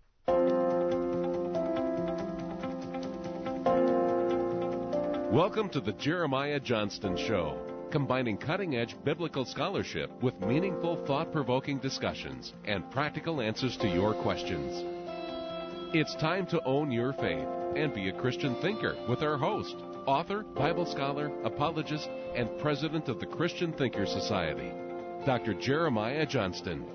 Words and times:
Welcome 5.34 5.68
to 5.70 5.80
the 5.80 5.94
Jeremiah 5.94 6.60
Johnston 6.60 7.16
Show, 7.16 7.58
combining 7.90 8.36
cutting 8.36 8.76
edge 8.76 8.94
biblical 9.04 9.44
scholarship 9.44 10.08
with 10.22 10.38
meaningful, 10.38 11.04
thought 11.06 11.32
provoking 11.32 11.80
discussions 11.80 12.52
and 12.66 12.88
practical 12.92 13.40
answers 13.40 13.76
to 13.78 13.88
your 13.88 14.14
questions. 14.14 14.84
It's 15.92 16.14
time 16.14 16.46
to 16.46 16.62
own 16.64 16.92
your 16.92 17.14
faith 17.14 17.48
and 17.74 17.92
be 17.92 18.10
a 18.10 18.12
Christian 18.12 18.54
thinker 18.62 18.94
with 19.08 19.24
our 19.24 19.36
host, 19.36 19.74
author, 20.06 20.44
Bible 20.54 20.86
scholar, 20.86 21.32
apologist, 21.42 22.08
and 22.36 22.48
president 22.60 23.08
of 23.08 23.18
the 23.18 23.26
Christian 23.26 23.72
Thinker 23.72 24.06
Society, 24.06 24.70
Dr. 25.26 25.54
Jeremiah 25.54 26.26
Johnston. 26.26 26.86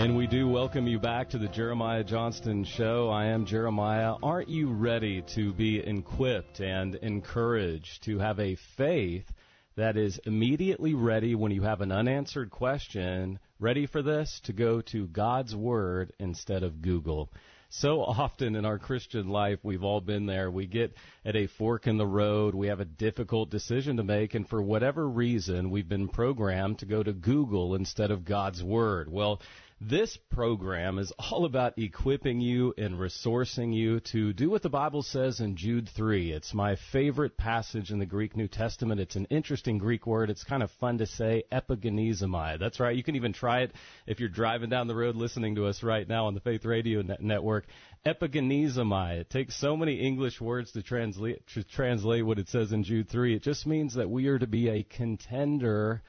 And 0.00 0.16
we 0.16 0.26
do 0.26 0.48
welcome 0.48 0.86
you 0.86 0.98
back 0.98 1.28
to 1.28 1.38
the 1.38 1.46
Jeremiah 1.48 2.02
Johnston 2.02 2.64
Show. 2.64 3.10
I 3.10 3.26
am 3.26 3.44
Jeremiah. 3.44 4.14
Aren't 4.22 4.48
you 4.48 4.72
ready 4.72 5.20
to 5.34 5.52
be 5.52 5.78
equipped 5.78 6.58
and 6.60 6.94
encouraged 6.94 8.04
to 8.04 8.18
have 8.18 8.40
a 8.40 8.56
faith 8.78 9.30
that 9.76 9.98
is 9.98 10.18
immediately 10.24 10.94
ready 10.94 11.34
when 11.34 11.52
you 11.52 11.60
have 11.64 11.82
an 11.82 11.92
unanswered 11.92 12.50
question, 12.50 13.40
ready 13.58 13.84
for 13.84 14.00
this, 14.00 14.40
to 14.44 14.54
go 14.54 14.80
to 14.80 15.06
God's 15.06 15.54
Word 15.54 16.14
instead 16.18 16.62
of 16.62 16.80
Google? 16.80 17.30
So 17.68 18.00
often 18.02 18.56
in 18.56 18.64
our 18.64 18.78
Christian 18.78 19.28
life, 19.28 19.58
we've 19.62 19.84
all 19.84 20.00
been 20.00 20.24
there. 20.24 20.50
We 20.50 20.66
get 20.66 20.94
at 21.26 21.36
a 21.36 21.46
fork 21.46 21.86
in 21.86 21.98
the 21.98 22.06
road. 22.06 22.54
We 22.54 22.68
have 22.68 22.80
a 22.80 22.86
difficult 22.86 23.50
decision 23.50 23.98
to 23.98 24.02
make, 24.02 24.34
and 24.34 24.48
for 24.48 24.62
whatever 24.62 25.06
reason, 25.06 25.70
we've 25.70 25.88
been 25.88 26.08
programmed 26.08 26.78
to 26.78 26.86
go 26.86 27.02
to 27.02 27.12
Google 27.12 27.74
instead 27.74 28.10
of 28.10 28.24
God's 28.24 28.64
Word. 28.64 29.12
Well, 29.12 29.42
this 29.82 30.18
program 30.30 30.98
is 30.98 31.10
all 31.18 31.46
about 31.46 31.78
equipping 31.78 32.38
you 32.38 32.74
and 32.76 32.96
resourcing 32.96 33.74
you 33.74 33.98
to 34.00 34.34
do 34.34 34.50
what 34.50 34.60
the 34.60 34.68
Bible 34.68 35.02
says 35.02 35.40
in 35.40 35.56
Jude 35.56 35.88
3. 35.96 36.32
It's 36.32 36.52
my 36.52 36.76
favorite 36.92 37.38
passage 37.38 37.90
in 37.90 37.98
the 37.98 38.04
Greek 38.04 38.36
New 38.36 38.46
Testament. 38.46 39.00
It's 39.00 39.16
an 39.16 39.24
interesting 39.30 39.78
Greek 39.78 40.06
word. 40.06 40.28
It's 40.28 40.44
kind 40.44 40.62
of 40.62 40.70
fun 40.72 40.98
to 40.98 41.06
say, 41.06 41.44
epagonizomai. 41.50 42.58
That's 42.58 42.78
right. 42.78 42.94
You 42.94 43.02
can 43.02 43.16
even 43.16 43.32
try 43.32 43.60
it 43.60 43.72
if 44.06 44.20
you're 44.20 44.28
driving 44.28 44.68
down 44.68 44.86
the 44.86 44.94
road 44.94 45.16
listening 45.16 45.54
to 45.54 45.64
us 45.64 45.82
right 45.82 46.06
now 46.06 46.26
on 46.26 46.34
the 46.34 46.40
Faith 46.40 46.66
Radio 46.66 47.02
Network. 47.18 47.64
Epagonizomai. 48.04 49.20
It 49.20 49.30
takes 49.30 49.56
so 49.56 49.78
many 49.78 49.94
English 49.94 50.42
words 50.42 50.72
to 50.72 50.82
translate, 50.82 51.46
to 51.54 51.64
translate 51.64 52.26
what 52.26 52.38
it 52.38 52.50
says 52.50 52.72
in 52.72 52.84
Jude 52.84 53.08
3. 53.08 53.34
It 53.34 53.42
just 53.42 53.66
means 53.66 53.94
that 53.94 54.10
we 54.10 54.26
are 54.26 54.38
to 54.38 54.46
be 54.46 54.68
a 54.68 54.82
contender 54.82 56.02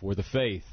for 0.00 0.14
the 0.14 0.22
faith. 0.22 0.64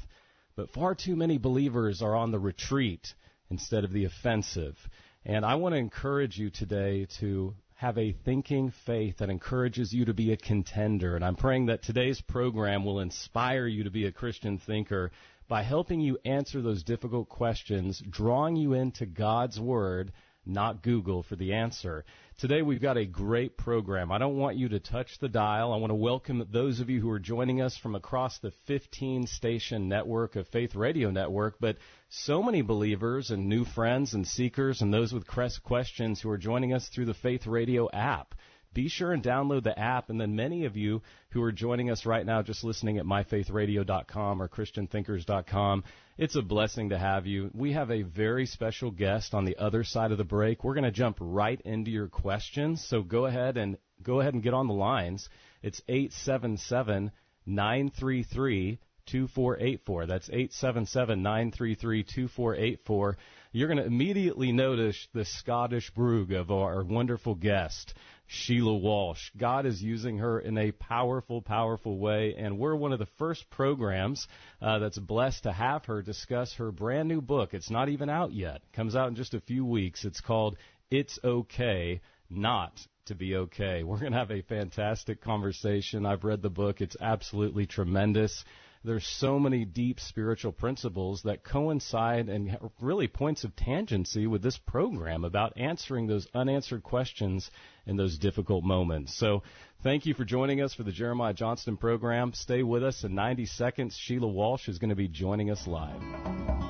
But 0.58 0.70
far 0.70 0.96
too 0.96 1.14
many 1.14 1.38
believers 1.38 2.02
are 2.02 2.16
on 2.16 2.32
the 2.32 2.40
retreat 2.40 3.14
instead 3.48 3.84
of 3.84 3.92
the 3.92 4.06
offensive. 4.06 4.76
And 5.24 5.46
I 5.46 5.54
want 5.54 5.74
to 5.74 5.78
encourage 5.78 6.36
you 6.36 6.50
today 6.50 7.06
to 7.20 7.54
have 7.76 7.96
a 7.96 8.10
thinking 8.24 8.72
faith 8.84 9.18
that 9.18 9.30
encourages 9.30 9.92
you 9.92 10.06
to 10.06 10.14
be 10.14 10.32
a 10.32 10.36
contender. 10.36 11.14
And 11.14 11.24
I'm 11.24 11.36
praying 11.36 11.66
that 11.66 11.84
today's 11.84 12.20
program 12.20 12.84
will 12.84 12.98
inspire 12.98 13.68
you 13.68 13.84
to 13.84 13.90
be 13.92 14.06
a 14.06 14.10
Christian 14.10 14.58
thinker 14.58 15.12
by 15.46 15.62
helping 15.62 16.00
you 16.00 16.18
answer 16.24 16.60
those 16.60 16.82
difficult 16.82 17.28
questions, 17.28 18.02
drawing 18.10 18.56
you 18.56 18.72
into 18.72 19.06
God's 19.06 19.60
Word 19.60 20.10
not 20.48 20.82
Google 20.82 21.22
for 21.22 21.36
the 21.36 21.52
answer. 21.52 22.04
Today 22.38 22.62
we've 22.62 22.80
got 22.80 22.96
a 22.96 23.04
great 23.04 23.56
program. 23.56 24.10
I 24.10 24.18
don't 24.18 24.36
want 24.36 24.56
you 24.56 24.68
to 24.70 24.80
touch 24.80 25.18
the 25.18 25.28
dial. 25.28 25.72
I 25.72 25.76
want 25.76 25.90
to 25.90 25.96
welcome 25.96 26.46
those 26.50 26.80
of 26.80 26.88
you 26.88 27.00
who 27.00 27.10
are 27.10 27.18
joining 27.18 27.60
us 27.60 27.76
from 27.76 27.94
across 27.94 28.38
the 28.38 28.52
15 28.66 29.26
station 29.26 29.88
network 29.88 30.36
of 30.36 30.48
Faith 30.48 30.74
Radio 30.74 31.10
Network, 31.10 31.56
but 31.60 31.76
so 32.08 32.42
many 32.42 32.62
believers 32.62 33.30
and 33.30 33.48
new 33.48 33.64
friends 33.64 34.14
and 34.14 34.26
seekers 34.26 34.80
and 34.80 34.94
those 34.94 35.12
with 35.12 35.26
questions 35.26 36.20
who 36.20 36.30
are 36.30 36.38
joining 36.38 36.72
us 36.72 36.88
through 36.88 37.06
the 37.06 37.14
Faith 37.14 37.46
Radio 37.46 37.90
app 37.90 38.34
be 38.78 38.88
sure 38.88 39.12
and 39.12 39.24
download 39.24 39.64
the 39.64 39.76
app. 39.76 40.08
And 40.08 40.20
then 40.20 40.36
many 40.36 40.64
of 40.64 40.76
you 40.76 41.02
who 41.30 41.42
are 41.42 41.50
joining 41.50 41.90
us 41.90 42.06
right 42.06 42.24
now 42.24 42.42
just 42.42 42.62
listening 42.62 42.98
at 42.98 43.04
myfaithradio.com 43.04 44.40
or 44.40 44.46
christianthinkers.com, 44.46 45.82
it's 46.16 46.36
a 46.36 46.42
blessing 46.42 46.90
to 46.90 46.98
have 46.98 47.26
you. 47.26 47.50
We 47.52 47.72
have 47.72 47.90
a 47.90 48.02
very 48.02 48.46
special 48.46 48.92
guest 48.92 49.34
on 49.34 49.44
the 49.44 49.56
other 49.56 49.82
side 49.82 50.12
of 50.12 50.18
the 50.18 50.22
break. 50.22 50.62
We're 50.62 50.74
going 50.74 50.84
to 50.84 50.92
jump 50.92 51.16
right 51.20 51.60
into 51.62 51.90
your 51.90 52.06
questions. 52.06 52.86
So 52.88 53.02
go 53.02 53.26
ahead 53.26 53.56
and 53.56 53.78
go 54.00 54.20
ahead 54.20 54.34
and 54.34 54.44
get 54.44 54.54
on 54.54 54.68
the 54.68 54.74
lines. 54.74 55.28
It's 55.60 55.82
877 55.88 57.10
933 57.46 58.78
2484. 59.06 60.06
That's 60.06 60.28
877 60.28 61.20
933 61.20 62.04
2484. 62.04 63.16
You're 63.50 63.68
going 63.68 63.78
to 63.78 63.86
immediately 63.86 64.52
notice 64.52 65.08
the 65.14 65.24
Scottish 65.24 65.90
brogue 65.90 66.32
of 66.32 66.50
our 66.50 66.84
wonderful 66.84 67.34
guest. 67.34 67.94
Sheila 68.30 68.76
Walsh. 68.76 69.30
God 69.38 69.64
is 69.64 69.82
using 69.82 70.18
her 70.18 70.38
in 70.38 70.58
a 70.58 70.70
powerful, 70.70 71.40
powerful 71.40 71.98
way, 71.98 72.34
and 72.36 72.58
we're 72.58 72.76
one 72.76 72.92
of 72.92 72.98
the 72.98 73.08
first 73.16 73.48
programs 73.48 74.28
uh, 74.60 74.78
that's 74.78 74.98
blessed 74.98 75.44
to 75.44 75.52
have 75.52 75.86
her 75.86 76.02
discuss 76.02 76.52
her 76.54 76.70
brand 76.70 77.08
new 77.08 77.22
book. 77.22 77.54
It's 77.54 77.70
not 77.70 77.88
even 77.88 78.10
out 78.10 78.32
yet. 78.32 78.56
It 78.56 78.72
comes 78.74 78.94
out 78.94 79.08
in 79.08 79.16
just 79.16 79.32
a 79.32 79.40
few 79.40 79.64
weeks. 79.64 80.04
It's 80.04 80.20
called 80.20 80.58
It's 80.90 81.18
Okay 81.24 82.02
Not 82.28 82.78
to 83.06 83.14
Be 83.14 83.34
Okay. 83.34 83.82
We're 83.82 83.98
going 83.98 84.12
to 84.12 84.18
have 84.18 84.30
a 84.30 84.42
fantastic 84.42 85.22
conversation. 85.22 86.04
I've 86.04 86.24
read 86.24 86.42
the 86.42 86.50
book. 86.50 86.82
It's 86.82 86.96
absolutely 87.00 87.64
tremendous 87.64 88.44
there's 88.84 89.06
so 89.06 89.38
many 89.38 89.64
deep 89.64 90.00
spiritual 90.00 90.52
principles 90.52 91.22
that 91.22 91.44
coincide 91.44 92.28
and 92.28 92.56
really 92.80 93.08
points 93.08 93.44
of 93.44 93.54
tangency 93.56 94.28
with 94.28 94.42
this 94.42 94.58
program 94.58 95.24
about 95.24 95.52
answering 95.56 96.06
those 96.06 96.26
unanswered 96.34 96.82
questions 96.82 97.50
in 97.86 97.96
those 97.96 98.18
difficult 98.18 98.64
moments. 98.64 99.16
So 99.16 99.42
thank 99.82 100.06
you 100.06 100.14
for 100.14 100.24
joining 100.24 100.60
us 100.60 100.74
for 100.74 100.82
the 100.82 100.92
Jeremiah 100.92 101.34
Johnston 101.34 101.76
program. 101.76 102.32
Stay 102.34 102.62
with 102.62 102.84
us 102.84 103.04
in 103.04 103.14
90 103.14 103.46
seconds. 103.46 103.96
Sheila 103.98 104.28
Walsh 104.28 104.68
is 104.68 104.78
going 104.78 104.90
to 104.90 104.96
be 104.96 105.08
joining 105.08 105.50
us 105.50 105.66
live. 105.66 106.67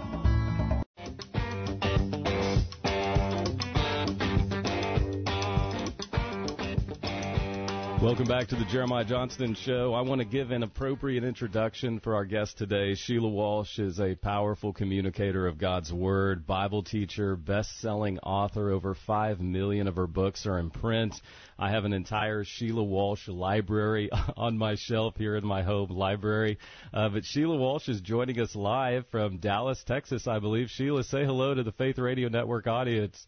Welcome 8.09 8.27
back 8.27 8.47
to 8.49 8.57
the 8.57 8.65
Jeremiah 8.65 9.05
Johnston 9.05 9.55
Show. 9.55 9.93
I 9.93 10.01
want 10.01 10.23
to 10.23 10.25
give 10.25 10.51
an 10.51 10.63
appropriate 10.63 11.25
introduction 11.25 12.01
for 12.01 12.15
our 12.15 12.25
guest 12.25 12.57
today. 12.57 12.95
Sheila 12.95 13.29
Walsh 13.29 13.79
is 13.79 14.01
a 14.01 14.15
powerful 14.15 14.73
communicator 14.73 15.47
of 15.47 15.59
God's 15.59 15.93
Word, 15.93 16.47
Bible 16.47 16.83
teacher, 16.83 17.37
best-selling 17.37 18.19
author. 18.21 18.71
Over 18.71 18.95
five 18.95 19.41
million 19.41 19.87
of 19.87 19.97
her 19.97 20.07
books 20.07 20.47
are 20.47 20.59
in 20.59 20.71
print. 20.71 21.21
I 21.59 21.71
have 21.73 21.85
an 21.85 21.93
entire 21.93 22.45
Sheila 22.45 22.83
Walsh 22.83 23.29
library 23.29 24.09
on 24.39 24.57
my 24.57 24.77
shelf 24.77 25.17
here 25.19 25.37
in 25.37 25.47
my 25.47 25.63
home 25.63 25.91
library. 25.91 26.57
Uh, 26.95 27.11
but 27.11 27.27
Sheila 27.27 27.59
Walsh 27.59 27.91
is 27.91 28.01
joining 28.01 28.41
us 28.41 28.57
live 28.57 29.05
from 29.11 29.37
Dallas, 29.37 29.85
Texas, 29.85 30.27
I 30.27 30.39
believe. 30.39 30.71
Sheila, 30.71 31.05
say 31.05 31.27
hello 31.27 31.53
to 31.53 31.63
the 31.63 31.73
Faith 31.73 31.99
Radio 31.99 32.31
Network 32.31 32.69
audience. 32.69 33.27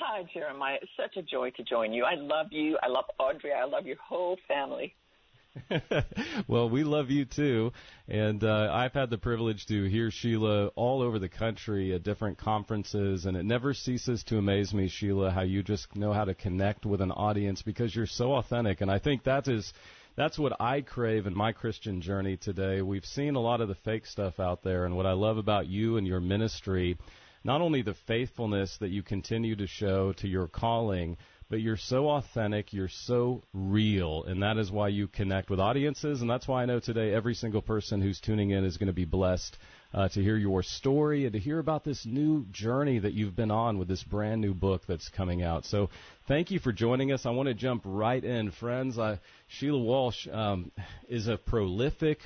Hi, 0.00 0.22
Jeremiah. 0.32 0.78
It's 0.80 0.90
such 0.96 1.16
a 1.16 1.22
joy 1.22 1.50
to 1.56 1.64
join 1.64 1.92
you. 1.92 2.04
I 2.04 2.14
love 2.14 2.48
you. 2.52 2.78
I 2.82 2.88
love 2.88 3.06
Audrey. 3.18 3.52
I 3.52 3.64
love 3.64 3.84
your 3.84 3.96
whole 3.96 4.38
family. 4.46 4.94
well, 6.48 6.70
we 6.70 6.84
love 6.84 7.10
you 7.10 7.24
too, 7.24 7.72
and 8.06 8.44
uh, 8.44 8.70
I've 8.72 8.92
had 8.92 9.10
the 9.10 9.18
privilege 9.18 9.66
to 9.66 9.84
hear 9.84 10.12
Sheila 10.12 10.68
all 10.76 11.02
over 11.02 11.18
the 11.18 11.28
country 11.28 11.92
at 11.94 12.04
different 12.04 12.38
conferences, 12.38 13.26
and 13.26 13.36
it 13.36 13.44
never 13.44 13.74
ceases 13.74 14.22
to 14.24 14.38
amaze 14.38 14.72
me, 14.72 14.86
Sheila, 14.86 15.32
how 15.32 15.42
you 15.42 15.64
just 15.64 15.96
know 15.96 16.12
how 16.12 16.24
to 16.24 16.34
connect 16.34 16.86
with 16.86 17.00
an 17.00 17.10
audience 17.10 17.62
because 17.62 17.92
you're 17.96 18.06
so 18.06 18.34
authentic, 18.34 18.82
and 18.82 18.90
I 18.90 19.00
think 19.00 19.24
that 19.24 19.48
is 19.48 19.72
that's 20.14 20.38
what 20.38 20.60
I 20.60 20.80
crave 20.82 21.26
in 21.26 21.36
my 21.36 21.50
Christian 21.52 22.02
journey 22.02 22.36
today. 22.36 22.82
We've 22.82 23.04
seen 23.04 23.34
a 23.34 23.40
lot 23.40 23.60
of 23.60 23.66
the 23.68 23.74
fake 23.74 24.06
stuff 24.06 24.38
out 24.38 24.62
there, 24.62 24.84
and 24.84 24.96
what 24.96 25.06
I 25.06 25.12
love 25.12 25.38
about 25.38 25.66
you 25.66 25.96
and 25.96 26.06
your 26.06 26.20
ministry 26.20 26.98
not 27.48 27.62
only 27.62 27.80
the 27.80 27.94
faithfulness 28.06 28.76
that 28.78 28.90
you 28.90 29.02
continue 29.02 29.56
to 29.56 29.66
show 29.66 30.12
to 30.12 30.28
your 30.28 30.46
calling, 30.46 31.16
but 31.48 31.62
you're 31.62 31.78
so 31.78 32.10
authentic, 32.10 32.74
you're 32.74 32.90
so 32.90 33.42
real, 33.54 34.22
and 34.24 34.42
that 34.42 34.58
is 34.58 34.70
why 34.70 34.88
you 34.88 35.08
connect 35.08 35.48
with 35.48 35.58
audiences, 35.58 36.20
and 36.20 36.28
that's 36.28 36.46
why 36.46 36.62
I 36.62 36.66
know 36.66 36.78
today 36.78 37.14
every 37.14 37.32
single 37.32 37.62
person 37.62 38.02
who's 38.02 38.20
tuning 38.20 38.50
in 38.50 38.66
is 38.66 38.76
going 38.76 38.88
to 38.88 38.92
be 38.92 39.06
blessed 39.06 39.56
uh, 39.94 40.08
to 40.10 40.22
hear 40.22 40.36
your 40.36 40.62
story 40.62 41.24
and 41.24 41.32
to 41.32 41.38
hear 41.38 41.58
about 41.58 41.84
this 41.84 42.04
new 42.04 42.44
journey 42.50 42.98
that 42.98 43.14
you've 43.14 43.34
been 43.34 43.50
on 43.50 43.78
with 43.78 43.88
this 43.88 44.04
brand 44.04 44.42
new 44.42 44.52
book 44.52 44.82
that's 44.86 45.08
coming 45.08 45.42
out. 45.42 45.64
So 45.64 45.88
thank 46.26 46.50
you 46.50 46.58
for 46.58 46.70
joining 46.70 47.12
us. 47.12 47.24
I 47.24 47.30
want 47.30 47.48
to 47.48 47.54
jump 47.54 47.80
right 47.86 48.22
in, 48.22 48.50
friends. 48.50 48.98
Uh, 48.98 49.16
Sheila 49.46 49.78
Walsh 49.78 50.28
um, 50.30 50.70
is 51.08 51.28
a 51.28 51.38
prolific 51.38 52.18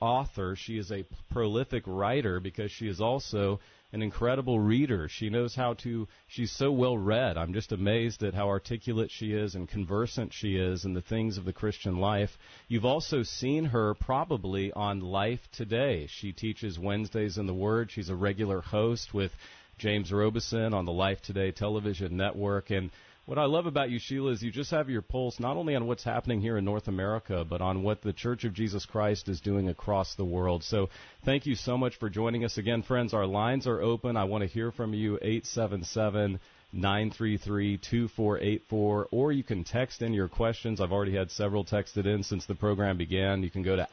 author. 0.00 0.56
She 0.56 0.76
is 0.76 0.90
a 0.90 1.04
prolific 1.30 1.84
writer 1.86 2.40
because 2.40 2.72
she 2.72 2.88
is 2.88 3.00
also 3.00 3.60
an 3.92 4.02
incredible 4.02 4.58
reader. 4.58 5.08
She 5.08 5.30
knows 5.30 5.54
how 5.54 5.74
to, 5.74 6.08
she's 6.26 6.50
so 6.50 6.72
well 6.72 6.98
read. 6.98 7.36
I'm 7.36 7.52
just 7.52 7.72
amazed 7.72 8.22
at 8.22 8.34
how 8.34 8.48
articulate 8.48 9.10
she 9.10 9.32
is 9.32 9.54
and 9.54 9.68
conversant 9.68 10.32
she 10.32 10.56
is 10.56 10.84
in 10.84 10.94
the 10.94 11.02
things 11.02 11.38
of 11.38 11.44
the 11.44 11.52
Christian 11.52 11.98
life. 11.98 12.30
You've 12.68 12.84
also 12.84 13.22
seen 13.22 13.66
her 13.66 13.94
probably 13.94 14.72
on 14.72 15.00
Life 15.00 15.40
Today. 15.52 16.08
She 16.08 16.32
teaches 16.32 16.78
Wednesdays 16.78 17.38
in 17.38 17.46
the 17.46 17.54
Word. 17.54 17.90
She's 17.90 18.10
a 18.10 18.16
regular 18.16 18.60
host 18.60 19.14
with 19.14 19.32
James 19.78 20.10
Robison 20.10 20.74
on 20.74 20.84
the 20.84 20.92
Life 20.92 21.22
Today 21.22 21.52
television 21.52 22.16
network. 22.16 22.70
And 22.70 22.90
what 23.26 23.38
I 23.38 23.44
love 23.46 23.66
about 23.66 23.90
you, 23.90 23.98
Sheila, 23.98 24.30
is 24.30 24.42
you 24.42 24.52
just 24.52 24.70
have 24.70 24.88
your 24.88 25.02
pulse 25.02 25.40
not 25.40 25.56
only 25.56 25.74
on 25.74 25.88
what's 25.88 26.04
happening 26.04 26.40
here 26.40 26.56
in 26.56 26.64
North 26.64 26.86
America, 26.86 27.44
but 27.44 27.60
on 27.60 27.82
what 27.82 28.00
the 28.00 28.12
Church 28.12 28.44
of 28.44 28.54
Jesus 28.54 28.86
Christ 28.86 29.28
is 29.28 29.40
doing 29.40 29.68
across 29.68 30.14
the 30.14 30.24
world. 30.24 30.62
So 30.62 30.90
thank 31.24 31.44
you 31.44 31.56
so 31.56 31.76
much 31.76 31.96
for 31.96 32.08
joining 32.08 32.44
us 32.44 32.56
again, 32.56 32.82
friends. 32.82 33.12
Our 33.12 33.26
lines 33.26 33.66
are 33.66 33.82
open. 33.82 34.16
I 34.16 34.24
want 34.24 34.42
to 34.42 34.48
hear 34.48 34.70
from 34.70 34.94
you, 34.94 35.16
877 35.16 36.38
933 36.72 37.78
2484, 37.78 39.08
or 39.10 39.32
you 39.32 39.42
can 39.42 39.64
text 39.64 40.02
in 40.02 40.12
your 40.14 40.28
questions. 40.28 40.80
I've 40.80 40.92
already 40.92 41.16
had 41.16 41.32
several 41.32 41.64
texted 41.64 42.06
in 42.06 42.22
since 42.22 42.46
the 42.46 42.54
program 42.54 42.96
began. 42.96 43.42
You 43.42 43.50
can 43.50 43.64
go 43.64 43.74
to 43.74 43.88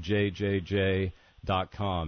askjjj.com. 0.00 1.12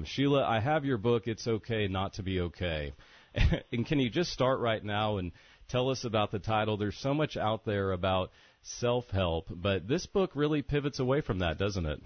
Sheila, 0.05 0.45
I 0.45 0.61
have 0.61 0.85
your 0.85 0.99
book, 0.99 1.27
It's 1.27 1.49
Okay 1.49 1.89
Not 1.89 2.15
to 2.15 2.23
Be 2.23 2.41
Okay. 2.41 2.93
and 3.73 3.85
can 3.85 3.99
you 3.99 4.11
just 4.11 4.31
start 4.31 4.61
right 4.61 4.85
now 4.85 5.19
and 5.19 5.33
Tell 5.69 5.91
us 5.91 6.05
about 6.05 6.31
the 6.31 6.39
title. 6.39 6.77
There's 6.77 6.97
so 6.97 7.15
much 7.15 7.37
out 7.37 7.65
there 7.65 7.93
about 7.93 8.31
self 8.63 9.11
help, 9.11 9.47
but 9.51 9.89
this 9.89 10.07
book 10.07 10.31
really 10.35 10.63
pivots 10.63 10.99
away 10.99 11.21
from 11.21 11.41
that, 11.41 11.59
doesn't 11.59 11.87
it? 11.87 12.01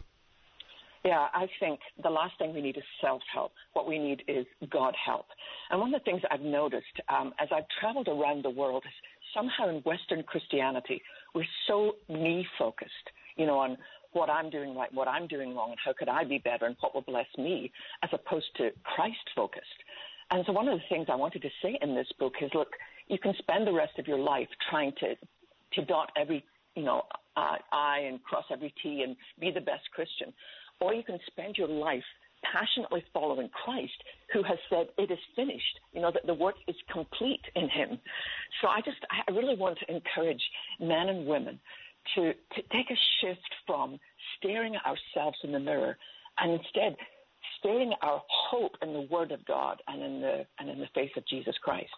Yeah, 1.05 1.29
I 1.33 1.47
think 1.59 1.81
the 2.03 2.11
last 2.11 2.35
thing 2.39 2.53
we 2.53 2.61
need 2.61 2.77
is 2.77 2.83
self 3.01 3.23
help. 3.33 3.53
What 3.73 3.87
we 3.87 3.99
need 3.99 4.23
is 4.29 4.47
God 4.71 4.95
help. 5.03 5.27
And 5.71 5.81
one 5.81 5.95
of 5.95 6.01
the 6.01 6.05
things 6.05 6.23
I've 6.31 6.43
noticed 6.43 7.01
um, 7.09 7.33
as 7.39 7.49
I've 7.55 7.65
traveled 7.81 8.09
around 8.09 8.45
the 8.45 8.51
world 8.51 8.83
is 8.87 8.93
somehow 9.35 9.69
in 9.69 9.77
Western 9.83 10.23
Christianity, 10.23 11.01
we're 11.35 11.45
so 11.67 11.93
me 12.09 12.47
focused, 12.59 12.93
you 13.37 13.47
know, 13.47 13.59
on 13.59 13.79
what 14.13 14.29
I'm 14.29 14.51
doing 14.51 14.77
right, 14.77 14.93
what 14.93 15.09
I'm 15.09 15.27
doing 15.27 15.55
wrong, 15.55 15.71
and 15.71 15.79
how 15.83 15.93
could 15.93 16.09
I 16.09 16.25
be 16.25 16.39
better, 16.39 16.67
and 16.67 16.77
what 16.81 16.95
will 16.95 17.03
bless 17.03 17.29
me, 17.39 17.71
as 18.03 18.11
opposed 18.13 18.49
to 18.57 18.71
Christ 18.83 19.31
focused. 19.35 19.67
And 20.31 20.45
so 20.47 20.53
one 20.53 20.69
of 20.69 20.79
the 20.79 20.85
things 20.89 21.07
I 21.11 21.17
wanted 21.17 21.43
to 21.43 21.51
say 21.63 21.79
in 21.83 21.95
this 21.95 22.07
book 22.19 22.35
is 22.41 22.51
look, 22.55 22.69
you 23.09 23.19
can 23.19 23.35
spend 23.39 23.67
the 23.67 23.73
rest 23.73 23.99
of 23.99 24.07
your 24.07 24.19
life 24.19 24.49
trying 24.71 24.93
to 25.01 25.15
to 25.75 25.85
dot 25.85 26.11
every 26.17 26.45
you 26.77 26.85
know 26.85 27.03
uh, 27.37 27.57
I 27.73 28.01
and 28.01 28.23
cross 28.23 28.45
every 28.51 28.73
T 28.83 29.03
and 29.03 29.17
be 29.41 29.51
the 29.51 29.61
best 29.61 29.91
Christian, 29.93 30.33
or 30.81 30.95
you 30.95 31.03
can 31.03 31.19
spend 31.27 31.57
your 31.57 31.69
life 31.69 32.05
passionately 32.43 33.05
following 33.13 33.51
Christ, 33.65 33.93
who 34.33 34.43
has 34.43 34.59
said 34.71 34.87
it 34.97 35.11
is 35.11 35.19
finished. 35.37 35.81
You 35.93 36.01
know 36.01 36.13
that 36.13 36.27
the 36.27 36.35
work 36.35 36.57
is 36.69 36.77
complete 36.93 37.43
in 37.57 37.69
Him. 37.69 37.99
So 38.61 38.69
I 38.69 38.81
just 38.83 38.99
I 39.11 39.31
really 39.33 39.57
want 39.57 39.79
to 39.81 39.95
encourage 39.95 40.43
men 40.79 41.09
and 41.09 41.27
women 41.27 41.59
to 42.15 42.33
to 42.33 42.63
take 42.73 42.91
a 42.91 42.99
shift 43.21 43.51
from 43.67 43.99
staring 44.37 44.77
at 44.77 44.83
ourselves 44.87 45.39
in 45.43 45.53
the 45.53 45.61
mirror 45.61 45.97
and 46.39 46.53
instead 46.53 46.97
staring 47.61 47.93
at 47.93 47.99
our 48.03 48.23
hope 48.51 48.73
in 48.83 48.93
the 48.93 49.07
Word 49.11 49.31
of 49.31 49.45
God 49.47 49.81
and 49.87 50.03
in 50.03 50.21
the 50.21 50.47
and 50.59 50.69
in 50.69 50.81
the 50.81 50.89
face 50.95 51.13
of 51.17 51.27
Jesus 51.27 51.55
Christ. 51.63 51.95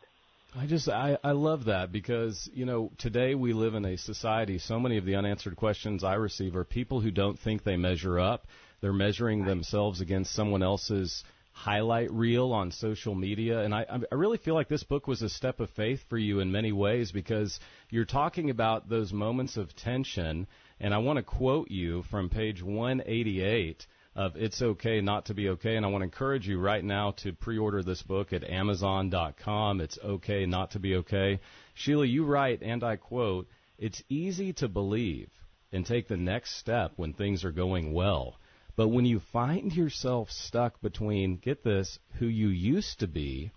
I 0.54 0.66
just 0.66 0.88
I, 0.88 1.16
I 1.24 1.32
love 1.32 1.64
that 1.64 1.92
because 1.92 2.50
you 2.52 2.66
know 2.66 2.92
today 2.98 3.34
we 3.34 3.54
live 3.54 3.74
in 3.74 3.86
a 3.86 3.96
society. 3.96 4.58
So 4.58 4.78
many 4.78 4.98
of 4.98 5.06
the 5.06 5.14
unanswered 5.14 5.56
questions 5.56 6.04
I 6.04 6.14
receive 6.14 6.54
are 6.56 6.64
people 6.64 7.00
who 7.00 7.10
don't 7.10 7.38
think 7.38 7.64
they 7.64 7.76
measure 7.76 8.20
up. 8.20 8.46
They're 8.82 8.92
measuring 8.92 9.40
right. 9.40 9.48
themselves 9.48 10.00
against 10.02 10.34
someone 10.34 10.62
else's 10.62 11.24
highlight 11.52 12.10
reel 12.10 12.52
on 12.52 12.70
social 12.70 13.14
media. 13.14 13.60
And 13.60 13.74
I 13.74 13.86
I 14.10 14.14
really 14.14 14.38
feel 14.38 14.54
like 14.54 14.68
this 14.68 14.84
book 14.84 15.06
was 15.06 15.22
a 15.22 15.30
step 15.30 15.60
of 15.60 15.70
faith 15.70 16.04
for 16.10 16.18
you 16.18 16.40
in 16.40 16.52
many 16.52 16.72
ways 16.72 17.12
because 17.12 17.58
you're 17.88 18.04
talking 18.04 18.50
about 18.50 18.90
those 18.90 19.12
moments 19.12 19.56
of 19.56 19.74
tension. 19.74 20.46
And 20.80 20.92
I 20.92 20.98
want 20.98 21.16
to 21.16 21.22
quote 21.22 21.70
you 21.70 22.02
from 22.10 22.28
page 22.28 22.62
188 22.62 23.86
of 24.14 24.36
It's 24.36 24.60
Okay 24.60 25.00
Not 25.00 25.26
to 25.26 25.34
Be 25.34 25.48
Okay. 25.50 25.76
And 25.76 25.86
I 25.86 25.88
want 25.88 26.02
to 26.02 26.06
encourage 26.06 26.46
you 26.46 26.58
right 26.58 26.84
now 26.84 27.12
to 27.18 27.32
pre 27.32 27.58
order 27.58 27.82
this 27.82 28.02
book 28.02 28.32
at 28.32 28.44
Amazon.com. 28.44 29.80
It's 29.80 29.98
Okay 30.04 30.46
Not 30.46 30.72
to 30.72 30.78
Be 30.78 30.96
Okay. 30.96 31.40
Sheila, 31.74 32.06
you 32.06 32.24
write, 32.24 32.62
and 32.62 32.84
I 32.84 32.96
quote, 32.96 33.48
It's 33.78 34.02
easy 34.08 34.52
to 34.54 34.68
believe 34.68 35.30
and 35.72 35.86
take 35.86 36.08
the 36.08 36.16
next 36.16 36.56
step 36.56 36.92
when 36.96 37.14
things 37.14 37.44
are 37.44 37.52
going 37.52 37.92
well. 37.92 38.38
But 38.76 38.88
when 38.88 39.04
you 39.04 39.20
find 39.20 39.74
yourself 39.74 40.30
stuck 40.30 40.80
between, 40.80 41.36
get 41.36 41.62
this, 41.62 41.98
who 42.18 42.26
you 42.26 42.48
used 42.48 43.00
to 43.00 43.06
be 43.06 43.52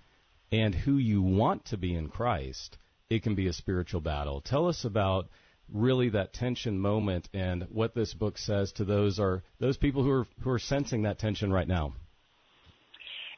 and 0.52 0.74
who 0.74 0.98
you 0.98 1.22
want 1.22 1.66
to 1.66 1.78
be 1.78 1.94
in 1.96 2.10
Christ, 2.10 2.78
it 3.10 3.24
can 3.24 3.36
be 3.36 3.48
a 3.48 3.54
spiritual 3.54 4.02
battle. 4.02 4.42
Tell 4.42 4.68
us 4.68 4.86
about 4.86 5.30
really 5.74 6.10
that 6.10 6.34
tension 6.34 6.80
moment 6.80 7.28
and 7.34 7.64
what 7.72 7.96
this 7.96 8.14
book 8.14 8.38
says 8.38 8.72
to 8.74 8.86
those 8.86 9.20
are 9.20 9.44
those 9.60 9.78
people 9.78 10.04
who 10.04 10.12
are 10.12 10.28
who 10.42 10.50
are 10.50 10.60
sensing 10.60 11.04
that 11.04 11.20
tension 11.20 11.52
right 11.52 11.68
now. 11.68 11.94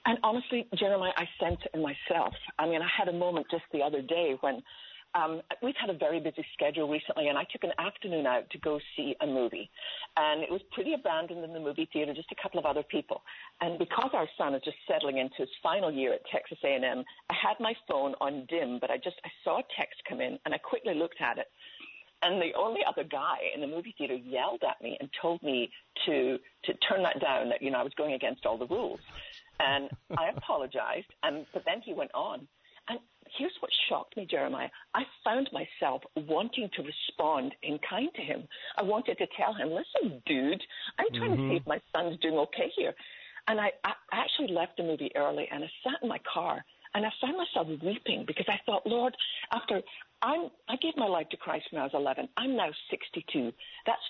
And 0.06 0.18
honestly, 0.24 0.66
Jeremiah, 0.78 1.12
I 1.18 1.28
sense 1.38 1.60
it 1.66 1.72
in 1.74 1.82
myself. 1.82 2.34
I 2.58 2.66
mean, 2.66 2.82
I 2.82 2.88
had 2.98 3.10
a 3.10 3.14
moment 3.14 3.48
just 3.52 3.64
the 3.74 3.82
other 3.82 4.02
day 4.02 4.38
when 4.40 4.64
um, 5.16 5.42
we've 5.64 5.76
had 5.80 5.90
a 5.90 5.98
very 5.98 6.20
busy 6.20 6.46
schedule 6.54 6.90
recently, 6.90 7.28
and 7.28 7.38
I 7.38 7.44
took 7.52 7.64
an 7.64 7.72
afternoon 7.80 8.26
out 8.26 8.50
to 8.52 8.58
go 8.60 8.80
see 8.96 9.16
a 9.22 9.28
movie. 9.28 9.70
And 10.16 10.44
it 10.44 10.52
was 10.52 10.62
pretty 10.72 10.94
abandoned 10.94 11.44
in 11.44 11.54
the 11.54 11.60
movie 11.60 11.90
theater, 11.92 12.14
just 12.14 12.32
a 12.32 12.42
couple 12.42 12.60
of 12.60 12.66
other 12.66 12.84
people. 12.84 13.22
And 13.62 13.80
because 13.80 14.12
our 14.14 14.28
son 14.38 14.54
is 14.54 14.62
just 14.64 14.78
settling 14.88 15.18
into 15.18 15.36
his 15.40 15.50
final 15.64 15.92
year 15.92 16.14
at 16.14 16.22
Texas 16.32 16.58
A&M, 16.64 17.04
I 17.30 17.34
had 17.34 17.60
my 17.60 17.74
phone 17.88 18.14
on 18.22 18.46
dim, 18.50 18.80
but 18.80 18.92
I 18.92 18.98
just 18.98 19.18
I 19.26 19.30
saw 19.44 19.60
a 19.60 19.64
text 19.78 20.02
come 20.08 20.22
in, 20.22 20.38
and 20.46 20.54
I 20.54 20.58
quickly 20.58 20.94
looked 20.94 21.22
at 21.22 21.38
it. 21.38 21.48
And 22.24 22.42
the 22.42 22.54
only 22.58 22.82
other 22.88 23.04
guy 23.04 23.38
in 23.54 23.62
the 23.62 23.68
movie 23.68 23.94
theater 23.98 24.16
yelled 24.16 24.64
at 24.68 24.82
me 24.82 24.98
and 25.00 25.10
told 25.22 25.42
me 25.44 25.70
to 26.06 26.38
to 26.66 26.74
turn 26.76 27.04
that 27.04 27.20
down. 27.22 27.50
That 27.50 27.62
you 27.62 27.70
know 27.72 27.80
I 27.80 27.84
was 27.84 27.94
going 27.96 28.14
against 28.14 28.46
all 28.46 28.58
the 28.58 28.66
rules, 28.68 29.00
and 29.60 29.90
I 30.18 30.30
apologized. 30.36 31.08
And 31.24 31.46
but 31.54 31.64
then 31.66 31.82
he 31.82 31.94
went 31.94 32.12
on, 32.16 32.48
and 32.90 33.00
here's 33.38 33.54
what 33.60 33.72
shocked 33.88 34.18
me, 34.18 34.26
Jeremiah. 34.26 34.70
I 34.96 35.04
found 35.24 35.50
myself 35.54 36.02
wanting 36.16 36.70
to 36.76 36.84
respond 36.84 37.54
in 37.62 37.80
kind 37.88 38.10
to 38.16 38.22
him. 38.22 38.48
I 38.78 38.84
wanted 38.84 39.20
to 39.20 39.28
tell 39.38 39.54
him, 39.54 39.70
"Listen, 39.70 40.22
dude, 40.26 40.64
I'm 40.98 41.08
trying 41.14 41.32
mm-hmm. 41.32 41.50
to 41.50 41.54
see 41.54 41.58
if 41.58 41.68
my 41.68 41.80
son's 41.94 42.20
doing 42.20 42.38
okay 42.38 42.72
here." 42.76 42.96
And 43.50 43.62
I, 43.62 43.72
I 43.86 43.94
actually 44.12 44.50
left 44.54 44.76
the 44.76 44.84
movie 44.84 45.12
early, 45.16 45.48
and 45.52 45.64
I 45.64 45.70
sat 45.84 46.02
in 46.02 46.10
my 46.10 46.20
car 46.32 46.66
and 46.94 47.06
I 47.06 47.10
found 47.22 47.38
myself 47.38 47.68
weeping 47.84 48.26
because 48.28 48.46
I 48.48 48.60
thought, 48.66 48.86
Lord, 48.86 49.16
after 49.52 49.82
I'm, 50.22 50.50
I 50.68 50.76
gave 50.78 50.94
my 50.98 51.06
life 51.06 51.30
to 51.30 51.38
Christ 51.38 51.68
when 51.72 51.82
I 51.82 51.86
was 51.86 51.94
11. 51.94 52.28
I'm 52.38 52.56
now 52.56 52.70
62. 52.90 53.52
That's 53.86 54.02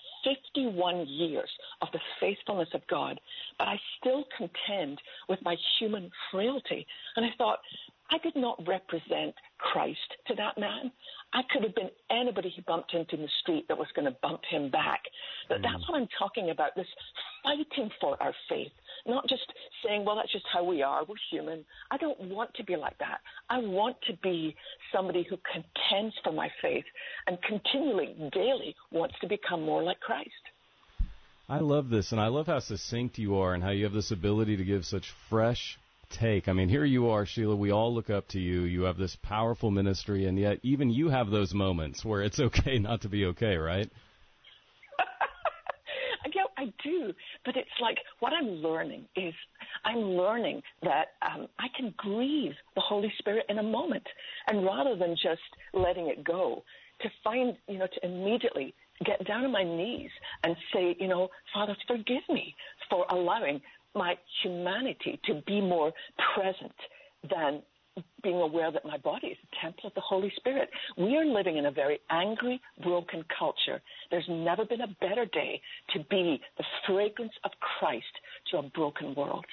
51 0.54 1.06
years 1.08 1.50
of 1.82 1.90
the 1.92 2.00
faithfulness 2.20 2.70
of 2.74 2.82
God. 2.88 3.20
But 3.60 3.68
I 3.68 3.80
still 4.00 4.24
contend 4.38 5.00
with 5.28 5.40
my 5.44 5.56
human 5.80 6.10
frailty. 6.32 6.88
And 7.16 7.26
I 7.26 7.30
thought, 7.38 7.60
I 8.10 8.18
did 8.20 8.36
not 8.36 8.66
represent 8.66 9.36
Christ 9.58 10.00
to 10.28 10.36
that 10.36 10.58
man. 10.58 10.92
I 11.34 11.42
could 11.52 11.64
have 11.64 11.76
been 11.76 11.90
anybody 12.10 12.50
he 12.50 12.62
bumped 12.62 12.94
into 12.94 13.16
in 13.16 13.22
the 13.22 13.30
street 13.42 13.68
that 13.68 13.78
was 13.78 13.88
going 13.96 14.06
to 14.06 14.18
bump 14.22 14.42
him 14.50 14.70
back. 14.70 15.02
But 15.50 15.60
mm. 15.60 15.64
that's 15.64 15.88
what 15.90 16.00
I'm 16.00 16.08
talking 16.18 16.52
about 16.52 16.72
this 16.76 16.88
fighting 17.44 17.92
for 18.00 18.22
our 18.24 18.34
faith, 18.48 18.72
not 19.08 19.28
just 19.28 19.44
saying, 19.86 20.06
well, 20.06 20.16
that's 20.16 20.32
just 20.32 20.46
how 20.52 20.64
we 20.64 20.82
are. 20.82 21.04
We're 21.06 21.16
human. 21.32 21.66
I 21.92 21.98
don't 21.98 22.20
want 22.22 22.54
to 22.56 22.64
be 22.64 22.76
like 22.76 22.98
that. 23.00 23.20
I 23.50 23.60
want 23.60 23.98
to 24.08 24.14
be 24.22 24.56
somebody 24.94 25.26
who 25.30 25.38
contends 25.52 26.16
for 26.24 26.32
my 26.32 26.50
faith 26.62 26.86
and 27.28 27.38
continually, 27.42 28.16
daily 28.34 28.76
wants 28.92 29.16
to 29.22 29.28
become 29.28 29.64
more 29.64 29.84
like 29.84 30.00
Christ. 30.00 30.30
I 31.50 31.60
love 31.60 31.90
this, 31.90 32.12
and 32.12 32.20
I 32.20 32.28
love 32.28 32.48
how 32.48 32.60
succinct 32.60 33.18
you 33.18 33.38
are 33.38 33.54
and 33.54 33.64
how 33.64 33.70
you 33.70 33.86
have 33.86 33.94
this 33.94 34.12
ability 34.12 34.58
to 34.58 34.66
give 34.66 34.84
such 34.86 35.14
fresh 35.30 35.80
take. 36.10 36.48
I 36.50 36.54
mean, 36.54 36.68
here 36.68 36.84
you 36.84 37.10
are, 37.10 37.26
Sheila. 37.26 37.56
We 37.56 37.72
all 37.72 37.94
look 37.94 38.10
up 38.10 38.28
to 38.30 38.40
you. 38.40 38.62
You 38.62 38.84
have 38.84 38.98
this 38.98 39.16
powerful 39.16 39.72
ministry, 39.72 40.26
and 40.26 40.38
yet 40.38 40.60
even 40.64 40.90
you 40.90 41.10
have 41.10 41.30
those 41.30 41.54
moments 41.54 42.04
where 42.04 42.22
it's 42.22 42.40
okay 42.48 42.80
not 42.80 43.02
to 43.02 43.10
be 43.10 43.26
okay, 43.28 43.56
right? 43.56 43.90
Do. 46.84 47.14
But 47.46 47.56
it's 47.56 47.70
like 47.82 47.98
what 48.20 48.34
I'm 48.34 48.48
learning 48.48 49.06
is 49.16 49.34
I'm 49.86 49.98
learning 49.98 50.62
that 50.84 51.08
um, 51.22 51.48
I 51.60 51.68
can 51.76 51.94
grieve 51.98 52.54
the 52.76 52.82
Holy 52.82 53.12
Spirit 53.18 53.46
in 53.50 53.60
a 53.60 53.64
moment, 53.64 54.08
and 54.48 54.66
rather 54.66 54.96
than 54.96 55.16
just 55.16 55.42
letting 55.74 56.08
it 56.08 56.24
go, 56.24 56.64
to 57.02 57.10
find, 57.24 57.56
you 57.68 57.78
know, 57.78 57.88
to 57.88 58.06
immediately 58.06 58.74
get 59.06 59.26
down 59.28 59.46
on 59.46 59.52
my 59.52 59.64
knees 59.64 60.10
and 60.44 60.56
say, 60.74 60.96
you 61.00 61.08
know, 61.08 61.30
Father, 61.54 61.76
forgive 61.88 62.24
me 62.30 62.56
for 62.90 63.06
allowing 63.12 63.62
my 63.94 64.16
humanity 64.44 65.20
to 65.26 65.42
be 65.46 65.62
more 65.62 65.92
present 66.36 66.74
than 67.30 67.62
being 68.24 68.42
aware 68.42 68.72
that 68.72 68.86
my 68.86 68.98
body 68.98 69.28
is 69.28 69.38
a 69.52 69.66
temple 69.66 69.88
of 69.88 69.94
the 69.94 70.02
Holy 70.02 70.32
Spirit. 70.36 70.70
We 70.98 71.16
are 71.18 71.26
living 71.26 71.58
in 71.58 71.66
a 71.66 71.72
very 71.72 72.00
angry, 72.10 72.62
broken 72.84 73.24
culture. 73.38 73.82
There's 74.12 74.28
never 74.30 74.66
been 74.66 74.82
a 74.82 74.96
better 75.02 75.26
day 75.26 75.62
to 75.94 76.00
be 76.10 76.42
the 76.58 76.64
fragrance 76.86 77.34
of 77.44 77.52
Christ 77.80 78.06
to 78.52 78.58
a 78.58 78.64
broken 78.64 79.16
world. 79.16 79.46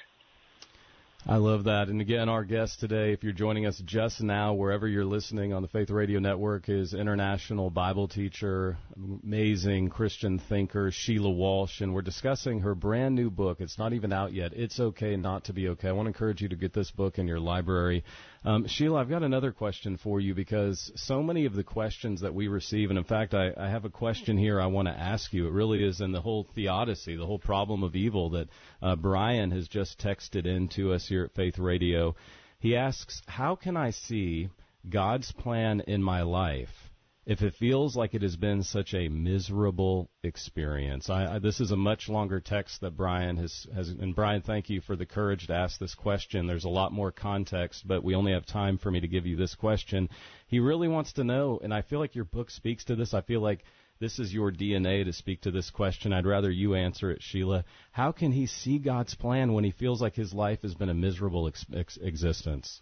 I 1.27 1.37
love 1.37 1.63
that. 1.63 1.87
And 1.87 2.01
again, 2.01 2.29
our 2.29 2.43
guest 2.43 2.79
today, 2.79 3.11
if 3.11 3.23
you're 3.23 3.33
joining 3.33 3.65
us 3.65 3.81
just 3.83 4.21
now, 4.21 4.53
wherever 4.53 4.87
you're 4.87 5.05
listening 5.05 5.53
on 5.53 5.63
the 5.63 5.67
Faith 5.67 5.89
Radio 5.89 6.19
Network, 6.19 6.69
is 6.69 6.93
international 6.93 7.71
Bible 7.71 8.07
teacher, 8.07 8.77
amazing 9.23 9.89
Christian 9.89 10.37
thinker, 10.37 10.91
Sheila 10.91 11.31
Walsh. 11.31 11.81
And 11.81 11.95
we're 11.95 12.03
discussing 12.03 12.59
her 12.59 12.75
brand 12.75 13.15
new 13.15 13.31
book. 13.31 13.59
It's 13.59 13.79
not 13.79 13.93
even 13.93 14.13
out 14.13 14.33
yet. 14.33 14.53
It's 14.53 14.79
okay 14.79 15.15
not 15.15 15.45
to 15.45 15.53
be 15.53 15.69
okay. 15.69 15.89
I 15.89 15.93
want 15.93 16.05
to 16.05 16.09
encourage 16.09 16.43
you 16.43 16.49
to 16.49 16.55
get 16.55 16.73
this 16.73 16.91
book 16.91 17.17
in 17.17 17.27
your 17.27 17.39
library. 17.39 18.03
Um, 18.45 18.67
Sheila, 18.67 19.01
I've 19.01 19.09
got 19.09 19.23
another 19.23 19.51
question 19.51 19.97
for 19.97 20.19
you 20.19 20.35
because 20.35 20.91
so 20.95 21.23
many 21.23 21.45
of 21.45 21.55
the 21.55 21.63
questions 21.63 22.21
that 22.21 22.35
we 22.35 22.47
receive, 22.47 22.91
and 22.91 22.99
in 22.99 23.03
fact, 23.03 23.33
I, 23.33 23.51
I 23.57 23.69
have 23.69 23.85
a 23.85 23.89
question 23.89 24.37
here 24.37 24.61
I 24.61 24.67
want 24.67 24.87
to 24.87 24.93
ask 24.93 25.33
you. 25.33 25.47
It 25.47 25.51
really 25.53 25.83
is 25.83 25.99
in 25.99 26.11
the 26.11 26.21
whole 26.21 26.45
theodicy, 26.53 27.15
the 27.15 27.25
whole 27.25 27.39
problem 27.39 27.81
of 27.81 27.95
evil 27.95 28.29
that 28.31 28.47
uh, 28.83 28.95
Brian 28.97 29.49
has 29.49 29.67
just 29.67 29.99
texted 29.99 30.45
in 30.45 30.67
to 30.75 30.93
us 30.93 31.07
here 31.07 31.23
at 31.23 31.33
Faith 31.33 31.57
Radio. 31.57 32.15
He 32.59 32.75
asks, 32.75 33.23
How 33.25 33.55
can 33.55 33.75
I 33.75 33.89
see 33.89 34.49
God's 34.87 35.31
plan 35.31 35.81
in 35.87 36.03
my 36.03 36.21
life 36.21 36.84
if 37.25 37.41
it 37.41 37.55
feels 37.55 37.95
like 37.95 38.13
it 38.13 38.21
has 38.21 38.35
been 38.35 38.61
such 38.61 38.93
a 38.93 39.09
miserable 39.09 40.09
experience. 40.23 41.09
I, 41.09 41.35
I, 41.35 41.39
this 41.39 41.59
is 41.59 41.71
a 41.71 41.75
much 41.75 42.07
longer 42.07 42.39
text 42.39 42.81
that 42.81 42.95
Brian 42.95 43.37
has, 43.37 43.65
has, 43.73 43.89
and 43.89 44.13
Brian, 44.13 44.41
thank 44.41 44.69
you 44.69 44.79
for 44.81 44.95
the 44.95 45.07
courage 45.07 45.47
to 45.47 45.53
ask 45.53 45.79
this 45.79 45.95
question. 45.95 46.45
There's 46.45 46.65
a 46.65 46.69
lot 46.69 46.91
more 46.91 47.11
context, 47.11 47.87
but 47.87 48.03
we 48.03 48.13
only 48.13 48.33
have 48.33 48.45
time 48.45 48.77
for 48.77 48.91
me 48.91 48.99
to 48.99 49.07
give 49.07 49.25
you 49.25 49.35
this 49.35 49.55
question. 49.55 50.09
He 50.47 50.59
really 50.59 50.87
wants 50.87 51.13
to 51.13 51.23
know, 51.23 51.59
and 51.63 51.73
I 51.73 51.81
feel 51.81 51.99
like 51.99 52.13
your 52.13 52.25
book 52.25 52.51
speaks 52.51 52.85
to 52.85 52.95
this. 52.95 53.15
I 53.15 53.21
feel 53.21 53.41
like 53.41 53.63
this 53.99 54.19
is 54.19 54.31
your 54.31 54.51
DNA 54.51 55.03
to 55.05 55.13
speak 55.13 55.41
to 55.41 55.51
this 55.51 55.71
question. 55.71 56.13
I'd 56.13 56.27
rather 56.27 56.51
you 56.51 56.75
answer 56.75 57.09
it, 57.09 57.23
Sheila. 57.23 57.65
How 57.91 58.11
can 58.11 58.33
he 58.33 58.45
see 58.45 58.77
God's 58.77 59.15
plan 59.15 59.53
when 59.53 59.63
he 59.63 59.71
feels 59.71 59.99
like 59.99 60.15
his 60.15 60.33
life 60.33 60.61
has 60.61 60.75
been 60.75 60.89
a 60.89 60.93
miserable 60.93 61.47
ex- 61.47 61.65
ex- 61.73 61.97
existence? 61.97 62.81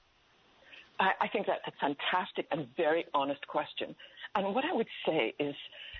I, 0.99 1.11
I 1.21 1.27
think 1.27 1.47
that's 1.47 1.65
a 1.67 1.71
fantastic 1.79 2.47
and 2.51 2.67
very 2.75 3.05
honest 3.13 3.45
question. 3.47 3.95
And 4.35 4.55
what 4.55 4.65
I 4.65 4.73
would 4.73 4.87
say 5.05 5.33
is, 5.39 5.55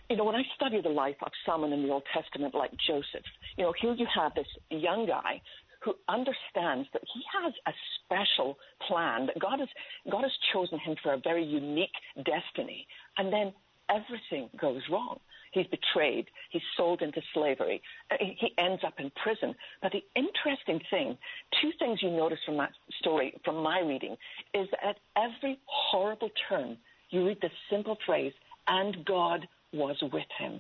you 0.10 0.18
know, 0.18 0.24
when 0.24 0.36
I 0.36 0.44
study 0.56 0.82
the 0.82 0.90
life 0.90 1.16
of 1.22 1.32
someone 1.46 1.72
in 1.72 1.84
the 1.84 1.92
Old 1.92 2.04
Testament 2.14 2.56
like 2.56 2.72
Joseph, 2.88 3.26
you 3.58 3.64
know, 3.64 3.74
here 3.80 3.94
you 3.94 4.08
have 4.14 4.34
this 4.36 4.48
young 4.70 5.06
guy 5.06 5.42
who 5.82 5.94
understands 6.08 6.88
that 6.94 7.02
he 7.14 7.22
has 7.42 7.54
a 7.68 7.72
special 8.04 8.58
plan, 8.88 9.28
that 9.28 9.40
God 9.40 9.60
has, 9.60 9.70
God 10.10 10.24
has 10.24 10.32
chosen 10.54 10.80
him 10.80 10.96
for 11.04 11.14
a 11.14 11.18
very 11.18 11.44
unique 11.44 11.94
destiny. 12.16 12.88
And 13.18 13.32
then 13.32 13.54
everything 13.90 14.50
goes 14.60 14.82
wrong. 14.90 15.20
He's 15.52 15.68
betrayed. 15.68 16.26
He's 16.50 16.62
sold 16.76 17.02
into 17.02 17.22
slavery. 17.34 17.82
Uh, 18.10 18.16
he 18.20 18.54
ends 18.58 18.82
up 18.86 18.96
in 18.98 19.12
prison. 19.22 19.54
But 19.82 19.92
the 19.92 20.04
interesting 20.16 20.82
thing, 20.90 21.18
two 21.62 21.72
things 21.78 22.00
you 22.02 22.10
notice 22.10 22.40
from 22.46 22.58
that 22.58 22.72
story, 23.00 23.36
from 23.46 23.58
my 23.58 23.82
reading, 23.82 24.16
is 24.54 24.68
that 24.72 24.84
at 24.84 24.98
every 25.16 25.60
horrible 25.66 26.30
turn, 26.50 26.78
you 27.14 27.26
read 27.28 27.38
the 27.42 27.50
simple 27.70 27.98
phrase, 28.06 28.34
and 28.68 29.06
God 29.06 29.48
was 29.72 29.98
with 30.02 30.28
him. 30.40 30.60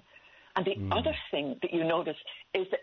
And 0.55 0.65
the 0.65 0.75
mm. 0.75 0.97
other 0.97 1.15
thing 1.31 1.57
that 1.61 1.73
you 1.73 1.83
notice 1.83 2.17
is 2.53 2.67
that 2.71 2.81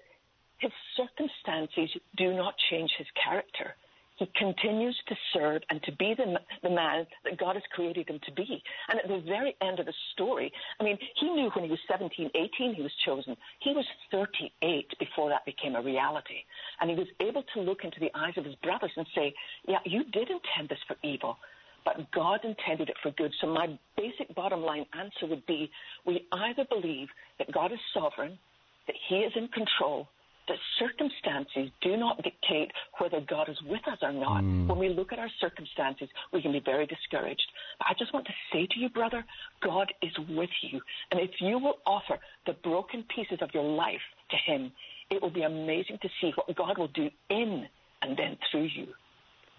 his 0.59 0.73
circumstances 0.97 1.97
do 2.17 2.35
not 2.35 2.55
change 2.71 2.91
his 2.99 3.07
character. 3.25 3.75
He 4.17 4.31
continues 4.37 4.97
to 5.09 5.15
serve 5.33 5.63
and 5.71 5.83
to 5.85 5.93
be 5.93 6.15
the, 6.15 6.39
the 6.63 6.69
man 6.69 7.07
that 7.25 7.39
God 7.39 7.55
has 7.57 7.63
created 7.73 8.11
him 8.11 8.21
to 8.27 8.33
be. 8.33 8.63
And 8.91 9.01
at 9.01 9.09
the 9.09 9.23
very 9.27 9.57
end 9.63 9.81
of 9.81 9.87
the 9.87 9.95
story, 10.13 10.53
I 10.79 10.85
mean, 10.85 10.99
he 11.17 11.31
knew 11.31 11.49
when 11.55 11.65
he 11.65 11.71
was 11.71 11.79
17, 11.89 12.31
18, 12.35 12.75
he 12.75 12.83
was 12.83 12.93
chosen. 13.07 13.35
He 13.61 13.73
was 13.73 13.87
38 14.11 14.99
before 14.99 15.31
that 15.31 15.47
became 15.47 15.75
a 15.75 15.81
reality. 15.81 16.45
And 16.81 16.91
he 16.91 16.97
was 16.97 17.07
able 17.21 17.45
to 17.55 17.61
look 17.63 17.83
into 17.83 17.99
the 17.99 18.11
eyes 18.15 18.35
of 18.37 18.45
his 18.45 18.57
brothers 18.57 18.93
and 18.95 19.07
say, 19.15 19.33
Yeah, 19.67 19.79
you 19.87 20.05
did 20.05 20.29
intend 20.29 20.69
this 20.69 20.81
for 20.87 20.97
evil, 21.03 21.39
but 21.85 22.11
God 22.13 22.41
intended 22.45 22.89
it 22.89 22.97
for 23.03 23.11
good. 23.13 23.33
So 23.41 23.47
my 23.47 23.79
basic 23.97 24.35
bottom 24.35 24.63
line 24.63 24.87
answer 24.99 25.27
would 25.27 25.45
be 25.47 25.71
we 26.07 26.27
either 26.33 26.65
believe 26.69 27.09
that 27.39 27.53
God 27.53 27.73
is 27.73 27.79
sovereign, 27.95 28.39
that 28.87 28.97
he 29.09 29.17
is 29.17 29.33
in 29.37 29.49
control, 29.49 30.09
that 30.49 30.59
circumstances 30.79 31.71
do 31.81 31.97
not 31.97 32.17
dictate 32.23 32.71
whether 32.99 33.21
God 33.21 33.49
is 33.49 33.57
with 33.67 33.83
us 33.91 33.99
or 34.03 34.13
not. 34.13 34.43
Mm. 34.43 34.67
When 34.67 34.79
we 34.79 34.89
look 34.89 35.13
at 35.13 35.19
our 35.19 35.31
circumstances, 35.41 36.09
we 36.33 36.43
can 36.43 36.53
be 36.53 36.61
very 36.61 36.87
discouraged. 36.87 37.47
But 37.79 37.87
I 37.91 37.95
just 37.99 38.13
want 38.13 38.27
to 38.27 38.33
say 38.53 38.67
to 38.67 38.81
you, 38.81 38.89
brother, 38.89 39.25
God 39.63 39.93
is 40.03 40.13
with 40.31 40.51
you. 40.63 40.81
And 41.13 41.21
if 41.21 41.31
you 41.41 41.59
will 41.59 41.77
offer 41.87 42.19
the 42.47 42.55
broken 42.65 43.05
pieces 43.15 43.39
of 43.43 43.51
your 43.55 43.63
life 43.63 44.01
to 44.31 44.53
him, 44.53 44.73
it 45.11 45.23
will 45.23 45.31
be 45.31 45.43
amazing 45.43 45.99
to 46.03 46.09
see 46.21 46.33
what 46.35 46.57
God 46.57 46.79
will 46.79 46.89
do 46.89 47.09
in 47.29 47.67
and 48.03 48.17
then 48.17 48.37
through 48.51 48.69
you. 48.75 48.87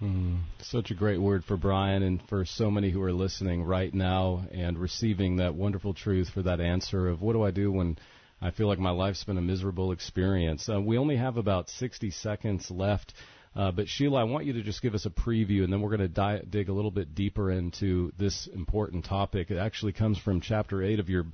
Mm, 0.02 0.40
such 0.64 0.90
a 0.90 0.96
great 0.96 1.20
word 1.20 1.46
for 1.46 1.58
Brian 1.58 2.02
and 2.02 2.22
for 2.28 2.44
so 2.44 2.72
many 2.72 2.90
who 2.90 3.04
are 3.04 3.14
listening 3.14 3.64
right 3.64 3.94
now 3.94 4.48
and 4.52 4.80
receiving 4.80 5.36
that 5.36 5.54
wonderful 5.54 5.94
truth 5.94 6.30
for 6.30 6.42
that 6.42 6.60
answer 6.60 7.08
of 7.08 7.22
what 7.22 7.34
do 7.34 7.44
I 7.44 7.52
do 7.52 7.72
when 7.72 8.00
I 8.42 8.50
feel 8.50 8.68
like 8.68 8.80
my 8.80 8.90
life's 8.90 9.24
been 9.24 9.38
a 9.38 9.42
miserable 9.42 9.92
experience. 9.92 10.68
Uh, 10.68 10.82
we 10.82 10.98
only 10.98 11.18
have 11.18 11.38
about 11.38 11.70
60 11.70 12.10
seconds 12.10 12.72
left. 12.72 13.14
Uh, 13.56 13.70
but 13.72 13.88
Sheila, 13.88 14.22
I 14.22 14.24
want 14.24 14.46
you 14.46 14.54
to 14.54 14.64
just 14.64 14.82
give 14.82 14.96
us 14.96 15.06
a 15.06 15.12
preview, 15.12 15.64
and 15.64 15.72
then 15.72 15.82
we're 15.82 15.96
going 15.96 16.00
to 16.00 16.08
di- 16.08 16.42
dig 16.50 16.70
a 16.70 16.74
little 16.74 16.90
bit 16.90 17.14
deeper 17.14 17.52
into 17.52 18.12
this 18.18 18.48
important 18.48 19.06
topic. 19.06 19.52
It 19.52 19.58
actually 19.58 19.92
comes 19.92 20.18
from 20.18 20.42
chapter 20.42 20.82
eight 20.82 21.00
of 21.00 21.10
your, 21.10 21.26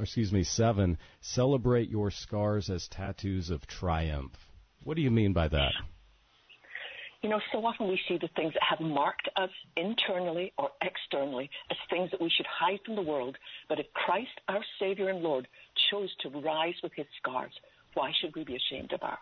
excuse 0.00 0.32
me, 0.32 0.44
seven. 0.44 0.96
Celebrate 1.20 1.90
your 1.90 2.10
scars 2.10 2.70
as 2.70 2.88
tattoos 2.88 3.50
of 3.50 3.66
triumph. 3.66 4.32
What 4.84 4.96
do 4.96 5.02
you 5.02 5.10
mean 5.10 5.32
by 5.32 5.48
that? 5.48 5.72
You 7.24 7.30
know, 7.30 7.40
so 7.52 7.64
often 7.64 7.88
we 7.88 7.98
see 8.06 8.18
the 8.18 8.28
things 8.36 8.52
that 8.52 8.62
have 8.62 8.86
marked 8.86 9.30
us 9.36 9.48
internally 9.78 10.52
or 10.58 10.68
externally 10.82 11.48
as 11.70 11.76
things 11.88 12.10
that 12.10 12.20
we 12.20 12.28
should 12.28 12.44
hide 12.44 12.80
from 12.84 12.96
the 12.96 13.02
world. 13.02 13.38
But 13.66 13.80
if 13.80 13.86
Christ, 13.94 14.42
our 14.46 14.62
Savior 14.78 15.08
and 15.08 15.22
Lord, 15.22 15.48
chose 15.90 16.14
to 16.20 16.28
rise 16.28 16.74
with 16.82 16.92
his 16.92 17.06
scars, 17.22 17.52
why 17.94 18.12
should 18.20 18.36
we 18.36 18.44
be 18.44 18.56
ashamed 18.56 18.92
of 18.92 19.02
ours? 19.02 19.18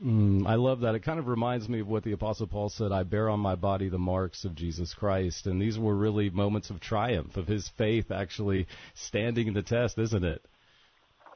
Mm, 0.00 0.46
I 0.46 0.54
love 0.54 0.82
that. 0.82 0.94
It 0.94 1.00
kind 1.00 1.18
of 1.18 1.26
reminds 1.26 1.68
me 1.68 1.80
of 1.80 1.88
what 1.88 2.04
the 2.04 2.12
Apostle 2.12 2.46
Paul 2.46 2.68
said 2.68 2.92
I 2.92 3.02
bear 3.02 3.28
on 3.28 3.40
my 3.40 3.56
body 3.56 3.88
the 3.88 3.98
marks 3.98 4.44
of 4.44 4.54
Jesus 4.54 4.94
Christ. 4.94 5.48
And 5.48 5.60
these 5.60 5.80
were 5.80 5.96
really 5.96 6.30
moments 6.30 6.70
of 6.70 6.78
triumph, 6.78 7.36
of 7.36 7.48
his 7.48 7.68
faith 7.76 8.12
actually 8.12 8.68
standing 8.94 9.52
the 9.52 9.62
test, 9.62 9.98
isn't 9.98 10.24
it? 10.24 10.44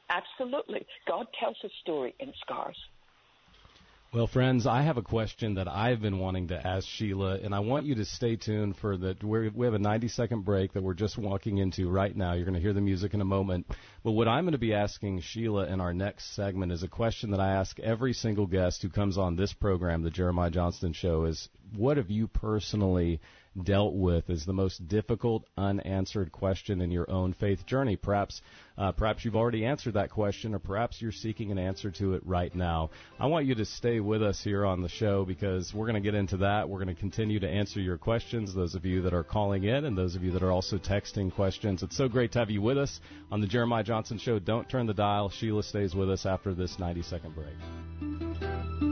Absolutely. 0.09 0.87
God 1.05 1.27
tells 1.37 1.57
his 1.61 1.71
story 1.81 2.15
in 2.17 2.31
scars. 2.39 2.77
Well, 4.13 4.27
friends, 4.27 4.67
I 4.67 4.81
have 4.81 4.97
a 4.97 5.01
question 5.01 5.53
that 5.53 5.69
I've 5.69 6.01
been 6.01 6.19
wanting 6.19 6.49
to 6.49 6.67
ask 6.67 6.85
Sheila, 6.85 7.39
and 7.41 7.55
I 7.55 7.59
want 7.59 7.85
you 7.85 7.95
to 7.95 8.03
stay 8.03 8.35
tuned 8.35 8.75
for 8.75 8.97
the. 8.97 9.15
We 9.23 9.65
have 9.65 9.73
a 9.73 9.79
90 9.79 10.09
second 10.09 10.43
break 10.43 10.73
that 10.73 10.83
we're 10.83 10.95
just 10.95 11.17
walking 11.17 11.59
into 11.59 11.89
right 11.89 12.13
now. 12.13 12.33
You're 12.33 12.43
going 12.43 12.55
to 12.55 12.59
hear 12.59 12.73
the 12.73 12.81
music 12.81 13.13
in 13.13 13.21
a 13.21 13.25
moment. 13.25 13.67
But 14.03 14.11
what 14.11 14.27
I'm 14.27 14.43
going 14.43 14.51
to 14.51 14.57
be 14.57 14.73
asking 14.73 15.21
Sheila 15.21 15.67
in 15.67 15.79
our 15.79 15.93
next 15.93 16.35
segment 16.35 16.73
is 16.73 16.83
a 16.83 16.89
question 16.89 17.31
that 17.31 17.39
I 17.39 17.53
ask 17.53 17.79
every 17.79 18.11
single 18.11 18.47
guest 18.47 18.81
who 18.81 18.89
comes 18.89 19.17
on 19.17 19.37
this 19.37 19.53
program, 19.53 20.03
the 20.03 20.09
Jeremiah 20.09 20.51
Johnston 20.51 20.91
Show, 20.91 21.23
is 21.23 21.47
what 21.77 21.95
have 21.95 22.09
you 22.09 22.27
personally 22.27 23.21
dealt 23.63 23.93
with 23.93 24.29
is 24.29 24.45
the 24.45 24.53
most 24.53 24.87
difficult 24.87 25.43
unanswered 25.57 26.31
question 26.31 26.81
in 26.81 26.91
your 26.91 27.09
own 27.09 27.33
faith 27.33 27.65
journey. 27.65 27.95
Perhaps, 27.95 28.41
uh, 28.77 28.91
perhaps 28.91 29.25
you've 29.25 29.35
already 29.35 29.65
answered 29.65 29.95
that 29.95 30.09
question, 30.09 30.55
or 30.55 30.59
perhaps 30.59 31.01
you're 31.01 31.11
seeking 31.11 31.51
an 31.51 31.57
answer 31.57 31.91
to 31.91 32.13
it 32.13 32.25
right 32.25 32.53
now. 32.55 32.89
I 33.19 33.27
want 33.27 33.45
you 33.45 33.55
to 33.55 33.65
stay 33.65 33.99
with 33.99 34.23
us 34.23 34.41
here 34.43 34.65
on 34.65 34.81
the 34.81 34.89
show 34.89 35.25
because 35.25 35.73
we're 35.73 35.87
going 35.87 36.01
to 36.01 36.11
get 36.11 36.15
into 36.15 36.37
that. 36.37 36.69
We're 36.69 36.83
going 36.83 36.95
to 36.95 36.99
continue 36.99 37.39
to 37.39 37.49
answer 37.49 37.79
your 37.79 37.97
questions. 37.97 38.53
Those 38.53 38.75
of 38.75 38.85
you 38.85 39.01
that 39.03 39.13
are 39.13 39.23
calling 39.23 39.65
in, 39.65 39.85
and 39.85 39.97
those 39.97 40.15
of 40.15 40.23
you 40.23 40.31
that 40.31 40.43
are 40.43 40.51
also 40.51 40.77
texting 40.77 41.33
questions. 41.33 41.83
It's 41.83 41.97
so 41.97 42.07
great 42.07 42.31
to 42.33 42.39
have 42.39 42.49
you 42.49 42.61
with 42.61 42.77
us 42.77 42.99
on 43.31 43.41
the 43.41 43.47
Jeremiah 43.47 43.83
Johnston 43.83 44.17
Show. 44.17 44.39
Don't 44.39 44.69
turn 44.69 44.87
the 44.87 44.93
dial. 44.93 45.29
Sheila 45.29 45.63
stays 45.63 45.93
with 45.93 46.09
us 46.09 46.25
after 46.25 46.53
this 46.53 46.79
90 46.79 47.01
second 47.03 47.35
break. 47.35 48.90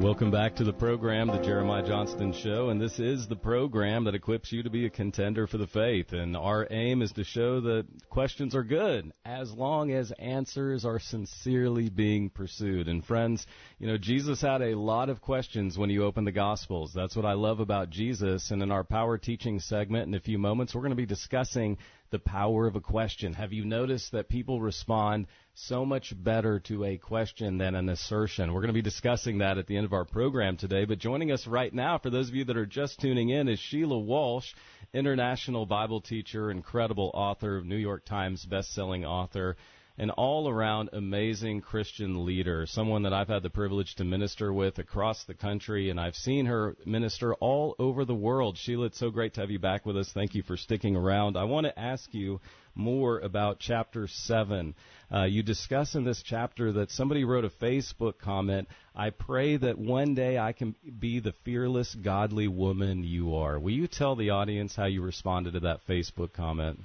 Welcome 0.00 0.30
back 0.30 0.56
to 0.56 0.64
the 0.64 0.72
program, 0.72 1.26
The 1.26 1.42
Jeremiah 1.42 1.86
Johnston 1.86 2.32
Show, 2.32 2.70
and 2.70 2.80
this 2.80 2.98
is 2.98 3.28
the 3.28 3.36
program 3.36 4.04
that 4.04 4.14
equips 4.14 4.50
you 4.50 4.62
to 4.62 4.70
be 4.70 4.86
a 4.86 4.90
contender 4.90 5.46
for 5.46 5.58
the 5.58 5.66
faith. 5.66 6.14
And 6.14 6.34
our 6.38 6.66
aim 6.70 7.02
is 7.02 7.12
to 7.12 7.22
show 7.22 7.60
that 7.60 7.84
questions 8.08 8.54
are 8.54 8.62
good 8.62 9.12
as 9.26 9.52
long 9.52 9.92
as 9.92 10.10
answers 10.18 10.86
are 10.86 10.98
sincerely 10.98 11.90
being 11.90 12.30
pursued. 12.30 12.88
And 12.88 13.04
friends, 13.04 13.46
you 13.78 13.88
know, 13.88 13.98
Jesus 13.98 14.40
had 14.40 14.62
a 14.62 14.74
lot 14.74 15.10
of 15.10 15.20
questions 15.20 15.76
when 15.76 15.90
you 15.90 16.02
open 16.04 16.24
the 16.24 16.32
Gospels. 16.32 16.92
That's 16.94 17.14
what 17.14 17.26
I 17.26 17.34
love 17.34 17.60
about 17.60 17.90
Jesus. 17.90 18.52
And 18.52 18.62
in 18.62 18.72
our 18.72 18.84
power 18.84 19.18
teaching 19.18 19.60
segment 19.60 20.08
in 20.08 20.14
a 20.14 20.20
few 20.20 20.38
moments, 20.38 20.74
we're 20.74 20.80
going 20.80 20.92
to 20.92 20.96
be 20.96 21.04
discussing 21.04 21.76
the 22.10 22.18
power 22.18 22.66
of 22.66 22.76
a 22.76 22.80
question. 22.80 23.32
Have 23.34 23.52
you 23.52 23.64
noticed 23.64 24.12
that 24.12 24.28
people 24.28 24.60
respond 24.60 25.26
so 25.54 25.84
much 25.84 26.12
better 26.16 26.60
to 26.60 26.84
a 26.84 26.96
question 26.96 27.58
than 27.58 27.74
an 27.74 27.88
assertion? 27.88 28.52
We're 28.52 28.60
going 28.60 28.68
to 28.68 28.74
be 28.74 28.82
discussing 28.82 29.38
that 29.38 29.58
at 29.58 29.66
the 29.66 29.76
end 29.76 29.86
of 29.86 29.92
our 29.92 30.04
program 30.04 30.56
today. 30.56 30.84
But 30.84 30.98
joining 30.98 31.30
us 31.30 31.46
right 31.46 31.72
now, 31.72 31.98
for 31.98 32.10
those 32.10 32.28
of 32.28 32.34
you 32.34 32.44
that 32.44 32.56
are 32.56 32.66
just 32.66 33.00
tuning 33.00 33.30
in, 33.30 33.48
is 33.48 33.58
Sheila 33.58 33.98
Walsh, 33.98 34.52
international 34.92 35.66
Bible 35.66 36.00
teacher, 36.00 36.50
incredible 36.50 37.10
author, 37.14 37.62
New 37.64 37.76
York 37.76 38.04
Times 38.04 38.44
best-selling 38.44 39.04
author 39.04 39.56
an 40.00 40.08
all 40.08 40.48
around 40.48 40.88
amazing 40.94 41.60
Christian 41.60 42.24
leader, 42.24 42.64
someone 42.66 43.02
that 43.02 43.12
I've 43.12 43.28
had 43.28 43.42
the 43.42 43.50
privilege 43.50 43.96
to 43.96 44.04
minister 44.04 44.50
with 44.50 44.78
across 44.78 45.24
the 45.24 45.34
country, 45.34 45.90
and 45.90 46.00
I've 46.00 46.14
seen 46.14 46.46
her 46.46 46.74
minister 46.86 47.34
all 47.34 47.76
over 47.78 48.06
the 48.06 48.14
world. 48.14 48.56
Sheila, 48.56 48.86
it's 48.86 48.98
so 48.98 49.10
great 49.10 49.34
to 49.34 49.42
have 49.42 49.50
you 49.50 49.58
back 49.58 49.84
with 49.84 49.98
us. 49.98 50.10
Thank 50.10 50.34
you 50.34 50.42
for 50.42 50.56
sticking 50.56 50.96
around. 50.96 51.36
I 51.36 51.44
want 51.44 51.66
to 51.66 51.78
ask 51.78 52.14
you 52.14 52.40
more 52.74 53.18
about 53.18 53.58
chapter 53.60 54.08
7. 54.08 54.74
Uh, 55.12 55.24
you 55.24 55.42
discuss 55.42 55.94
in 55.94 56.04
this 56.04 56.22
chapter 56.22 56.72
that 56.72 56.90
somebody 56.90 57.24
wrote 57.24 57.44
a 57.44 57.50
Facebook 57.50 58.16
comment 58.18 58.68
I 58.94 59.10
pray 59.10 59.56
that 59.56 59.78
one 59.78 60.14
day 60.14 60.38
I 60.38 60.52
can 60.52 60.74
be 60.98 61.20
the 61.20 61.34
fearless, 61.44 61.94
godly 61.94 62.48
woman 62.48 63.04
you 63.04 63.34
are. 63.34 63.58
Will 63.58 63.72
you 63.72 63.86
tell 63.86 64.16
the 64.16 64.30
audience 64.30 64.74
how 64.74 64.86
you 64.86 65.02
responded 65.02 65.52
to 65.52 65.60
that 65.60 65.86
Facebook 65.86 66.32
comment? 66.32 66.80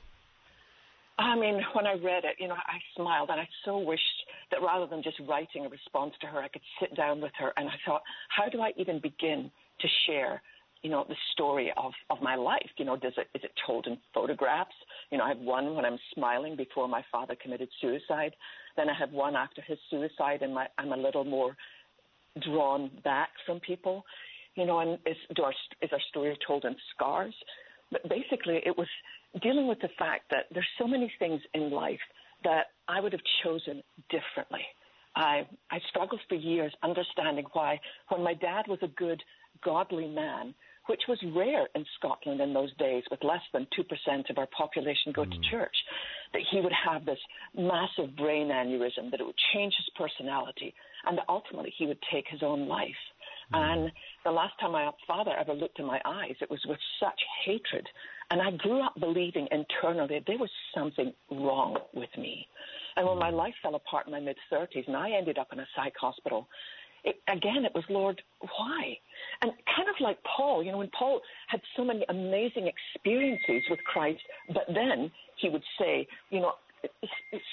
I 1.17 1.35
mean, 1.35 1.61
when 1.73 1.87
I 1.87 1.93
read 1.93 2.25
it, 2.25 2.35
you 2.39 2.47
know, 2.47 2.55
I 2.55 2.77
smiled 2.95 3.29
and 3.29 3.39
I 3.39 3.47
so 3.63 3.77
wished 3.77 4.01
that 4.51 4.61
rather 4.61 4.85
than 4.85 5.01
just 5.01 5.17
writing 5.27 5.65
a 5.65 5.69
response 5.69 6.13
to 6.21 6.27
her, 6.27 6.41
I 6.41 6.49
could 6.49 6.61
sit 6.79 6.95
down 6.95 7.21
with 7.21 7.31
her 7.39 7.53
and 7.55 7.69
I 7.69 7.73
thought, 7.85 8.01
how 8.29 8.49
do 8.49 8.61
I 8.61 8.73
even 8.77 8.99
begin 8.99 9.49
to 9.79 9.87
share, 10.05 10.41
you 10.81 10.89
know, 10.89 11.05
the 11.07 11.15
story 11.31 11.71
of, 11.77 11.93
of 12.09 12.21
my 12.21 12.35
life? 12.35 12.69
You 12.77 12.83
know, 12.83 12.97
does 12.97 13.13
it, 13.15 13.27
is 13.33 13.43
it 13.45 13.51
told 13.65 13.87
in 13.87 13.97
photographs? 14.13 14.75
You 15.09 15.17
know, 15.17 15.23
I 15.23 15.29
have 15.29 15.37
one 15.37 15.73
when 15.73 15.85
I'm 15.85 15.97
smiling 16.13 16.57
before 16.57 16.89
my 16.89 17.03
father 17.09 17.35
committed 17.41 17.69
suicide. 17.79 18.35
Then 18.75 18.89
I 18.89 18.93
have 18.93 19.11
one 19.11 19.37
after 19.37 19.61
his 19.61 19.77
suicide 19.89 20.41
and 20.41 20.53
my, 20.53 20.67
I'm 20.77 20.91
a 20.91 20.97
little 20.97 21.23
more 21.23 21.55
drawn 22.43 22.91
back 23.05 23.29
from 23.45 23.61
people. 23.61 24.03
You 24.55 24.65
know, 24.65 24.79
and 24.79 24.99
is, 25.05 25.17
do 25.33 25.43
our, 25.43 25.53
is 25.81 25.89
our 25.93 26.01
story 26.09 26.37
told 26.45 26.65
in 26.65 26.75
scars? 26.93 27.33
But 27.91 28.09
basically, 28.09 28.61
it 28.65 28.77
was 28.77 28.87
dealing 29.41 29.67
with 29.67 29.79
the 29.81 29.89
fact 29.97 30.25
that 30.31 30.45
there's 30.53 30.67
so 30.79 30.87
many 30.87 31.11
things 31.19 31.41
in 31.53 31.71
life 31.71 31.99
that 32.43 32.67
I 32.87 32.99
would 32.99 33.11
have 33.11 33.21
chosen 33.43 33.83
differently. 34.09 34.61
I, 35.15 35.47
I 35.71 35.79
struggled 35.89 36.21
for 36.27 36.35
years 36.35 36.73
understanding 36.83 37.45
why, 37.53 37.79
when 38.09 38.23
my 38.23 38.33
dad 38.33 38.65
was 38.67 38.79
a 38.81 38.87
good, 38.87 39.21
godly 39.63 40.07
man, 40.07 40.53
which 40.87 41.01
was 41.07 41.17
rare 41.35 41.67
in 41.73 41.83
Scotland 41.97 42.41
in 42.41 42.53
those 42.53 42.73
days, 42.75 43.03
with 43.09 43.23
less 43.23 43.41
than 43.53 43.65
2% 43.77 44.29
of 44.29 44.37
our 44.37 44.47
population 44.55 45.11
go 45.13 45.23
mm. 45.23 45.31
to 45.31 45.49
church, 45.49 45.75
that 46.33 46.43
he 46.51 46.61
would 46.61 46.73
have 46.73 47.05
this 47.05 47.19
massive 47.57 48.15
brain 48.15 48.49
aneurysm, 48.49 49.09
that 49.09 49.19
it 49.19 49.25
would 49.25 49.39
change 49.53 49.73
his 49.77 49.89
personality, 49.97 50.73
and 51.05 51.17
that 51.17 51.25
ultimately 51.27 51.73
he 51.77 51.87
would 51.87 51.97
take 52.13 52.25
his 52.29 52.43
own 52.43 52.67
life. 52.67 52.89
Mm. 53.53 53.57
And 53.57 53.91
the 54.23 54.31
last 54.31 54.53
time 54.59 54.73
my 54.73 54.91
father 55.07 55.31
ever 55.39 55.53
looked 55.53 55.79
in 55.79 55.85
my 55.85 56.01
eyes, 56.05 56.35
it 56.41 56.51
was 56.51 56.63
with 56.67 56.79
such 56.99 57.19
hatred 57.45 57.87
and 58.31 58.41
I 58.41 58.51
grew 58.51 58.81
up 58.81 58.93
believing 58.99 59.47
internally 59.51 60.23
there 60.25 60.37
was 60.37 60.49
something 60.73 61.13
wrong 61.31 61.77
with 61.93 62.09
me. 62.17 62.47
And 62.95 63.07
when 63.07 63.19
my 63.19 63.31
mm. 63.31 63.37
life 63.37 63.53
fell 63.61 63.75
apart 63.75 64.07
in 64.07 64.13
my 64.13 64.19
mid 64.19 64.37
30s 64.51 64.87
and 64.87 64.95
I 64.95 65.11
ended 65.11 65.37
up 65.37 65.49
in 65.51 65.59
a 65.59 65.67
psych 65.75 65.93
hospital, 65.99 66.47
it, 67.03 67.17
again, 67.27 67.65
it 67.65 67.71
was, 67.75 67.83
Lord, 67.89 68.21
why? 68.39 68.97
And 69.41 69.51
kind 69.75 69.87
of 69.87 69.95
like 69.99 70.17
Paul, 70.23 70.63
you 70.63 70.71
know, 70.71 70.79
when 70.79 70.89
Paul 70.97 71.21
had 71.47 71.61
so 71.77 71.83
many 71.83 72.03
amazing 72.09 72.67
experiences 72.67 73.63
with 73.69 73.79
Christ, 73.83 74.21
but 74.53 74.63
then 74.67 75.11
he 75.39 75.49
would 75.49 75.63
say, 75.79 76.07
you 76.31 76.39
know, 76.39 76.53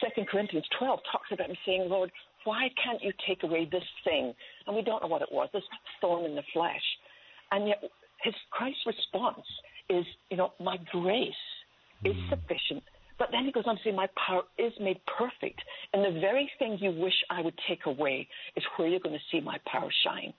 Second 0.03 0.29
Corinthians 0.29 0.65
12 0.79 1.01
talks 1.11 1.29
about 1.33 1.51
him 1.51 1.57
saying, 1.67 1.89
Lord, 1.89 2.11
why 2.45 2.69
can't 2.83 3.03
you 3.03 3.13
take 3.27 3.43
away 3.43 3.69
this 3.71 3.85
thing? 4.05 4.35
And 4.67 4.75
we 4.75 4.83
don't 4.83 5.03
know 5.03 5.09
what 5.09 5.23
it 5.23 5.29
was, 5.31 5.49
this 5.53 5.63
thorn 6.01 6.25
in 6.25 6.35
the 6.35 6.43
flesh. 6.53 6.83
And 7.51 7.69
yet, 7.69 7.83
his 8.23 8.35
Christ's 8.51 8.87
response 8.87 9.47
is, 9.89 10.05
you 10.31 10.37
know, 10.37 10.53
my 10.61 10.77
grace 10.91 11.33
is 12.05 12.15
mm. 12.15 12.31
sufficient. 12.31 12.83
But 13.19 13.29
then 13.31 13.45
he 13.45 13.53
goes 13.53 13.65
on 13.67 13.77
to 13.77 13.83
say, 13.85 13.93
my 13.93 14.09
power 14.27 14.43
is 14.59 14.73
made 14.81 15.01
perfect. 15.07 15.61
And 15.93 16.05
the 16.05 16.21
very 16.21 16.51
thing 16.59 16.79
you 16.81 16.91
wish 16.91 17.15
I 17.31 17.41
would 17.41 17.59
take 17.69 17.87
away 17.87 18.27
is 18.57 18.65
where 18.77 18.89
you're 18.89 19.01
going 19.01 19.15
to 19.15 19.25
see 19.31 19.41
my 19.41 19.59
power 19.67 19.91
shine. 20.05 20.33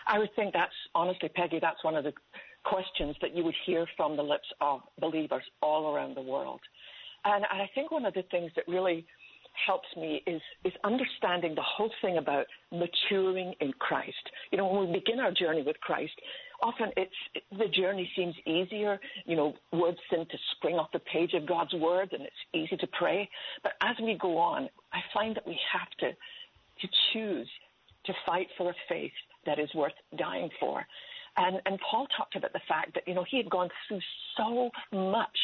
I 0.09 0.19
would 0.19 0.35
think 0.35 0.55
that's 0.55 0.73
honestly, 0.95 1.29
Peggy, 1.29 1.59
that's 1.61 1.85
one 1.85 1.95
of 1.95 2.03
the 2.03 2.15
questions 2.69 3.17
that 3.21 3.35
you 3.35 3.45
would 3.45 3.55
hear 3.67 3.87
from 3.97 4.17
the 4.17 4.23
lips 4.23 4.49
of 4.61 4.81
believers 5.01 5.43
all 5.63 5.95
around 5.95 6.17
the 6.17 6.23
world. 6.23 6.61
And 7.25 7.45
I 7.47 7.69
think 7.75 7.91
one 7.91 8.07
of 8.07 8.15
the 8.15 8.25
things 8.31 8.51
that 8.57 8.65
really 8.69 9.07
helps 9.67 9.89
me 9.97 10.23
is 10.27 10.41
is 10.65 10.73
understanding 10.85 11.55
the 11.55 11.63
whole 11.63 11.91
thing 12.01 12.19
about 12.19 12.47
maturing 12.71 13.55
in 13.61 13.73
Christ. 13.79 14.15
You 14.51 14.59
know, 14.59 14.67
when 14.69 14.89
we 14.89 15.01
begin 15.01 15.21
our 15.21 15.33
journey 15.33 15.63
with 15.63 15.79
Christ, 15.81 16.13
often 16.63 16.91
it's 16.97 17.13
the 17.51 17.69
journey 17.69 18.11
seems 18.17 18.35
easier. 18.47 19.01
You 19.27 19.37
know, 19.37 19.55
words 19.73 19.99
seem 20.11 20.25
to 20.27 20.39
spring 20.57 20.77
off 20.77 20.93
the 20.93 21.01
page 21.01 21.35
of 21.35 21.47
God's 21.47 21.75
word, 21.75 22.13
and 22.13 22.23
it's 22.23 22.43
easy 22.55 22.77
to 22.77 22.87
pray. 22.99 23.29
But 23.63 23.73
as 23.83 23.97
we 24.01 24.17
go 24.21 24.39
on, 24.39 24.69
I 24.93 25.01
find 25.13 25.35
that 25.37 25.47
we 25.47 25.59
have 25.73 25.91
to 26.01 26.11
to 26.11 26.89
choose 27.13 27.49
to 28.07 28.13
fight 28.25 28.47
for 28.57 28.71
a 28.71 28.75
faith 28.89 29.13
that 29.45 29.59
is 29.59 29.69
worth 29.75 29.93
dying 30.17 30.51
for. 30.61 30.85
And, 31.39 31.61
and 31.67 31.79
Paul 31.89 32.07
talked 32.17 32.37
about 32.37 32.53
the 32.53 32.61
fact 32.69 32.95
that, 32.95 33.07
you 33.07 33.15
know, 33.15 33.25
he 33.31 33.37
had 33.37 33.49
gone 33.49 33.69
through 33.87 34.01
so 34.37 34.71
much, 34.93 35.39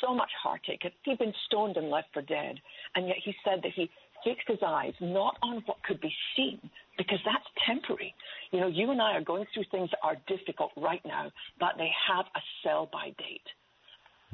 so 0.00 0.14
much 0.14 0.30
heartache. 0.42 0.82
He'd 1.02 1.18
been 1.18 1.32
stoned 1.46 1.76
and 1.78 1.88
left 1.88 2.08
for 2.12 2.22
dead. 2.22 2.60
And 2.94 3.08
yet 3.08 3.16
he 3.24 3.34
said 3.42 3.60
that 3.62 3.72
he 3.74 3.90
fixed 4.22 4.48
his 4.48 4.58
eyes 4.64 4.92
not 5.00 5.36
on 5.42 5.62
what 5.66 5.82
could 5.82 6.00
be 6.00 6.12
seen, 6.36 6.58
because 6.96 7.18
that's 7.24 7.44
temporary. 7.66 8.14
You 8.52 8.60
know, 8.60 8.68
you 8.68 8.90
and 8.90 9.00
I 9.00 9.12
are 9.12 9.20
going 9.22 9.44
through 9.52 9.64
things 9.70 9.90
that 9.90 9.98
are 10.02 10.16
difficult 10.28 10.72
right 10.76 11.02
now, 11.04 11.30
but 11.58 11.72
they 11.76 11.90
have 12.08 12.26
a 12.36 12.40
sell 12.62 12.88
by 12.92 13.06
date. 13.18 13.48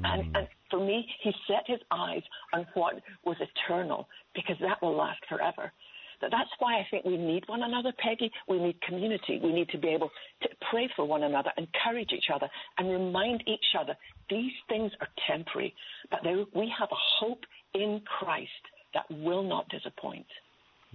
Mm. 0.01 0.13
And, 0.13 0.37
and 0.37 0.47
for 0.69 0.79
me, 0.85 1.05
he 1.23 1.31
set 1.47 1.63
his 1.67 1.79
eyes 1.89 2.21
on 2.53 2.65
what 2.73 3.01
was 3.25 3.37
eternal, 3.39 4.07
because 4.35 4.55
that 4.61 4.81
will 4.81 4.95
last 4.95 5.19
forever. 5.27 5.71
That's 6.29 6.49
why 6.59 6.75
I 6.75 6.87
think 6.91 7.05
we 7.05 7.17
need 7.17 7.43
one 7.47 7.63
another, 7.63 7.91
Peggy. 7.97 8.31
We 8.47 8.59
need 8.59 8.81
community. 8.81 9.39
We 9.43 9.51
need 9.51 9.69
to 9.69 9.77
be 9.77 9.89
able 9.89 10.09
to 10.41 10.49
pray 10.69 10.89
for 10.95 11.05
one 11.05 11.23
another, 11.23 11.51
encourage 11.57 12.11
each 12.11 12.29
other, 12.33 12.49
and 12.77 12.89
remind 12.89 13.43
each 13.47 13.75
other 13.79 13.95
these 14.31 14.53
things 14.69 14.91
are 15.01 15.09
temporary, 15.27 15.75
but 16.09 16.21
we 16.55 16.73
have 16.79 16.89
a 16.91 16.95
hope 17.19 17.43
in 17.73 18.01
Christ 18.05 18.49
that 18.93 19.05
will 19.09 19.43
not 19.43 19.69
disappoint. 19.69 20.25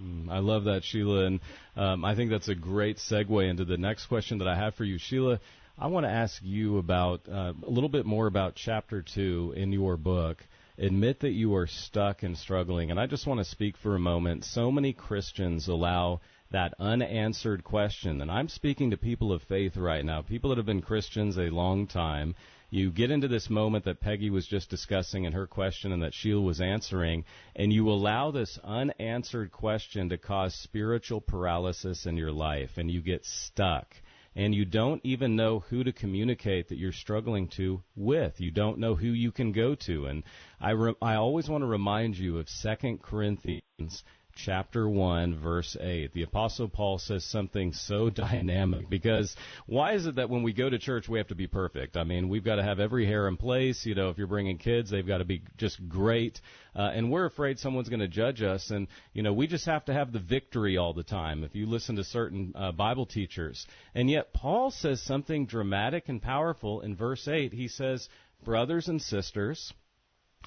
Mm, 0.00 0.30
I 0.30 0.38
love 0.38 0.64
that, 0.64 0.84
Sheila, 0.84 1.26
and 1.26 1.40
um, 1.76 2.04
I 2.04 2.14
think 2.14 2.30
that's 2.30 2.48
a 2.48 2.54
great 2.54 2.96
segue 2.96 3.48
into 3.48 3.64
the 3.64 3.76
next 3.76 4.06
question 4.06 4.38
that 4.38 4.48
I 4.48 4.56
have 4.56 4.74
for 4.74 4.84
you, 4.84 4.98
Sheila. 4.98 5.40
I 5.78 5.88
want 5.88 6.04
to 6.06 6.10
ask 6.10 6.40
you 6.42 6.78
about 6.78 7.22
uh, 7.30 7.52
a 7.66 7.70
little 7.70 7.88
bit 7.88 8.06
more 8.06 8.26
about 8.26 8.54
chapter 8.54 9.02
two 9.02 9.52
in 9.56 9.72
your 9.72 9.96
book. 9.96 10.42
Admit 10.78 11.20
that 11.20 11.30
you 11.30 11.54
are 11.54 11.66
stuck 11.66 12.22
and 12.22 12.36
struggling. 12.36 12.90
And 12.90 13.00
I 13.00 13.06
just 13.06 13.26
want 13.26 13.38
to 13.40 13.44
speak 13.44 13.76
for 13.76 13.94
a 13.94 14.00
moment. 14.00 14.44
So 14.44 14.70
many 14.70 14.92
Christians 14.92 15.68
allow 15.68 16.20
that 16.50 16.74
unanswered 16.78 17.64
question, 17.64 18.20
and 18.20 18.30
I'm 18.30 18.48
speaking 18.48 18.90
to 18.90 18.96
people 18.96 19.32
of 19.32 19.42
faith 19.42 19.76
right 19.76 20.04
now, 20.04 20.22
people 20.22 20.50
that 20.50 20.58
have 20.58 20.66
been 20.66 20.82
Christians 20.82 21.36
a 21.36 21.50
long 21.50 21.86
time. 21.86 22.36
You 22.70 22.90
get 22.90 23.10
into 23.10 23.28
this 23.28 23.48
moment 23.48 23.84
that 23.84 24.00
Peggy 24.00 24.30
was 24.30 24.46
just 24.46 24.70
discussing 24.70 25.24
in 25.24 25.32
her 25.32 25.46
question 25.46 25.92
and 25.92 26.02
that 26.02 26.14
Sheila 26.14 26.40
was 26.40 26.60
answering, 26.60 27.24
and 27.54 27.72
you 27.72 27.88
allow 27.88 28.30
this 28.30 28.58
unanswered 28.62 29.50
question 29.50 30.08
to 30.10 30.18
cause 30.18 30.54
spiritual 30.54 31.20
paralysis 31.20 32.06
in 32.06 32.16
your 32.16 32.32
life, 32.32 32.70
and 32.76 32.90
you 32.90 33.00
get 33.00 33.24
stuck 33.24 33.94
and 34.36 34.54
you 34.54 34.66
don't 34.66 35.00
even 35.02 35.34
know 35.34 35.60
who 35.60 35.82
to 35.82 35.92
communicate 35.92 36.68
that 36.68 36.78
you're 36.78 36.92
struggling 36.92 37.48
to 37.48 37.82
with. 37.96 38.38
You 38.38 38.50
don't 38.50 38.78
know 38.78 38.94
who 38.94 39.08
you 39.08 39.32
can 39.32 39.50
go 39.50 39.74
to. 39.86 40.06
And 40.06 40.22
I, 40.60 40.72
re- 40.72 40.94
I 41.00 41.14
always 41.14 41.48
want 41.48 41.62
to 41.62 41.66
remind 41.66 42.18
you 42.18 42.38
of 42.38 42.46
2 42.46 42.98
Corinthians 43.02 44.04
chapter 44.36 44.86
1 44.86 45.40
verse 45.40 45.76
8 45.80 46.12
the 46.12 46.22
apostle 46.22 46.68
paul 46.68 46.98
says 46.98 47.24
something 47.24 47.72
so 47.72 48.10
dynamic 48.10 48.88
because 48.90 49.34
why 49.66 49.94
is 49.94 50.06
it 50.06 50.16
that 50.16 50.28
when 50.28 50.42
we 50.42 50.52
go 50.52 50.68
to 50.68 50.78
church 50.78 51.08
we 51.08 51.18
have 51.18 51.28
to 51.28 51.34
be 51.34 51.46
perfect? 51.46 51.96
I 51.96 52.04
mean 52.04 52.28
we've 52.28 52.44
got 52.44 52.56
to 52.56 52.62
have 52.62 52.78
every 52.78 53.06
hair 53.06 53.26
in 53.28 53.36
place 53.36 53.86
you 53.86 53.94
know 53.94 54.10
if 54.10 54.18
you're 54.18 54.26
bringing 54.26 54.58
kids 54.58 54.90
they've 54.90 55.06
got 55.06 55.18
to 55.18 55.24
be 55.24 55.42
just 55.56 55.88
great 55.88 56.40
uh, 56.74 56.90
and 56.94 57.10
we're 57.10 57.24
afraid 57.24 57.58
someone's 57.58 57.88
going 57.88 58.00
to 58.00 58.08
judge 58.08 58.42
us 58.42 58.70
and 58.70 58.88
you 59.14 59.22
know 59.22 59.32
we 59.32 59.46
just 59.46 59.64
have 59.64 59.84
to 59.86 59.92
have 59.94 60.12
the 60.12 60.20
victory 60.20 60.76
all 60.76 60.92
the 60.92 61.02
time 61.02 61.42
if 61.42 61.54
you 61.54 61.66
listen 61.66 61.96
to 61.96 62.04
certain 62.04 62.52
uh, 62.54 62.70
bible 62.72 63.06
teachers. 63.06 63.66
And 63.94 64.10
yet 64.10 64.32
paul 64.34 64.70
says 64.70 65.02
something 65.02 65.46
dramatic 65.46 66.08
and 66.08 66.20
powerful 66.20 66.82
in 66.82 66.94
verse 66.94 67.26
8 67.26 67.52
he 67.52 67.68
says 67.68 68.08
brothers 68.44 68.88
and 68.88 69.00
sisters 69.00 69.72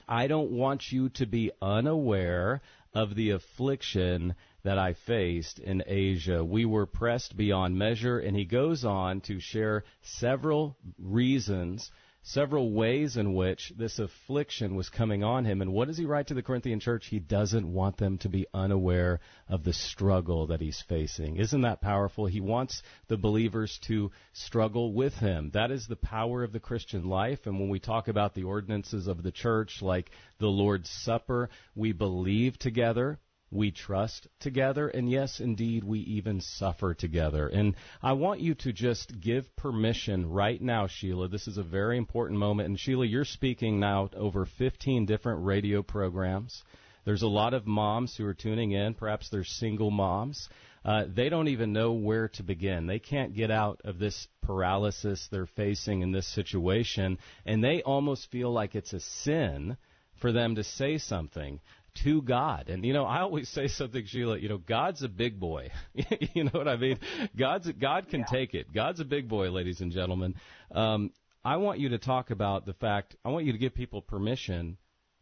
I 0.07 0.27
don't 0.27 0.51
want 0.51 0.91
you 0.91 1.09
to 1.09 1.25
be 1.25 1.51
unaware 1.61 2.61
of 2.93 3.15
the 3.15 3.31
affliction 3.31 4.35
that 4.63 4.77
I 4.77 4.93
faced 4.93 5.59
in 5.59 5.83
Asia. 5.85 6.43
We 6.43 6.65
were 6.65 6.85
pressed 6.85 7.37
beyond 7.37 7.77
measure, 7.77 8.19
and 8.19 8.35
he 8.35 8.45
goes 8.45 8.83
on 8.83 9.21
to 9.21 9.39
share 9.39 9.83
several 10.01 10.77
reasons 10.97 11.91
several 12.29 12.71
ways 12.71 13.17
in 13.17 13.33
which 13.33 13.73
this 13.75 13.97
affliction 13.97 14.75
was 14.75 14.87
coming 14.89 15.23
on 15.23 15.45
him. 15.45 15.61
And 15.61 15.73
what 15.73 15.87
does 15.87 15.97
he 15.97 16.05
write 16.05 16.27
to 16.27 16.35
the 16.35 16.43
Corinthian 16.43 16.79
church? 16.79 17.07
He 17.07 17.19
doesn't 17.19 17.65
want 17.65 17.97
them 17.97 18.19
to 18.19 18.29
be 18.29 18.45
unaware 18.53 19.19
of 19.47 19.63
the 19.63 19.73
struggle 19.73 20.47
that 20.47 20.61
he's 20.61 20.83
facing. 20.87 21.37
Isn't 21.37 21.61
that 21.61 21.81
powerful? 21.81 22.27
He 22.27 22.39
wants 22.39 22.83
the 23.07 23.17
believers 23.17 23.79
to 23.87 24.11
struggle 24.33 24.93
with 24.93 25.15
him. 25.15 25.49
That 25.53 25.71
is 25.71 25.87
the 25.87 25.95
power 25.95 26.43
of 26.43 26.53
the 26.53 26.59
Christian 26.59 27.09
life. 27.09 27.39
And 27.45 27.59
when 27.59 27.69
we 27.69 27.79
talk 27.79 28.07
about 28.07 28.35
the 28.35 28.43
ordinances 28.43 29.07
of 29.07 29.23
the 29.23 29.31
church, 29.31 29.81
like 29.81 30.11
the 30.39 30.47
Lord's 30.47 30.89
Supper, 30.89 31.49
we 31.75 31.93
believe 31.93 32.59
together 32.59 33.19
we 33.51 33.71
trust 33.71 34.27
together, 34.39 34.87
and 34.87 35.09
yes, 35.09 35.39
indeed, 35.39 35.83
we 35.83 35.99
even 35.99 36.41
suffer 36.41 36.93
together. 36.93 37.47
And 37.47 37.75
I 38.01 38.13
want 38.13 38.41
you 38.41 38.53
to 38.55 38.71
just 38.71 39.19
give 39.19 39.55
permission 39.55 40.29
right 40.29 40.61
now, 40.61 40.87
Sheila. 40.87 41.27
This 41.27 41.47
is 41.47 41.57
a 41.57 41.63
very 41.63 41.97
important 41.97 42.39
moment. 42.39 42.69
And 42.69 42.79
Sheila, 42.79 43.05
you're 43.05 43.25
speaking 43.25 43.79
now 43.79 44.09
over 44.15 44.45
15 44.45 45.05
different 45.05 45.45
radio 45.45 45.81
programs. 45.81 46.63
There's 47.05 47.23
a 47.23 47.27
lot 47.27 47.53
of 47.53 47.65
moms 47.65 48.15
who 48.15 48.25
are 48.25 48.35
tuning 48.35 48.71
in. 48.71 48.93
Perhaps 48.93 49.29
they're 49.29 49.43
single 49.43 49.89
moms. 49.89 50.47
Uh, 50.85 51.05
they 51.07 51.29
don't 51.29 51.47
even 51.47 51.73
know 51.73 51.93
where 51.93 52.29
to 52.29 52.43
begin. 52.43 52.87
They 52.87 52.99
can't 52.99 53.33
get 53.33 53.51
out 53.51 53.81
of 53.83 53.99
this 53.99 54.27
paralysis 54.43 55.27
they're 55.31 55.45
facing 55.45 56.01
in 56.01 56.11
this 56.11 56.27
situation, 56.27 57.17
and 57.45 57.63
they 57.63 57.81
almost 57.81 58.31
feel 58.31 58.51
like 58.51 58.75
it's 58.75 58.93
a 58.93 58.99
sin 58.99 59.77
for 60.21 60.31
them 60.31 60.55
to 60.55 60.63
say 60.63 60.97
something 60.97 61.59
to 62.03 62.21
God. 62.21 62.69
And 62.69 62.85
you 62.85 62.93
know, 62.93 63.05
I 63.05 63.21
always 63.21 63.49
say 63.49 63.67
something, 63.67 64.05
Sheila. 64.05 64.37
You 64.37 64.49
know, 64.49 64.57
God's 64.57 65.03
a 65.03 65.09
big 65.09 65.39
boy. 65.39 65.71
you 66.33 66.43
know 66.43 66.51
what 66.53 66.67
I 66.67 66.77
mean? 66.77 66.99
God's 67.37 67.71
God 67.71 68.09
can 68.09 68.21
yeah. 68.21 68.25
take 68.25 68.53
it. 68.53 68.73
God's 68.73 68.99
a 68.99 69.05
big 69.05 69.27
boy, 69.27 69.51
ladies 69.51 69.81
and 69.81 69.91
gentlemen. 69.91 70.35
Um, 70.71 71.11
I 71.43 71.57
want 71.57 71.79
you 71.79 71.89
to 71.89 71.97
talk 71.97 72.31
about 72.31 72.65
the 72.65 72.73
fact. 72.73 73.15
I 73.23 73.29
want 73.29 73.45
you 73.45 73.53
to 73.53 73.57
give 73.57 73.73
people 73.73 74.01
permission. 74.01 74.77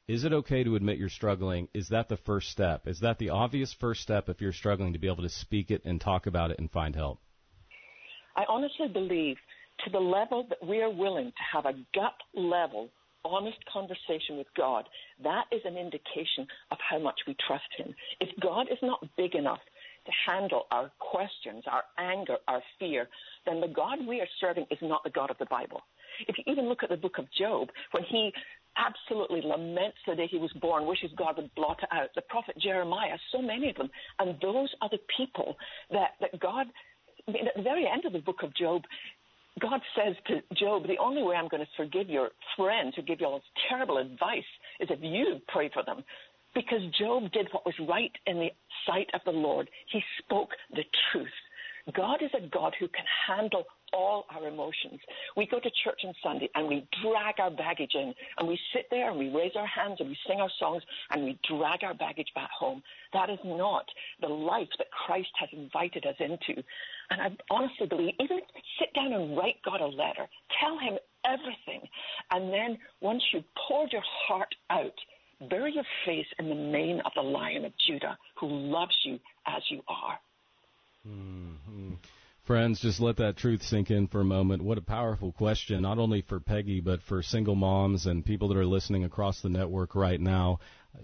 Is 0.08 0.24
it 0.24 0.32
okay 0.32 0.64
to 0.64 0.76
admit 0.76 0.98
you're 0.98 1.10
struggling? 1.10 1.68
Is 1.74 1.90
that 1.90 2.08
the 2.08 2.18
first 2.18 2.50
step? 2.50 2.88
Is 2.88 3.02
that 3.02 3.20
the 3.20 3.30
obvious 3.30 3.74
first 3.74 4.02
step 4.02 4.30
if 4.30 4.40
you're 4.40 4.54
struggling 4.54 4.94
to 4.94 5.00
be 5.00 5.08
able 5.08 5.24
to 5.24 5.30
speak 5.30 5.70
it 5.70 5.82
and 5.84 6.00
talk 6.00 6.28
about 6.28 6.52
it 6.52 6.60
and 6.60 6.72
find 6.72 6.96
help? 6.96 7.20
I 8.36 8.44
honestly 8.48 8.88
believe 8.88 9.36
to 9.84 9.92
the 9.92 10.00
level 10.00 10.48
that 10.50 10.66
we 10.66 10.82
are 10.82 10.90
willing 10.90 11.28
to 11.28 11.44
have 11.54 11.66
a 11.66 11.74
gut 11.94 12.16
level 12.34 12.90
honest 13.26 13.58
conversation 13.72 14.38
with 14.38 14.48
God, 14.56 14.86
that 15.24 15.46
is 15.52 15.62
an 15.66 15.78
indication 15.78 16.48
of 16.72 16.78
how 16.90 17.00
much 17.00 17.20
we 17.28 17.36
trust 17.48 17.68
Him. 17.78 17.94
If 18.20 18.30
God 18.42 18.68
is 18.72 18.78
not 18.82 19.04
big 19.18 19.36
enough 19.36 19.60
to 20.06 20.12
handle 20.32 20.64
our 20.72 20.92
questions, 21.00 21.64
our 21.70 21.84
anger, 21.98 22.38
our 22.48 22.62
fear, 22.80 23.08
then 23.46 23.62
the 23.62 23.68
God 23.68 24.00
we 24.08 24.22
are 24.22 24.28
serving 24.40 24.66
is 24.72 24.80
not 24.82 25.04
the 25.04 25.10
God 25.10 25.30
of 25.30 25.38
the 25.38 25.46
Bible. 25.46 25.82
If 26.28 26.38
you 26.38 26.44
even 26.52 26.70
look 26.70 26.84
at 26.84 26.90
the 26.90 26.98
book 26.98 27.18
of 27.18 27.26
Job, 27.38 27.70
when 27.92 28.04
he 28.04 28.32
absolutely 28.78 29.42
laments 29.42 29.98
the 30.08 30.16
day 30.16 30.28
he 30.30 30.38
was 30.38 30.52
born, 30.62 30.88
wishes 30.88 31.12
God 31.18 31.38
would 31.38 31.54
blot 31.56 31.80
it 31.82 31.90
out, 31.92 32.10
the 32.16 32.22
prophet 32.22 32.56
Jeremiah, 32.62 33.18
so 33.32 33.42
many 33.42 33.70
of 33.70 33.76
them, 33.76 33.90
and 34.20 34.36
those 34.42 34.70
are 34.82 34.90
the 34.90 35.00
people 35.18 35.56
that, 35.92 36.12
that 36.22 36.40
God 36.40 36.68
at 37.28 37.56
the 37.56 37.62
very 37.62 37.86
end 37.92 38.06
of 38.06 38.14
the 38.14 38.20
book 38.20 38.42
of 38.44 38.56
Job, 38.56 38.84
God 39.60 39.82
says 39.96 40.16
to 40.28 40.42
Job, 40.56 40.88
the 40.88 40.98
only 41.00 41.24
way 41.24 41.36
I'm 41.36 41.48
going 41.48 41.64
to 41.64 41.70
forgive 41.76 42.10
your 42.10 42.30
friends 42.56 42.94
who 42.96 43.02
give 43.02 43.20
you 43.22 43.28
all 43.28 43.36
this 43.36 43.64
terrible 43.70 43.98
advice 43.98 44.44
is 44.80 44.90
if 44.92 45.00
you 45.02 45.40
pray 45.48 45.70
for 45.74 45.84
them. 45.84 46.04
Because 46.54 46.82
Job 47.00 47.32
did 47.32 47.48
what 47.52 47.66
was 47.66 47.76
right 47.88 48.12
in 48.26 48.38
the 48.38 48.50
sight 48.86 49.10
of 49.14 49.22
the 49.26 49.32
Lord. 49.32 49.70
He 49.92 50.02
spoke 50.20 50.50
the 50.72 50.84
truth. 51.12 51.28
God 51.96 52.22
is 52.22 52.32
a 52.38 52.48
God 52.48 52.74
who 52.80 52.88
can 52.90 53.06
handle 53.28 53.64
all 53.94 54.26
our 54.36 54.48
emotions. 54.48 55.00
We 55.38 55.48
go 55.48 55.60
to 55.60 55.70
church 55.84 56.02
on 56.06 56.14
Sunday 56.22 56.50
and 56.56 56.68
we 56.68 56.86
drag 57.02 57.40
our 57.40 57.50
baggage 57.52 57.92
in 57.94 58.14
and 58.38 58.48
we 58.48 58.60
sit 58.74 58.88
there 58.92 59.10
and 59.10 59.18
we 59.18 59.30
raise 59.30 59.54
our 59.56 59.68
hands 59.68 59.98
and 60.00 60.10
we 60.10 60.18
sing 60.28 60.42
our 60.42 60.52
songs 60.60 60.84
and 61.12 61.24
we 61.24 61.40
drag 61.48 61.84
our 61.84 61.94
baggage 61.94 62.28
back 62.36 62.50
home. 62.58 62.84
That 63.14 63.30
is 63.30 63.40
not 63.46 63.86
the 64.20 64.28
life 64.28 64.68
that 64.78 64.88
Christ 64.92 65.30
has 65.40 65.50
invited 65.54 66.06
us 66.06 66.16
into. 66.20 66.62
And 67.10 67.22
I 67.22 67.30
honestly 67.50 67.88
believe, 67.88 68.14
even 68.20 68.40
sit 68.80 68.94
down 68.94 69.14
and 69.14 69.38
write 69.38 69.56
God 69.64 69.82
a 69.82 69.88
letter, 69.88 70.28
tell 70.60 70.78
him 70.78 70.98
everything. 71.26 71.88
And 72.32 72.52
then 72.52 72.78
once 73.02 73.24
you've 73.32 73.46
poured 73.68 73.92
your 73.94 74.04
heart 74.28 74.54
out, 74.70 74.94
bury 75.50 75.74
your 75.74 75.86
face 76.06 76.28
in 76.40 76.50
the 76.50 76.56
mane 76.56 77.02
of 77.06 77.12
the 77.16 77.22
lion 77.22 77.66
of 77.66 77.72
Judah 77.86 78.18
who 78.40 78.48
loves 78.48 78.98
you 79.04 79.20
as 79.46 79.62
you 79.70 79.82
are. 79.88 80.20
Mm-hmm. 81.08 81.94
Friends, 82.44 82.80
just 82.80 83.02
let 83.02 83.18
that 83.18 83.36
truth 83.36 83.62
sink 83.62 83.92
in 83.92 84.08
for 84.08 84.22
a 84.22 84.26
moment. 84.26 84.64
What 84.64 84.78
a 84.78 84.82
powerful 84.82 85.34
question, 85.34 85.82
not 85.82 85.98
only 85.98 86.22
for 86.22 86.40
Peggy, 86.40 86.80
but 86.80 87.02
for 87.02 87.22
single 87.22 87.56
moms 87.56 88.06
and 88.06 88.26
people 88.26 88.48
that 88.48 88.58
are 88.58 88.66
listening 88.66 89.04
across 89.04 89.42
the 89.42 89.50
network 89.50 89.96
right 89.96 90.20
now. 90.20 90.60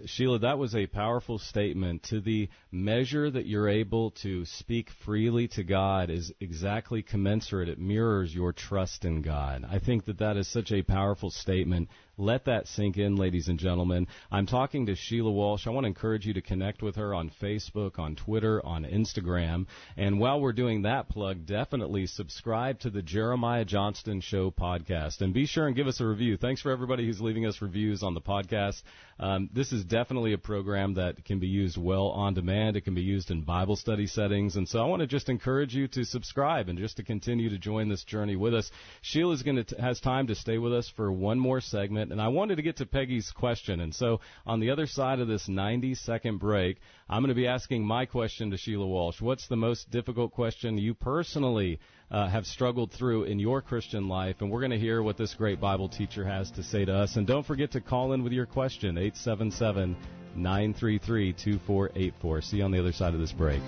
Sheila, 0.06 0.40
that 0.40 0.58
was 0.58 0.74
a 0.74 0.86
powerful 0.86 1.38
statement. 1.38 2.02
To 2.04 2.20
the 2.20 2.48
measure 2.70 3.30
that 3.30 3.46
you're 3.46 3.68
able 3.68 4.10
to 4.22 4.44
speak 4.44 4.90
freely 5.04 5.48
to 5.48 5.64
God 5.64 6.10
is 6.10 6.32
exactly 6.40 7.02
commensurate. 7.02 7.68
It 7.68 7.78
mirrors 7.78 8.34
your 8.34 8.52
trust 8.52 9.04
in 9.04 9.22
God. 9.22 9.64
I 9.68 9.78
think 9.78 10.06
that 10.06 10.18
that 10.18 10.36
is 10.36 10.48
such 10.48 10.72
a 10.72 10.82
powerful 10.82 11.30
statement. 11.30 11.88
Let 12.16 12.44
that 12.44 12.68
sink 12.68 12.96
in, 12.96 13.16
ladies 13.16 13.48
and 13.48 13.58
gentlemen. 13.58 14.06
I'm 14.30 14.46
talking 14.46 14.86
to 14.86 14.94
Sheila 14.94 15.32
Walsh. 15.32 15.66
I 15.66 15.70
want 15.70 15.84
to 15.84 15.88
encourage 15.88 16.26
you 16.26 16.34
to 16.34 16.42
connect 16.42 16.80
with 16.80 16.94
her 16.94 17.12
on 17.12 17.30
Facebook, 17.42 17.98
on 17.98 18.14
Twitter, 18.14 18.64
on 18.64 18.84
Instagram. 18.84 19.66
And 19.96 20.20
while 20.20 20.40
we're 20.40 20.52
doing 20.52 20.82
that 20.82 21.08
plug, 21.08 21.44
definitely 21.44 22.06
subscribe 22.06 22.78
to 22.80 22.90
the 22.90 23.02
Jeremiah 23.02 23.64
Johnston 23.64 24.20
Show 24.20 24.52
podcast. 24.52 25.22
And 25.22 25.34
be 25.34 25.46
sure 25.46 25.66
and 25.66 25.74
give 25.74 25.88
us 25.88 26.00
a 26.00 26.06
review. 26.06 26.36
Thanks 26.36 26.62
for 26.62 26.70
everybody 26.70 27.04
who's 27.04 27.20
leaving 27.20 27.46
us 27.46 27.60
reviews 27.60 28.04
on 28.04 28.14
the 28.14 28.20
podcast. 28.20 28.80
Um, 29.18 29.48
this 29.52 29.72
is 29.72 29.84
definitely 29.84 30.32
a 30.32 30.38
program 30.38 30.94
that 30.94 31.24
can 31.24 31.38
be 31.38 31.46
used 31.46 31.76
well 31.76 32.08
on 32.08 32.34
demand. 32.34 32.76
It 32.76 32.82
can 32.82 32.94
be 32.94 33.02
used 33.02 33.30
in 33.30 33.42
Bible 33.42 33.76
study 33.76 34.06
settings. 34.06 34.56
And 34.56 34.68
so 34.68 34.80
I 34.80 34.86
want 34.86 35.00
to 35.00 35.06
just 35.06 35.28
encourage 35.28 35.74
you 35.74 35.88
to 35.88 36.04
subscribe 36.04 36.68
and 36.68 36.78
just 36.78 36.96
to 36.96 37.02
continue 37.02 37.50
to 37.50 37.58
join 37.58 37.88
this 37.88 38.04
journey 38.04 38.36
with 38.36 38.54
us. 38.54 38.70
Sheila's 39.02 39.42
going 39.42 39.64
to 39.64 39.80
has 39.80 40.00
time 40.00 40.28
to 40.28 40.34
stay 40.34 40.58
with 40.58 40.72
us 40.72 40.88
for 40.96 41.12
one 41.12 41.38
more 41.38 41.60
segment. 41.60 42.03
And 42.10 42.20
I 42.20 42.28
wanted 42.28 42.56
to 42.56 42.62
get 42.62 42.76
to 42.78 42.86
Peggy's 42.86 43.30
question. 43.30 43.80
And 43.80 43.94
so 43.94 44.20
on 44.46 44.60
the 44.60 44.70
other 44.70 44.86
side 44.86 45.20
of 45.20 45.28
this 45.28 45.48
90 45.48 45.94
second 45.94 46.38
break, 46.38 46.78
I'm 47.08 47.22
going 47.22 47.28
to 47.28 47.34
be 47.34 47.46
asking 47.46 47.84
my 47.84 48.06
question 48.06 48.50
to 48.50 48.56
Sheila 48.56 48.86
Walsh. 48.86 49.20
What's 49.20 49.48
the 49.48 49.56
most 49.56 49.90
difficult 49.90 50.32
question 50.32 50.78
you 50.78 50.94
personally 50.94 51.78
uh, 52.10 52.28
have 52.28 52.46
struggled 52.46 52.92
through 52.92 53.24
in 53.24 53.38
your 53.38 53.60
Christian 53.60 54.08
life. 54.08 54.36
And 54.40 54.50
we're 54.50 54.60
going 54.60 54.70
to 54.70 54.78
hear 54.78 55.02
what 55.02 55.16
this 55.16 55.34
great 55.34 55.60
Bible 55.60 55.88
teacher 55.88 56.24
has 56.24 56.50
to 56.52 56.62
say 56.62 56.84
to 56.84 56.94
us. 56.94 57.16
And 57.16 57.26
don't 57.26 57.44
forget 57.44 57.72
to 57.72 57.80
call 57.80 58.12
in 58.12 58.22
with 58.22 58.32
your 58.32 58.46
question, 58.46 58.96
877 58.96 59.96
933 60.36 61.32
2484. 61.32 62.42
See 62.42 62.56
you 62.58 62.64
on 62.64 62.70
the 62.70 62.78
other 62.78 62.92
side 62.92 63.14
of 63.14 63.20
this 63.20 63.32
break. 63.32 63.62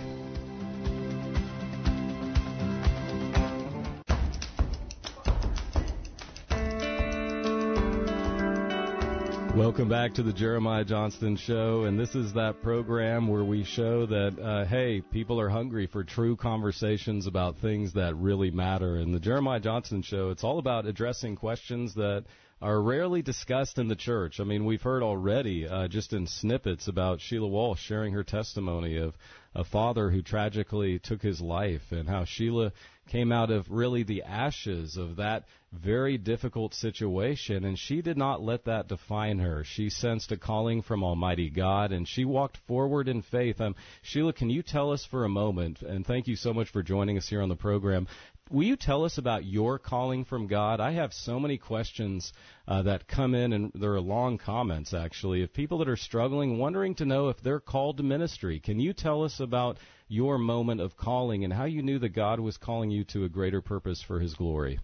Welcome 9.56 9.88
back 9.88 10.12
to 10.14 10.22
the 10.22 10.34
Jeremiah 10.34 10.84
Johnston 10.84 11.34
Show, 11.34 11.84
and 11.84 11.98
this 11.98 12.14
is 12.14 12.34
that 12.34 12.60
program 12.60 13.26
where 13.26 13.42
we 13.42 13.64
show 13.64 14.04
that, 14.04 14.38
uh, 14.38 14.66
hey, 14.66 15.00
people 15.00 15.40
are 15.40 15.48
hungry 15.48 15.86
for 15.86 16.04
true 16.04 16.36
conversations 16.36 17.26
about 17.26 17.56
things 17.56 17.94
that 17.94 18.14
really 18.16 18.50
matter. 18.50 18.96
And 18.96 19.14
the 19.14 19.18
Jeremiah 19.18 19.58
Johnston 19.58 20.02
Show, 20.02 20.28
it's 20.28 20.44
all 20.44 20.58
about 20.58 20.84
addressing 20.84 21.36
questions 21.36 21.94
that 21.94 22.26
are 22.60 22.82
rarely 22.82 23.22
discussed 23.22 23.78
in 23.78 23.88
the 23.88 23.96
church. 23.96 24.40
I 24.40 24.44
mean, 24.44 24.66
we've 24.66 24.82
heard 24.82 25.02
already, 25.02 25.66
uh, 25.66 25.88
just 25.88 26.12
in 26.12 26.26
snippets, 26.26 26.86
about 26.86 27.22
Sheila 27.22 27.48
Walsh 27.48 27.80
sharing 27.80 28.12
her 28.12 28.24
testimony 28.24 28.98
of 28.98 29.16
a 29.54 29.64
father 29.64 30.10
who 30.10 30.20
tragically 30.20 30.98
took 30.98 31.22
his 31.22 31.40
life 31.40 31.92
and 31.92 32.06
how 32.06 32.26
Sheila 32.26 32.72
came 33.08 33.32
out 33.32 33.50
of 33.50 33.70
really 33.70 34.02
the 34.02 34.22
ashes 34.22 34.98
of 34.98 35.16
that 35.16 35.44
very 35.76 36.18
difficult 36.18 36.74
situation, 36.74 37.64
and 37.64 37.78
she 37.78 38.02
did 38.02 38.16
not 38.16 38.42
let 38.42 38.64
that 38.64 38.88
define 38.88 39.38
her. 39.38 39.62
She 39.64 39.90
sensed 39.90 40.32
a 40.32 40.36
calling 40.36 40.82
from 40.82 41.04
Almighty 41.04 41.50
God, 41.50 41.92
and 41.92 42.08
she 42.08 42.24
walked 42.24 42.56
forward 42.66 43.08
in 43.08 43.22
faith. 43.22 43.60
Um, 43.60 43.76
Sheila, 44.02 44.32
can 44.32 44.50
you 44.50 44.62
tell 44.62 44.90
us 44.90 45.04
for 45.04 45.24
a 45.24 45.28
moment, 45.28 45.82
and 45.82 46.06
thank 46.06 46.26
you 46.26 46.36
so 46.36 46.52
much 46.52 46.70
for 46.70 46.82
joining 46.82 47.16
us 47.16 47.28
here 47.28 47.42
on 47.42 47.48
the 47.48 47.56
program, 47.56 48.08
will 48.50 48.64
you 48.64 48.76
tell 48.76 49.04
us 49.04 49.18
about 49.18 49.44
your 49.44 49.78
calling 49.78 50.24
from 50.24 50.46
God? 50.46 50.80
I 50.80 50.92
have 50.92 51.12
so 51.12 51.40
many 51.40 51.58
questions 51.58 52.32
uh, 52.68 52.82
that 52.82 53.08
come 53.08 53.34
in, 53.34 53.52
and 53.52 53.72
there 53.74 53.94
are 53.94 54.00
long 54.00 54.38
comments 54.38 54.94
actually 54.94 55.42
of 55.42 55.52
people 55.52 55.78
that 55.78 55.88
are 55.88 55.96
struggling, 55.96 56.58
wondering 56.58 56.94
to 56.96 57.04
know 57.04 57.28
if 57.28 57.40
they're 57.40 57.60
called 57.60 57.96
to 57.96 58.02
ministry. 58.02 58.60
Can 58.60 58.78
you 58.78 58.92
tell 58.92 59.24
us 59.24 59.40
about 59.40 59.78
your 60.08 60.38
moment 60.38 60.80
of 60.80 60.96
calling 60.96 61.44
and 61.44 61.52
how 61.52 61.64
you 61.64 61.82
knew 61.82 61.98
that 61.98 62.10
God 62.10 62.38
was 62.38 62.56
calling 62.56 62.90
you 62.90 63.04
to 63.04 63.24
a 63.24 63.28
greater 63.28 63.60
purpose 63.60 64.02
for 64.02 64.20
His 64.20 64.34
glory? 64.34 64.78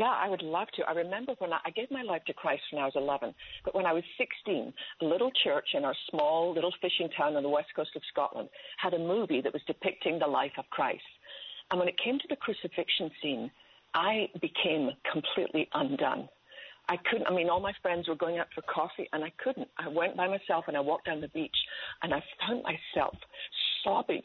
Yeah, 0.00 0.16
I 0.18 0.30
would 0.30 0.40
love 0.40 0.68
to. 0.76 0.82
I 0.88 0.92
remember 0.92 1.34
when 1.40 1.52
I, 1.52 1.58
I 1.66 1.70
gave 1.72 1.90
my 1.90 2.00
life 2.00 2.24
to 2.24 2.32
Christ 2.32 2.62
when 2.72 2.80
I 2.80 2.86
was 2.86 2.94
11, 2.96 3.34
but 3.66 3.74
when 3.74 3.84
I 3.84 3.92
was 3.92 4.02
16, 4.16 4.72
a 5.02 5.04
little 5.04 5.30
church 5.44 5.68
in 5.74 5.84
our 5.84 5.94
small 6.08 6.54
little 6.54 6.72
fishing 6.80 7.10
town 7.14 7.36
on 7.36 7.42
the 7.42 7.50
west 7.50 7.68
coast 7.76 7.90
of 7.94 8.00
Scotland 8.10 8.48
had 8.78 8.94
a 8.94 8.98
movie 8.98 9.42
that 9.42 9.52
was 9.52 9.60
depicting 9.66 10.18
the 10.18 10.26
life 10.26 10.52
of 10.56 10.64
Christ. 10.70 11.04
And 11.70 11.78
when 11.78 11.86
it 11.86 11.98
came 12.02 12.18
to 12.18 12.24
the 12.30 12.36
crucifixion 12.36 13.10
scene, 13.20 13.50
I 13.92 14.30
became 14.40 14.88
completely 15.12 15.68
undone. 15.74 16.30
I 16.88 16.96
couldn't, 16.96 17.26
I 17.26 17.34
mean, 17.34 17.50
all 17.50 17.60
my 17.60 17.74
friends 17.82 18.08
were 18.08 18.16
going 18.16 18.38
out 18.38 18.46
for 18.54 18.62
coffee 18.62 19.06
and 19.12 19.22
I 19.22 19.30
couldn't. 19.44 19.68
I 19.76 19.88
went 19.88 20.16
by 20.16 20.28
myself 20.28 20.64
and 20.66 20.78
I 20.78 20.80
walked 20.80 21.04
down 21.04 21.20
the 21.20 21.28
beach 21.28 21.56
and 22.02 22.14
I 22.14 22.22
found 22.40 22.62
myself 22.62 23.14
sobbing. 23.84 24.22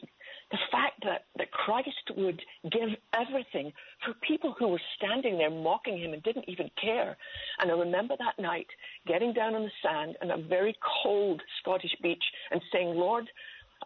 The 0.50 0.58
fact 0.70 1.02
that, 1.02 1.24
that 1.38 1.50
Christ 1.50 1.88
would 2.16 2.40
give 2.70 2.90
everything 3.14 3.72
for 4.04 4.14
people 4.26 4.54
who 4.56 4.68
were 4.68 4.80
standing 4.96 5.38
there 5.38 5.50
mocking 5.50 5.98
him 5.98 6.12
and 6.12 6.22
didn't 6.22 6.48
even 6.48 6.70
care. 6.80 7.16
And 7.60 7.70
I 7.70 7.74
remember 7.74 8.14
that 8.18 8.40
night 8.40 8.68
getting 9.06 9.32
down 9.32 9.56
on 9.56 9.62
the 9.62 9.70
sand 9.82 10.16
on 10.22 10.30
a 10.30 10.48
very 10.48 10.76
cold 11.02 11.42
Scottish 11.60 11.96
beach 12.00 12.22
and 12.52 12.60
saying, 12.72 12.94
Lord, 12.94 13.28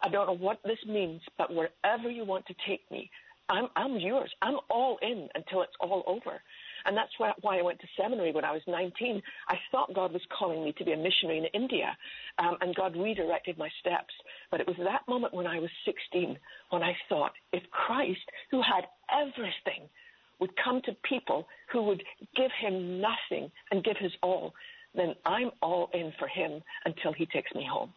I 0.03 0.09
don't 0.11 0.27
know 0.27 0.37
what 0.37 0.61
this 0.65 0.79
means, 0.87 1.23
but 1.39 1.53
wherever 1.53 2.11
you 2.11 2.25
want 2.25 2.47
to 2.47 2.55
take 2.69 2.83
me, 2.91 3.11
I'm, 3.49 3.69
I'm 3.75 3.97
yours. 3.97 4.31
I'm 4.43 4.59
all 4.69 4.99
in 5.03 5.29
until 5.35 5.63
it's 5.63 5.73
all 5.81 6.05
over. 6.07 6.41
And 6.85 6.97
that's 6.97 7.13
why, 7.19 7.33
I 7.59 7.63
went 7.63 7.81
to 7.81 7.87
seminary 8.01 8.33
when 8.33 8.45
I 8.45 8.53
was 8.53 8.63
19. 8.67 9.23
I 9.49 9.57
thought 9.71 9.95
God 9.95 10.13
was 10.13 10.23
calling 10.37 10.65
me 10.65 10.73
to 10.79 10.85
be 10.85 10.93
a 10.93 10.97
missionary 10.97 11.39
in 11.39 11.47
India, 11.61 11.97
um, 12.39 12.57
and 12.61 12.75
God 12.75 12.97
redirected 12.97 13.59
my 13.59 13.69
steps. 13.81 14.15
But 14.51 14.61
it 14.61 14.67
was 14.67 14.77
that 14.79 15.07
moment 15.09 15.35
when 15.35 15.47
I 15.47 15.59
was 15.59 15.71
16 15.85 16.39
when 16.71 16.83
I 16.83 16.97
thought, 17.09 17.33
if 17.53 17.63
Christ, 17.71 18.21
who 18.51 18.63
had 18.63 18.85
everything, 19.13 19.89
would 20.41 20.51
come 20.63 20.81
to 20.85 20.97
people 21.03 21.47
who 21.71 21.83
would 21.83 22.03
give 22.37 22.51
him 22.61 23.01
nothing 23.01 23.51
and 23.71 23.85
give 23.85 23.97
his 23.99 24.13
all, 24.23 24.55
then 24.95 25.15
I'm 25.27 25.51
all 25.63 25.91
in 25.93 26.13
for 26.19 26.27
him 26.27 26.63
until 26.85 27.13
he 27.13 27.27
takes 27.27 27.55
me 27.55 27.67
home. 27.71 27.93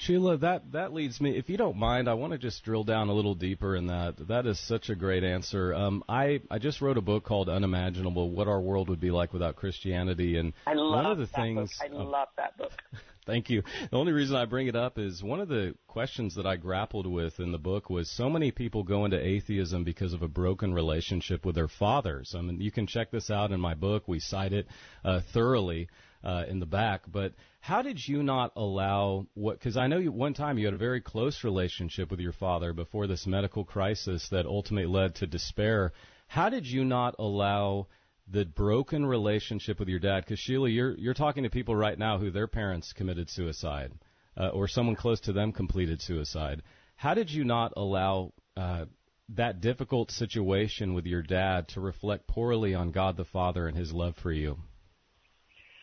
Sheila, 0.00 0.38
that 0.38 0.72
that 0.72 0.94
leads 0.94 1.20
me. 1.20 1.36
If 1.36 1.50
you 1.50 1.58
don't 1.58 1.76
mind, 1.76 2.08
I 2.08 2.14
want 2.14 2.32
to 2.32 2.38
just 2.38 2.64
drill 2.64 2.84
down 2.84 3.08
a 3.08 3.12
little 3.12 3.34
deeper 3.34 3.76
in 3.76 3.88
that. 3.88 4.28
That 4.28 4.46
is 4.46 4.58
such 4.58 4.88
a 4.88 4.94
great 4.94 5.22
answer. 5.22 5.74
Um, 5.74 6.02
I 6.08 6.40
I 6.50 6.58
just 6.58 6.80
wrote 6.80 6.96
a 6.96 7.02
book 7.02 7.24
called 7.24 7.50
Unimaginable: 7.50 8.30
What 8.30 8.48
Our 8.48 8.60
World 8.60 8.88
Would 8.88 9.00
Be 9.00 9.10
Like 9.10 9.34
Without 9.34 9.56
Christianity, 9.56 10.38
and 10.38 10.54
I 10.66 10.72
love 10.72 11.04
one 11.04 11.06
of 11.06 11.18
the 11.18 11.26
that 11.26 11.34
things. 11.34 11.76
Book. 11.78 11.90
I 11.90 11.94
oh, 11.94 12.04
love 12.04 12.28
that 12.38 12.56
book. 12.56 12.72
Thank 13.26 13.50
you. 13.50 13.62
The 13.90 13.96
only 13.96 14.12
reason 14.12 14.36
I 14.36 14.46
bring 14.46 14.66
it 14.66 14.74
up 14.74 14.98
is 14.98 15.22
one 15.22 15.38
of 15.38 15.48
the 15.48 15.74
questions 15.86 16.34
that 16.36 16.46
I 16.46 16.56
grappled 16.56 17.06
with 17.06 17.38
in 17.38 17.52
the 17.52 17.58
book 17.58 17.90
was 17.90 18.10
so 18.10 18.30
many 18.30 18.50
people 18.50 18.82
go 18.82 19.04
into 19.04 19.20
atheism 19.20 19.84
because 19.84 20.14
of 20.14 20.22
a 20.22 20.28
broken 20.28 20.72
relationship 20.72 21.44
with 21.44 21.54
their 21.54 21.68
fathers. 21.68 22.34
I 22.36 22.40
mean, 22.40 22.60
you 22.60 22.70
can 22.70 22.86
check 22.86 23.10
this 23.10 23.30
out 23.30 23.52
in 23.52 23.60
my 23.60 23.74
book. 23.74 24.08
We 24.08 24.18
cite 24.18 24.54
it 24.54 24.66
uh, 25.04 25.20
thoroughly 25.34 25.88
uh, 26.24 26.44
in 26.48 26.58
the 26.58 26.66
back. 26.66 27.02
But 27.06 27.34
how 27.60 27.82
did 27.82 28.06
you 28.08 28.22
not 28.22 28.52
allow 28.56 29.26
what? 29.34 29.58
Because 29.58 29.76
I 29.76 29.86
know 29.86 29.98
you, 29.98 30.10
one 30.10 30.32
time 30.32 30.56
you 30.56 30.64
had 30.64 30.74
a 30.74 30.78
very 30.78 31.02
close 31.02 31.44
relationship 31.44 32.10
with 32.10 32.18
your 32.18 32.32
father 32.32 32.72
before 32.72 33.06
this 33.06 33.26
medical 33.26 33.64
crisis 33.64 34.26
that 34.30 34.46
ultimately 34.46 34.90
led 34.90 35.16
to 35.16 35.26
despair. 35.26 35.92
How 36.26 36.48
did 36.48 36.66
you 36.66 36.84
not 36.84 37.16
allow 37.18 37.88
the 38.26 38.46
broken 38.46 39.04
relationship 39.04 39.78
with 39.78 39.88
your 39.88 39.98
dad? 39.98 40.24
Because 40.24 40.38
Sheila, 40.38 40.70
you're 40.70 40.96
you're 40.96 41.12
talking 41.12 41.42
to 41.42 41.50
people 41.50 41.76
right 41.76 41.98
now 41.98 42.16
who 42.16 42.30
their 42.30 42.46
parents 42.46 42.94
committed 42.94 43.28
suicide, 43.28 43.92
uh, 44.38 44.48
or 44.48 44.66
someone 44.66 44.96
close 44.96 45.20
to 45.20 45.34
them 45.34 45.52
completed 45.52 46.00
suicide. 46.00 46.62
How 46.96 47.12
did 47.12 47.30
you 47.30 47.44
not 47.44 47.74
allow 47.76 48.32
uh, 48.56 48.86
that 49.30 49.60
difficult 49.60 50.10
situation 50.10 50.94
with 50.94 51.04
your 51.04 51.22
dad 51.22 51.68
to 51.68 51.80
reflect 51.80 52.26
poorly 52.26 52.74
on 52.74 52.90
God 52.90 53.18
the 53.18 53.24
Father 53.26 53.68
and 53.68 53.76
His 53.76 53.92
love 53.92 54.16
for 54.16 54.32
you? 54.32 54.56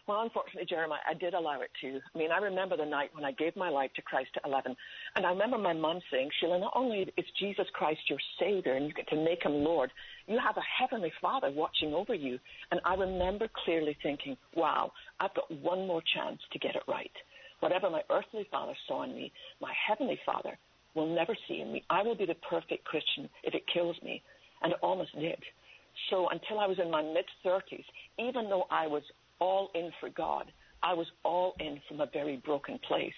Well, 0.07 0.21
unfortunately, 0.21 0.65
Jeremiah, 0.69 1.01
I 1.05 1.13
did 1.13 1.33
allow 1.33 1.59
it 1.59 1.69
to. 1.81 1.99
I 2.15 2.17
mean, 2.17 2.31
I 2.31 2.37
remember 2.37 2.77
the 2.77 2.85
night 2.85 3.09
when 3.13 3.25
I 3.25 3.33
gave 3.33 3.57
my 3.57 3.67
life 3.67 3.91
to 3.97 4.01
Christ 4.01 4.29
at 4.37 4.47
11. 4.47 4.73
And 5.17 5.25
I 5.25 5.31
remember 5.31 5.57
my 5.57 5.73
mom 5.73 5.99
saying, 6.09 6.29
Sheila, 6.39 6.59
not 6.59 6.71
only 6.77 7.11
is 7.17 7.25
Jesus 7.37 7.65
Christ 7.73 7.99
your 8.09 8.19
Savior 8.39 8.75
and 8.75 8.87
you 8.87 8.93
get 8.93 9.09
to 9.09 9.21
make 9.21 9.43
him 9.43 9.51
Lord, 9.51 9.91
you 10.25 10.39
have 10.39 10.55
a 10.55 10.61
Heavenly 10.79 11.11
Father 11.21 11.51
watching 11.51 11.93
over 11.93 12.13
you. 12.13 12.39
And 12.71 12.79
I 12.85 12.95
remember 12.95 13.49
clearly 13.65 13.97
thinking, 14.01 14.37
wow, 14.55 14.93
I've 15.19 15.35
got 15.35 15.51
one 15.51 15.85
more 15.85 16.01
chance 16.15 16.39
to 16.53 16.59
get 16.59 16.75
it 16.75 16.83
right. 16.87 17.11
Whatever 17.59 17.89
my 17.89 18.03
earthly 18.09 18.47
father 18.49 18.73
saw 18.87 19.03
in 19.03 19.13
me, 19.13 19.33
my 19.59 19.73
Heavenly 19.89 20.19
Father 20.25 20.57
will 20.95 21.13
never 21.13 21.35
see 21.49 21.59
in 21.59 21.73
me. 21.73 21.83
I 21.89 22.01
will 22.01 22.15
be 22.15 22.25
the 22.25 22.35
perfect 22.49 22.85
Christian 22.85 23.27
if 23.43 23.53
it 23.53 23.63
kills 23.73 23.97
me. 24.01 24.21
And 24.61 24.71
it 24.71 24.79
almost 24.81 25.13
did. 25.19 25.43
So 26.09 26.29
until 26.29 26.59
I 26.59 26.67
was 26.67 26.79
in 26.79 26.89
my 26.89 27.01
mid 27.01 27.25
30s, 27.45 27.83
even 28.19 28.49
though 28.49 28.67
I 28.71 28.87
was 28.87 29.03
all 29.39 29.69
in 29.75 29.91
for 29.99 30.09
God. 30.09 30.51
I 30.83 30.93
was 30.93 31.07
all 31.23 31.55
in 31.59 31.79
from 31.87 32.01
a 32.01 32.05
very 32.05 32.37
broken 32.37 32.79
place. 32.87 33.13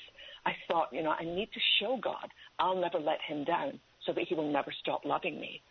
I 0.45 0.53
thought, 0.67 0.89
you 0.93 1.03
know, 1.03 1.11
I 1.11 1.23
need 1.23 1.49
to 1.53 1.59
show 1.79 1.99
God 2.01 2.29
I'll 2.59 2.79
never 2.79 2.99
let 2.99 3.19
him 3.21 3.43
down 3.45 3.79
so 4.05 4.13
that 4.13 4.25
he 4.27 4.35
will 4.35 4.51
never 4.51 4.73
stop 4.81 5.05
loving 5.05 5.39
me. 5.39 5.61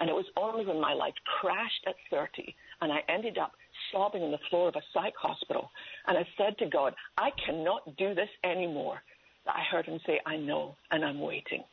And 0.00 0.08
it 0.08 0.12
was 0.12 0.24
only 0.36 0.64
when 0.64 0.80
my 0.80 0.94
life 0.94 1.14
crashed 1.40 1.84
at 1.86 1.96
30 2.10 2.54
and 2.80 2.92
I 2.92 3.00
ended 3.08 3.36
up 3.36 3.52
sobbing 3.92 4.22
on 4.22 4.30
the 4.30 4.38
floor 4.48 4.68
of 4.68 4.76
a 4.76 4.82
psych 4.94 5.14
hospital 5.20 5.70
and 6.06 6.16
I 6.16 6.26
said 6.36 6.56
to 6.58 6.66
God, 6.66 6.94
I 7.16 7.30
cannot 7.44 7.96
do 7.96 8.14
this 8.14 8.28
anymore. 8.44 9.02
that 9.44 9.56
I 9.56 9.62
heard 9.70 9.86
him 9.86 10.00
say, 10.06 10.20
I 10.24 10.36
know, 10.36 10.76
and 10.90 11.04
I'm 11.04 11.20
waiting. 11.20 11.64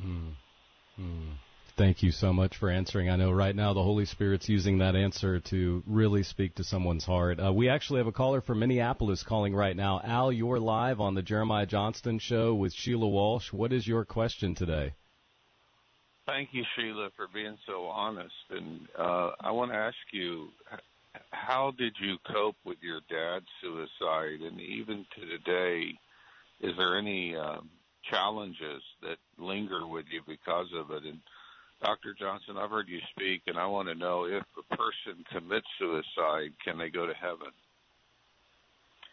Mm. 0.00 0.25
Thank 1.76 2.02
you 2.02 2.10
so 2.10 2.32
much 2.32 2.56
for 2.56 2.70
answering. 2.70 3.10
I 3.10 3.16
know 3.16 3.30
right 3.30 3.54
now 3.54 3.74
the 3.74 3.82
Holy 3.82 4.06
Spirit's 4.06 4.48
using 4.48 4.78
that 4.78 4.96
answer 4.96 5.40
to 5.40 5.82
really 5.86 6.22
speak 6.22 6.54
to 6.54 6.64
someone's 6.64 7.04
heart. 7.04 7.38
Uh, 7.38 7.52
we 7.52 7.68
actually 7.68 7.98
have 7.98 8.06
a 8.06 8.12
caller 8.12 8.40
from 8.40 8.60
Minneapolis 8.60 9.22
calling 9.22 9.54
right 9.54 9.76
now. 9.76 10.00
Al, 10.02 10.32
you're 10.32 10.58
live 10.58 11.02
on 11.02 11.14
the 11.14 11.20
Jeremiah 11.20 11.66
Johnston 11.66 12.18
Show 12.18 12.54
with 12.54 12.72
Sheila 12.72 13.06
Walsh. 13.06 13.52
What 13.52 13.74
is 13.74 13.86
your 13.86 14.06
question 14.06 14.54
today? 14.54 14.94
Thank 16.24 16.48
you, 16.52 16.64
Sheila, 16.74 17.10
for 17.14 17.28
being 17.32 17.58
so 17.66 17.84
honest. 17.84 18.34
And 18.48 18.88
uh, 18.98 19.32
I 19.40 19.50
want 19.50 19.70
to 19.70 19.76
ask 19.76 19.96
you, 20.12 20.48
how 21.30 21.74
did 21.76 21.94
you 22.00 22.16
cope 22.32 22.56
with 22.64 22.78
your 22.80 23.00
dad's 23.10 23.44
suicide? 23.60 24.40
And 24.40 24.58
even 24.62 25.04
to 25.14 25.26
today, 25.26 25.92
is 26.62 26.72
there 26.78 26.98
any 26.98 27.36
um, 27.36 27.68
challenges 28.10 28.82
that 29.02 29.18
linger 29.36 29.86
with 29.86 30.06
you 30.10 30.22
because 30.26 30.68
of 30.74 30.90
it? 30.90 31.04
And 31.04 31.20
Dr. 31.82 32.14
Johnston, 32.18 32.56
I've 32.56 32.70
heard 32.70 32.88
you 32.88 33.00
speak, 33.10 33.42
and 33.46 33.58
I 33.58 33.66
want 33.66 33.88
to 33.88 33.94
know 33.94 34.24
if 34.24 34.42
a 34.58 34.76
person 34.76 35.24
commits 35.30 35.66
suicide, 35.78 36.52
can 36.64 36.78
they 36.78 36.88
go 36.88 37.06
to 37.06 37.12
heaven? 37.14 37.52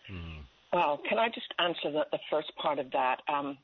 Hmm. 0.07 0.41
Well, 0.71 0.99
can 1.07 1.19
I 1.19 1.27
just 1.27 1.47
answer 1.59 1.91
the, 1.91 2.05
the 2.11 2.19
first 2.31 2.51
part 2.61 2.79
of 2.79 2.89
that? 2.91 3.21
Um, 3.27 3.57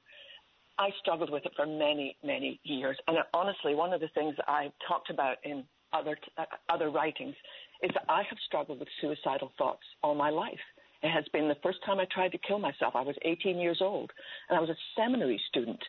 I 0.78 0.90
struggled 1.02 1.30
with 1.30 1.46
it 1.46 1.54
for 1.56 1.66
many, 1.66 2.16
many 2.24 2.60
years, 2.64 2.98
and 3.08 3.18
honestly, 3.34 3.74
one 3.74 3.94
of 3.94 4.02
the 4.02 4.10
things 4.10 4.36
that 4.38 4.50
I've 4.50 4.72
talked 4.88 5.10
about 5.10 5.38
in 5.44 5.64
other 5.92 6.18
uh, 6.38 6.46
other 6.70 6.90
writings 6.92 7.36
is 7.82 7.90
that 7.94 8.06
I 8.08 8.24
have 8.30 8.38
struggled 8.46 8.80
with 8.80 8.88
suicidal 9.02 9.52
thoughts 9.58 9.84
all 10.04 10.14
my 10.14 10.30
life. 10.30 10.60
It 11.02 11.10
has 11.10 11.24
been 11.34 11.48
the 11.48 11.58
first 11.64 11.80
time 11.86 12.00
I 12.00 12.06
tried 12.14 12.32
to 12.34 12.38
kill 12.38 12.60
myself. 12.60 12.96
I 12.96 13.02
was 13.02 13.16
18 13.24 13.58
years 13.58 13.80
old, 13.82 14.12
and 14.50 14.58
I 14.58 14.62
was 14.62 14.70
a 14.70 14.78
seminary 14.96 15.42
student 15.50 15.80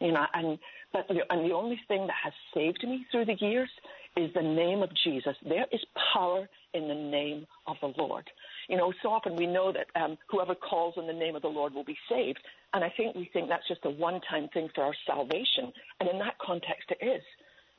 you 0.00 0.12
know, 0.12 0.26
and 0.34 0.58
the, 0.92 1.20
and 1.30 1.48
the 1.48 1.54
only 1.54 1.80
thing 1.88 2.06
that 2.06 2.16
has 2.22 2.32
saved 2.54 2.82
me 2.82 3.06
through 3.10 3.26
the 3.26 3.36
years 3.40 3.68
is 4.16 4.32
the 4.34 4.42
name 4.42 4.82
of 4.82 4.90
Jesus. 5.04 5.36
There 5.46 5.66
is 5.70 5.80
power 6.12 6.48
in 6.74 6.88
the 6.88 6.94
name 6.94 7.46
of 7.66 7.76
the 7.80 7.92
Lord. 7.96 8.28
You 8.68 8.76
know, 8.76 8.92
so 9.02 9.10
often 9.10 9.36
we 9.36 9.46
know 9.46 9.72
that 9.72 9.86
um, 10.00 10.18
whoever 10.28 10.54
calls 10.54 10.94
on 10.96 11.06
the 11.06 11.12
name 11.12 11.36
of 11.36 11.42
the 11.42 11.48
Lord 11.48 11.72
will 11.72 11.84
be 11.84 11.96
saved. 12.08 12.38
And 12.74 12.82
I 12.82 12.92
think 12.96 13.14
we 13.14 13.30
think 13.32 13.48
that's 13.48 13.66
just 13.68 13.84
a 13.84 13.90
one 13.90 14.20
time 14.30 14.48
thing 14.52 14.68
for 14.74 14.84
our 14.84 14.94
salvation. 15.06 15.72
And 16.00 16.08
in 16.08 16.18
that 16.18 16.38
context, 16.38 16.90
it 16.90 17.04
is. 17.04 17.22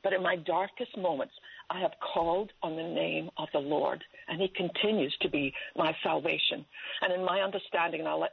But 0.02 0.12
in 0.12 0.22
my 0.22 0.36
darkest 0.36 0.96
moments, 0.96 1.34
I 1.70 1.80
have 1.80 1.92
called 2.12 2.52
on 2.62 2.76
the 2.76 2.82
name 2.82 3.30
of 3.38 3.48
the 3.52 3.60
Lord, 3.60 4.02
and 4.28 4.40
He 4.40 4.48
continues 4.48 5.16
to 5.22 5.30
be 5.30 5.54
my 5.76 5.94
salvation. 6.02 6.64
And 7.02 7.12
in 7.12 7.24
my 7.24 7.40
understanding, 7.40 8.00
and 8.00 8.08
I'll 8.08 8.20
let 8.20 8.32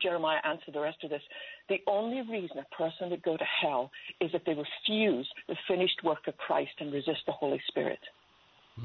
Jeremiah 0.00 0.40
answer 0.44 0.72
the 0.72 0.80
rest 0.80 1.04
of 1.04 1.10
this, 1.10 1.22
the 1.68 1.80
only 1.86 2.22
reason 2.22 2.58
a 2.58 2.74
person 2.74 3.10
would 3.10 3.22
go 3.22 3.36
to 3.36 3.44
hell 3.44 3.90
is 4.20 4.30
if 4.34 4.44
they 4.44 4.54
refuse 4.54 5.28
the 5.48 5.56
finished 5.68 6.02
work 6.02 6.26
of 6.26 6.36
Christ 6.36 6.72
and 6.80 6.92
resist 6.92 7.20
the 7.26 7.32
Holy 7.32 7.60
Spirit. 7.68 8.00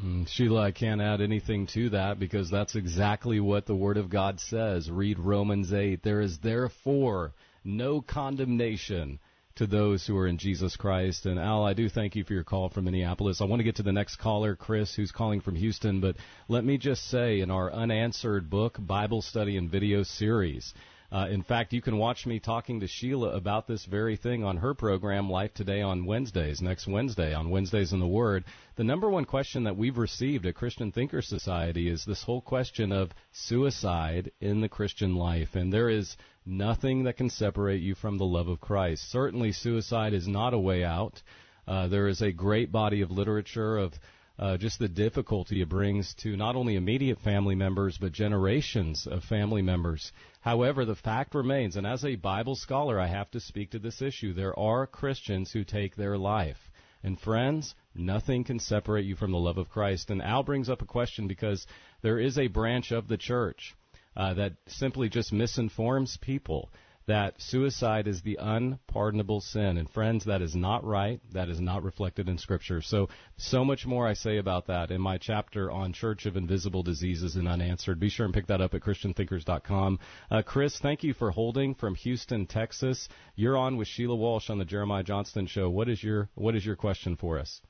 Mm, 0.03 0.27
Sheila, 0.27 0.63
I 0.63 0.71
can't 0.71 1.01
add 1.01 1.21
anything 1.21 1.67
to 1.67 1.89
that 1.89 2.19
because 2.19 2.49
that's 2.49 2.75
exactly 2.75 3.39
what 3.39 3.65
the 3.65 3.75
Word 3.75 3.97
of 3.97 4.09
God 4.09 4.39
says. 4.39 4.91
Read 4.91 5.17
Romans 5.19 5.73
8. 5.73 6.03
There 6.03 6.21
is 6.21 6.39
therefore 6.39 7.33
no 7.63 8.01
condemnation 8.01 9.19
to 9.55 9.65
those 9.65 10.05
who 10.05 10.17
are 10.17 10.27
in 10.27 10.37
Jesus 10.37 10.75
Christ. 10.75 11.25
And 11.25 11.39
Al, 11.39 11.63
I 11.63 11.73
do 11.73 11.87
thank 11.87 12.15
you 12.15 12.23
for 12.23 12.33
your 12.33 12.43
call 12.43 12.69
from 12.69 12.85
Minneapolis. 12.85 13.39
I 13.39 13.45
want 13.45 13.61
to 13.61 13.63
get 13.63 13.77
to 13.77 13.83
the 13.83 13.93
next 13.93 14.17
caller, 14.17 14.55
Chris, 14.55 14.93
who's 14.93 15.11
calling 15.11 15.39
from 15.39 15.55
Houston. 15.55 16.01
But 16.01 16.17
let 16.49 16.65
me 16.65 16.77
just 16.77 17.09
say, 17.09 17.39
in 17.39 17.49
our 17.49 17.71
unanswered 17.71 18.49
book, 18.49 18.77
Bible 18.79 19.21
study, 19.21 19.55
and 19.55 19.69
video 19.69 20.03
series, 20.03 20.73
uh, 21.11 21.27
in 21.29 21.43
fact, 21.43 21.71
you 21.71 21.81
can 21.81 21.97
watch 21.97 22.25
me 22.25 22.39
talking 22.39 22.81
to 22.81 22.87
Sheila 22.87 23.29
about 23.29 23.67
this 23.67 23.85
very 23.85 24.17
thing 24.17 24.43
on 24.43 24.57
her 24.57 24.73
program, 24.73 25.29
Life 25.29 25.53
Today, 25.53 25.81
on 25.81 26.05
Wednesdays, 26.05 26.61
next 26.61 26.87
Wednesday, 26.87 27.33
on 27.33 27.49
Wednesdays 27.49 27.93
in 27.93 28.01
the 28.01 28.07
Word. 28.07 28.43
The 28.75 28.83
number 28.83 29.09
one 29.09 29.23
question 29.23 29.63
that 29.63 29.77
we've 29.77 29.97
received 29.97 30.45
at 30.45 30.55
Christian 30.55 30.91
Thinker 30.91 31.21
Society 31.21 31.87
is 31.87 32.03
this 32.03 32.23
whole 32.23 32.41
question 32.41 32.91
of 32.91 33.11
suicide 33.31 34.31
in 34.41 34.59
the 34.59 34.67
Christian 34.67 35.15
life. 35.15 35.55
And 35.55 35.71
there 35.71 35.89
is 35.89 36.17
nothing 36.45 37.03
that 37.03 37.17
can 37.17 37.29
separate 37.29 37.81
you 37.81 37.95
from 37.95 38.17
the 38.17 38.25
love 38.25 38.47
of 38.47 38.61
Christ. 38.61 39.09
Certainly, 39.11 39.53
suicide 39.53 40.13
is 40.13 40.27
not 40.27 40.53
a 40.53 40.59
way 40.59 40.83
out. 40.83 41.21
Uh, 41.67 41.87
there 41.87 42.07
is 42.07 42.21
a 42.21 42.31
great 42.31 42.71
body 42.71 43.01
of 43.01 43.11
literature 43.11 43.77
of 43.77 43.93
uh, 44.37 44.57
just 44.57 44.79
the 44.79 44.87
difficulty 44.87 45.61
it 45.61 45.69
brings 45.69 46.13
to 46.15 46.35
not 46.35 46.55
only 46.55 46.75
immediate 46.75 47.19
family 47.21 47.55
members 47.55 47.97
but 47.97 48.11
generations 48.11 49.07
of 49.07 49.23
family 49.23 49.61
members. 49.61 50.11
However, 50.41 50.85
the 50.85 50.95
fact 50.95 51.33
remains, 51.33 51.77
and 51.77 51.87
as 51.87 52.03
a 52.03 52.15
Bible 52.15 52.55
scholar, 52.55 52.99
I 52.99 53.07
have 53.07 53.31
to 53.31 53.39
speak 53.39 53.71
to 53.71 53.79
this 53.79 54.01
issue. 54.01 54.33
There 54.33 54.57
are 54.59 54.87
Christians 54.87 55.51
who 55.51 55.63
take 55.63 55.95
their 55.95 56.17
life. 56.17 56.59
And 57.01 57.19
friends, 57.19 57.75
nothing 57.93 58.43
can 58.43 58.59
separate 58.59 59.05
you 59.05 59.15
from 59.15 59.31
the 59.31 59.37
love 59.37 59.57
of 59.57 59.69
Christ. 59.69 60.09
And 60.09 60.21
Al 60.21 60.43
brings 60.43 60.69
up 60.69 60.81
a 60.81 60.85
question 60.85 61.27
because 61.27 61.65
there 62.01 62.19
is 62.19 62.37
a 62.37 62.47
branch 62.47 62.91
of 62.91 63.07
the 63.07 63.17
church 63.17 63.75
uh, 64.15 64.33
that 64.35 64.53
simply 64.67 65.09
just 65.09 65.33
misinforms 65.33 66.17
people 66.17 66.69
that 67.07 67.39
suicide 67.39 68.07
is 68.07 68.21
the 68.21 68.37
unpardonable 68.41 69.41
sin. 69.41 69.77
And 69.77 69.89
friends, 69.89 70.25
that 70.25 70.41
is 70.41 70.55
not 70.55 70.83
right. 70.83 71.19
That 71.33 71.49
is 71.49 71.59
not 71.59 71.83
reflected 71.83 72.27
in 72.27 72.37
Scripture. 72.37 72.81
So, 72.81 73.09
so 73.37 73.63
much 73.63 73.85
more 73.85 74.07
I 74.07 74.13
say 74.13 74.37
about 74.37 74.67
that 74.67 74.91
in 74.91 75.01
my 75.01 75.17
chapter 75.17 75.69
on 75.69 75.93
Church 75.93 76.25
of 76.25 76.35
Invisible 76.35 76.83
Diseases 76.83 77.35
and 77.35 77.47
Unanswered. 77.47 77.99
Be 77.99 78.09
sure 78.09 78.25
and 78.25 78.33
pick 78.33 78.47
that 78.47 78.61
up 78.61 78.73
at 78.73 78.81
ChristianThinkers.com. 78.81 79.99
Uh, 80.31 80.41
Chris, 80.41 80.79
thank 80.79 81.03
you 81.03 81.13
for 81.13 81.31
holding 81.31 81.75
from 81.75 81.95
Houston, 81.95 82.47
Texas. 82.47 83.07
You're 83.35 83.57
on 83.57 83.77
with 83.77 83.87
Sheila 83.87 84.15
Walsh 84.15 84.49
on 84.49 84.57
the 84.57 84.65
Jeremiah 84.65 85.03
Johnston 85.03 85.45
Show. 85.45 85.69
What 85.69 85.89
is 85.89 86.03
your 86.03 86.29
What 86.35 86.55
is 86.55 86.65
your 86.65 86.75
question 86.75 87.15
for 87.15 87.37
us? 87.37 87.61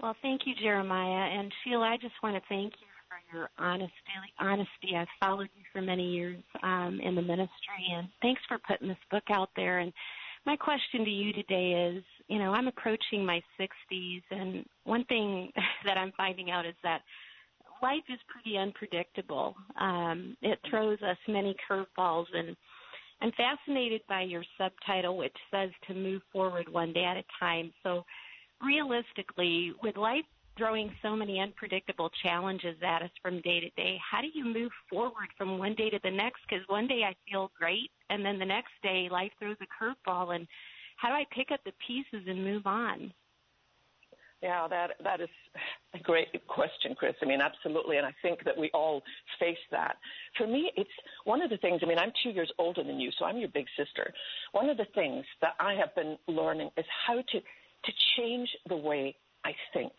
Well, 0.00 0.16
thank 0.20 0.42
you, 0.46 0.54
Jeremiah. 0.60 1.38
And 1.38 1.52
Sheila, 1.64 1.86
I 1.86 1.96
just 1.96 2.14
want 2.22 2.36
to 2.36 2.42
thank 2.48 2.74
you 2.80 2.86
for 3.16 3.36
your 3.36 3.50
honesty. 3.58 3.92
Honesty. 4.38 4.96
I've 4.96 5.06
followed 5.20 5.48
you 5.54 5.62
for 5.72 5.80
many 5.80 6.10
years 6.10 6.42
um, 6.62 7.00
in 7.02 7.14
the 7.14 7.22
ministry, 7.22 7.86
and 7.92 8.08
thanks 8.22 8.40
for 8.48 8.58
putting 8.66 8.88
this 8.88 8.96
book 9.10 9.24
out 9.30 9.50
there. 9.56 9.78
And 9.78 9.92
my 10.44 10.56
question 10.56 11.04
to 11.04 11.10
you 11.10 11.32
today 11.32 11.92
is, 11.94 12.04
you 12.28 12.38
know, 12.38 12.52
I'm 12.52 12.68
approaching 12.68 13.24
my 13.24 13.42
60s, 13.60 14.22
and 14.30 14.64
one 14.84 15.04
thing 15.04 15.52
that 15.84 15.96
I'm 15.96 16.12
finding 16.16 16.50
out 16.50 16.66
is 16.66 16.74
that 16.82 17.02
life 17.82 18.04
is 18.08 18.18
pretty 18.28 18.58
unpredictable. 18.58 19.54
Um, 19.80 20.36
it 20.42 20.58
throws 20.68 20.98
us 21.02 21.18
many 21.28 21.54
curveballs, 21.70 22.26
and 22.34 22.56
I'm 23.22 23.32
fascinated 23.32 24.02
by 24.08 24.22
your 24.22 24.44
subtitle, 24.58 25.16
which 25.16 25.36
says 25.50 25.70
to 25.88 25.94
move 25.94 26.22
forward 26.32 26.68
one 26.70 26.92
day 26.92 27.04
at 27.04 27.16
a 27.16 27.24
time. 27.40 27.72
So, 27.82 28.04
realistically, 28.62 29.72
with 29.82 29.96
life 29.96 30.24
throwing 30.56 30.90
so 31.02 31.14
many 31.14 31.40
unpredictable 31.40 32.10
challenges 32.22 32.76
at 32.82 33.02
us 33.02 33.10
from 33.22 33.40
day 33.42 33.60
to 33.60 33.70
day. 33.70 33.98
How 34.10 34.20
do 34.20 34.28
you 34.32 34.44
move 34.44 34.70
forward 34.90 35.28
from 35.36 35.58
one 35.58 35.74
day 35.74 35.90
to 35.90 36.00
the 36.02 36.10
next? 36.10 36.40
Because 36.48 36.66
one 36.68 36.86
day 36.86 37.02
I 37.04 37.14
feel 37.30 37.50
great, 37.58 37.90
and 38.10 38.24
then 38.24 38.38
the 38.38 38.44
next 38.44 38.72
day 38.82 39.08
life 39.10 39.32
throws 39.38 39.56
a 39.60 39.84
curveball. 39.84 40.34
And 40.34 40.46
how 40.96 41.08
do 41.08 41.14
I 41.14 41.24
pick 41.34 41.50
up 41.50 41.60
the 41.64 41.72
pieces 41.86 42.26
and 42.26 42.42
move 42.44 42.66
on? 42.66 43.12
Yeah, 44.42 44.68
that 44.68 44.90
that 45.02 45.20
is 45.20 45.28
a 45.94 45.98
great 45.98 46.28
question, 46.46 46.94
Chris. 46.94 47.14
I 47.22 47.26
mean, 47.26 47.40
absolutely, 47.40 47.96
and 47.96 48.06
I 48.06 48.14
think 48.20 48.44
that 48.44 48.56
we 48.56 48.70
all 48.74 49.02
face 49.40 49.56
that. 49.70 49.96
For 50.36 50.46
me, 50.46 50.70
it's 50.76 50.90
one 51.24 51.40
of 51.40 51.48
the 51.48 51.56
things. 51.56 51.80
I 51.82 51.86
mean, 51.86 51.98
I'm 51.98 52.12
two 52.22 52.30
years 52.30 52.52
older 52.58 52.84
than 52.84 53.00
you, 53.00 53.10
so 53.18 53.24
I'm 53.24 53.38
your 53.38 53.48
big 53.48 53.66
sister. 53.78 54.12
One 54.52 54.68
of 54.68 54.76
the 54.76 54.86
things 54.94 55.24
that 55.40 55.54
I 55.58 55.72
have 55.74 55.94
been 55.94 56.18
learning 56.28 56.70
is 56.76 56.84
how 57.06 57.16
to 57.16 57.40
to 57.40 57.92
change 58.16 58.48
the 58.68 58.76
way 58.76 59.16
I 59.44 59.52
think 59.72 59.92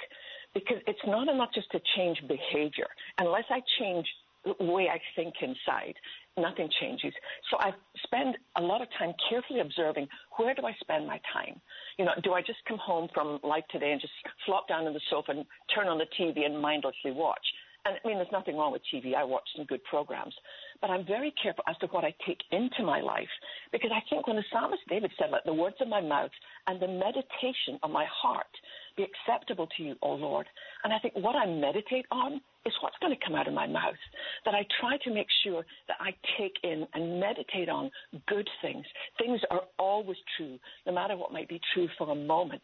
because 0.58 0.82
it's 0.88 1.06
not 1.06 1.28
enough 1.28 1.50
just 1.54 1.70
to 1.72 1.80
change 1.96 2.18
behavior. 2.28 2.88
Unless 3.20 3.46
I 3.52 3.62
change 3.80 4.08
the 4.44 4.66
way 4.66 4.88
I 4.90 5.00
think 5.16 5.36
inside, 5.42 5.94
nothing 6.36 6.68
changes. 6.82 7.14
So 7.52 7.58
I 7.60 7.72
spend 8.04 8.38
a 8.56 8.62
lot 8.62 8.82
of 8.82 8.88
time 8.98 9.14
carefully 9.30 9.60
observing 9.60 10.08
where 10.38 10.56
do 10.56 10.66
I 10.66 10.74
spend 10.80 11.06
my 11.06 11.20
time? 11.32 11.62
You 12.00 12.06
know, 12.06 12.14
do 12.24 12.34
I 12.34 12.42
just 12.42 12.60
come 12.68 12.80
home 12.80 13.08
from 13.14 13.40
life 13.44 13.66
today 13.70 13.92
and 13.92 14.02
just 14.02 14.14
flop 14.46 14.68
down 14.68 14.88
on 14.88 14.94
the 14.94 15.02
sofa 15.12 15.32
and 15.32 15.46
turn 15.76 15.88
on 15.88 16.00
the 16.00 16.08
TV 16.20 16.46
and 16.46 16.60
mindlessly 16.60 17.12
watch? 17.12 17.46
And 17.86 17.96
I 18.04 18.08
mean, 18.08 18.18
there's 18.18 18.32
nothing 18.32 18.58
wrong 18.58 18.72
with 18.72 18.82
TV. 18.94 19.16
I 19.16 19.24
watch 19.24 19.48
some 19.56 19.66
good 19.66 19.84
programs. 19.86 20.34
But 20.82 20.90
I'm 20.90 21.06
very 21.06 21.34
careful 21.42 21.64
as 21.70 21.78
to 21.78 21.88
what 21.88 22.04
I 22.04 22.14
take 22.26 22.42
into 22.52 22.84
my 22.84 23.00
life 23.00 23.30
because 23.72 23.92
I 23.94 24.02
think 24.10 24.28
when 24.28 24.36
the 24.36 24.44
psalmist 24.52 24.82
David 24.90 25.12
said, 25.18 25.30
Let 25.32 25.46
the 25.46 25.54
words 25.54 25.78
of 25.80 25.88
my 25.88 26.02
mouth 26.02 26.32
and 26.68 26.82
the 26.82 26.88
meditation 26.88 27.80
of 27.84 27.92
my 27.92 28.06
heart 28.12 28.48
be 28.98 29.06
acceptable 29.06 29.68
to 29.78 29.84
you, 29.84 29.96
O 30.02 30.14
Lord. 30.14 30.48
And 30.84 30.92
I 30.92 31.00
think 31.00 31.14
what 31.16 31.36
I 31.36 31.46
meditate 31.46 32.06
on 32.12 32.42
is 32.66 32.74
what's 32.82 32.98
going 33.00 33.16
to 33.16 33.26
come 33.26 33.36
out 33.36 33.48
of 33.48 33.54
my 33.54 33.68
mouth. 33.68 33.96
That 34.44 34.54
I 34.54 34.66
try 34.82 34.98
to 35.04 35.14
make 35.14 35.28
sure 35.44 35.66
that 35.88 35.98
I 36.00 36.12
take 36.38 36.56
in 36.64 36.86
and 36.94 37.20
meditate 37.20 37.70
on 37.70 37.90
good 38.28 38.50
things. 38.62 38.86
Things 39.18 39.40
are 39.50 39.62
always 39.80 40.18
true, 40.36 40.60
no 40.86 40.94
matter 40.94 41.16
what 41.16 41.32
might 41.32 41.48
be 41.48 41.62
true 41.74 41.88
for 41.98 42.12
a 42.12 42.16
moment. 42.16 42.62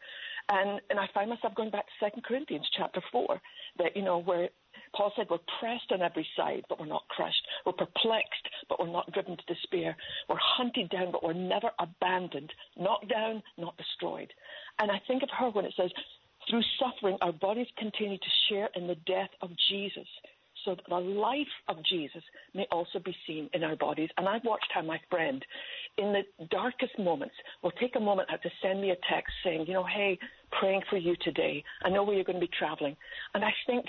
And 0.49 0.79
and 0.89 0.99
I 0.99 1.07
find 1.13 1.29
myself 1.29 1.55
going 1.55 1.71
back 1.71 1.85
to 1.85 2.05
Second 2.05 2.23
Corinthians 2.23 2.67
chapter 2.77 3.01
four, 3.11 3.41
that 3.79 3.95
you 3.95 4.01
know 4.01 4.19
where 4.19 4.49
Paul 4.95 5.11
said 5.15 5.27
we're 5.29 5.37
pressed 5.59 5.91
on 5.91 6.01
every 6.01 6.27
side, 6.35 6.63
but 6.69 6.79
we're 6.79 6.85
not 6.85 7.07
crushed. 7.09 7.45
We're 7.65 7.73
perplexed, 7.73 8.47
but 8.69 8.79
we're 8.79 8.91
not 8.91 9.11
driven 9.13 9.37
to 9.37 9.53
despair. 9.53 9.95
We're 10.29 10.37
hunted 10.39 10.89
down, 10.89 11.11
but 11.11 11.23
we're 11.23 11.33
never 11.33 11.71
abandoned. 11.79 12.51
Knocked 12.77 13.09
down, 13.09 13.43
not 13.57 13.77
destroyed. 13.77 14.31
And 14.79 14.91
I 14.91 15.01
think 15.07 15.23
of 15.23 15.29
her 15.37 15.49
when 15.49 15.65
it 15.65 15.73
says, 15.77 15.91
through 16.49 16.63
suffering, 16.79 17.17
our 17.21 17.33
bodies 17.33 17.67
continue 17.77 18.17
to 18.17 18.29
share 18.49 18.69
in 18.75 18.87
the 18.87 18.95
death 19.05 19.29
of 19.41 19.49
Jesus 19.69 20.07
so 20.65 20.75
that 20.75 20.85
the 20.89 20.95
life 20.95 21.47
of 21.69 21.77
Jesus 21.85 22.23
may 22.53 22.67
also 22.71 22.99
be 22.99 23.15
seen 23.25 23.49
in 23.53 23.63
our 23.63 23.75
bodies. 23.75 24.09
And 24.17 24.27
I've 24.27 24.43
watched 24.43 24.67
how 24.73 24.81
my 24.81 24.99
friend, 25.09 25.43
in 25.97 26.13
the 26.13 26.45
darkest 26.47 26.97
moments, 26.99 27.35
will 27.63 27.71
take 27.71 27.95
a 27.95 27.99
moment 27.99 28.29
out 28.31 28.41
to 28.43 28.49
send 28.61 28.81
me 28.81 28.91
a 28.91 28.97
text 29.09 29.33
saying, 29.43 29.65
you 29.67 29.73
know, 29.73 29.85
hey, 29.85 30.19
praying 30.59 30.81
for 30.89 30.97
you 30.97 31.15
today. 31.21 31.63
I 31.83 31.89
know 31.89 32.03
where 32.03 32.15
you're 32.15 32.23
going 32.23 32.39
to 32.39 32.45
be 32.45 32.51
traveling. 32.57 32.95
And 33.33 33.43
I 33.43 33.53
think 33.65 33.85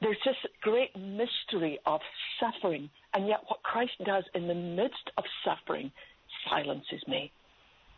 there's 0.00 0.18
this 0.24 0.36
great 0.62 0.94
mystery 0.96 1.78
of 1.86 2.00
suffering. 2.40 2.90
And 3.14 3.26
yet, 3.26 3.40
what 3.46 3.62
Christ 3.62 3.92
does 4.04 4.24
in 4.34 4.48
the 4.48 4.54
midst 4.54 5.10
of 5.16 5.24
suffering 5.44 5.90
silences 6.48 7.02
me. 7.06 7.32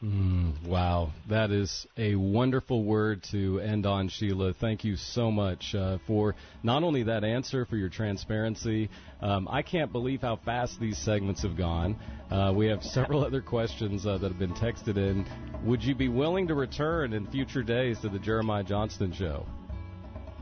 Mm, 0.02 0.62
wow, 0.66 1.10
that 1.30 1.50
is 1.50 1.86
a 1.96 2.16
wonderful 2.16 2.84
word 2.84 3.22
to 3.30 3.60
end 3.60 3.86
on, 3.86 4.08
Sheila. 4.08 4.52
Thank 4.52 4.84
you 4.84 4.94
so 4.94 5.30
much 5.30 5.74
uh, 5.74 5.96
for 6.06 6.34
not 6.62 6.82
only 6.82 7.04
that 7.04 7.24
answer, 7.24 7.64
for 7.64 7.78
your 7.78 7.88
transparency. 7.88 8.90
Um, 9.22 9.48
I 9.50 9.62
can't 9.62 9.90
believe 9.92 10.20
how 10.20 10.36
fast 10.36 10.78
these 10.78 10.98
segments 10.98 11.42
have 11.42 11.56
gone. 11.56 11.96
Uh, 12.30 12.52
we 12.54 12.66
have 12.66 12.82
several 12.82 13.24
other 13.26 13.40
questions 13.40 14.06
uh, 14.06 14.18
that 14.18 14.28
have 14.28 14.38
been 14.38 14.54
texted 14.54 14.98
in. 14.98 15.26
Would 15.64 15.82
you 15.82 15.94
be 15.94 16.08
willing 16.08 16.46
to 16.48 16.54
return 16.54 17.14
in 17.14 17.26
future 17.28 17.62
days 17.62 17.98
to 18.00 18.10
the 18.10 18.18
Jeremiah 18.18 18.64
Johnston 18.64 19.14
Show? 19.14 19.46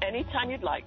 Anytime 0.02 0.50
you'd 0.50 0.64
like. 0.64 0.86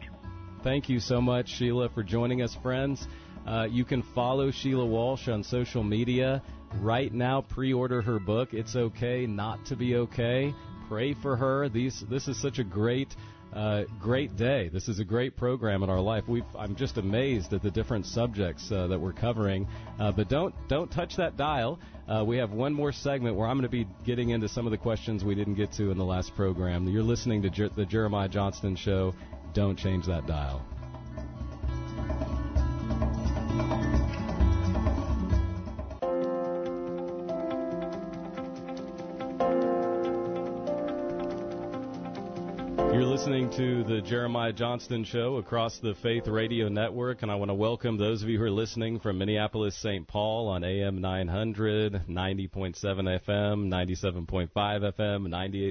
Thank 0.64 0.90
you 0.90 1.00
so 1.00 1.22
much, 1.22 1.50
Sheila, 1.50 1.90
for 1.90 2.04
joining 2.04 2.42
us, 2.42 2.56
friends. 2.56 3.06
Uh, 3.46 3.68
you 3.70 3.86
can 3.86 4.02
follow 4.16 4.52
Sheila 4.52 4.86
Walsh 4.86 5.28
on 5.28 5.44
social 5.44 5.84
media 5.84 6.42
right 6.82 7.14
now. 7.14 7.42
Pre-order 7.42 8.02
her 8.02 8.20
book. 8.20 8.54
It's 8.54 8.76
okay 8.76 9.26
not 9.26 9.66
to 9.68 9.76
be 9.76 9.96
okay. 9.96 10.54
Pray 10.90 11.14
for 11.14 11.38
her. 11.38 11.70
These 11.70 12.04
this 12.10 12.28
is 12.28 12.42
such 12.42 12.60
a 12.60 12.64
great. 12.64 13.16
Uh, 13.54 13.86
great 14.02 14.36
day. 14.36 14.68
This 14.68 14.90
is 14.90 15.00
a 15.00 15.06
great 15.06 15.38
program 15.38 15.82
in 15.82 15.90
our 15.90 16.02
life. 16.02 16.26
we 16.28 16.44
I'm 16.60 16.76
just 16.76 16.98
amazed 16.98 17.54
at 17.54 17.64
the 17.64 17.72
different 17.72 18.06
subjects 18.06 18.70
uh, 18.70 18.88
that 18.88 19.00
we're 19.00 19.14
covering. 19.14 19.68
Uh, 19.98 20.12
but 20.12 20.28
don't 20.28 20.54
don't 20.68 20.92
touch 20.92 21.16
that 21.16 21.38
dial. 21.38 21.80
Uh, 22.10 22.26
we 22.26 22.38
have 22.38 22.52
one 22.52 22.74
more 22.74 22.92
segment 22.92 23.38
where 23.38 23.48
I'm 23.48 23.58
going 23.58 23.64
to 23.64 23.70
be 23.70 23.88
getting 24.06 24.32
into 24.32 24.50
some 24.50 24.68
of 24.68 24.72
the 24.72 24.78
questions 24.78 25.24
we 25.24 25.34
didn't 25.34 25.56
get 25.56 25.72
to 25.74 25.92
in 25.92 25.98
the 25.98 26.04
last 26.06 26.36
program. 26.36 26.90
You're 26.90 27.04
listening 27.04 27.42
to 27.44 27.50
Jer- 27.50 27.70
the 27.70 27.86
Jeremiah 27.86 28.28
Johnston 28.28 28.76
Show. 28.76 29.14
Don't 29.58 29.76
change 29.76 30.06
that 30.06 30.28
dial. 30.28 30.62
You're 42.94 43.04
listening 43.04 43.50
to 43.58 43.84
the 43.84 44.00
Jeremiah 44.02 44.54
Johnston 44.54 45.04
Show 45.04 45.38
across 45.38 45.80
the 45.80 45.96
Faith 45.96 46.28
Radio 46.28 46.68
Network, 46.68 47.24
and 47.24 47.32
I 47.32 47.36
want 47.36 47.50
to 47.50 47.56
welcome 47.56 47.98
those 47.98 48.22
of 48.22 48.30
you 48.30 48.38
who 48.38 48.44
are 48.44 48.52
listening 48.52 49.00
from 49.00 49.18
Minneapolis, 49.18 49.76
St. 49.76 50.08
Paul 50.08 50.50
on 50.50 50.64
AM 50.64 51.02
900, 51.02 52.04
90.7 52.08 52.76
FM, 52.78 53.70
97.5 53.70 54.50
FM, 54.54 55.28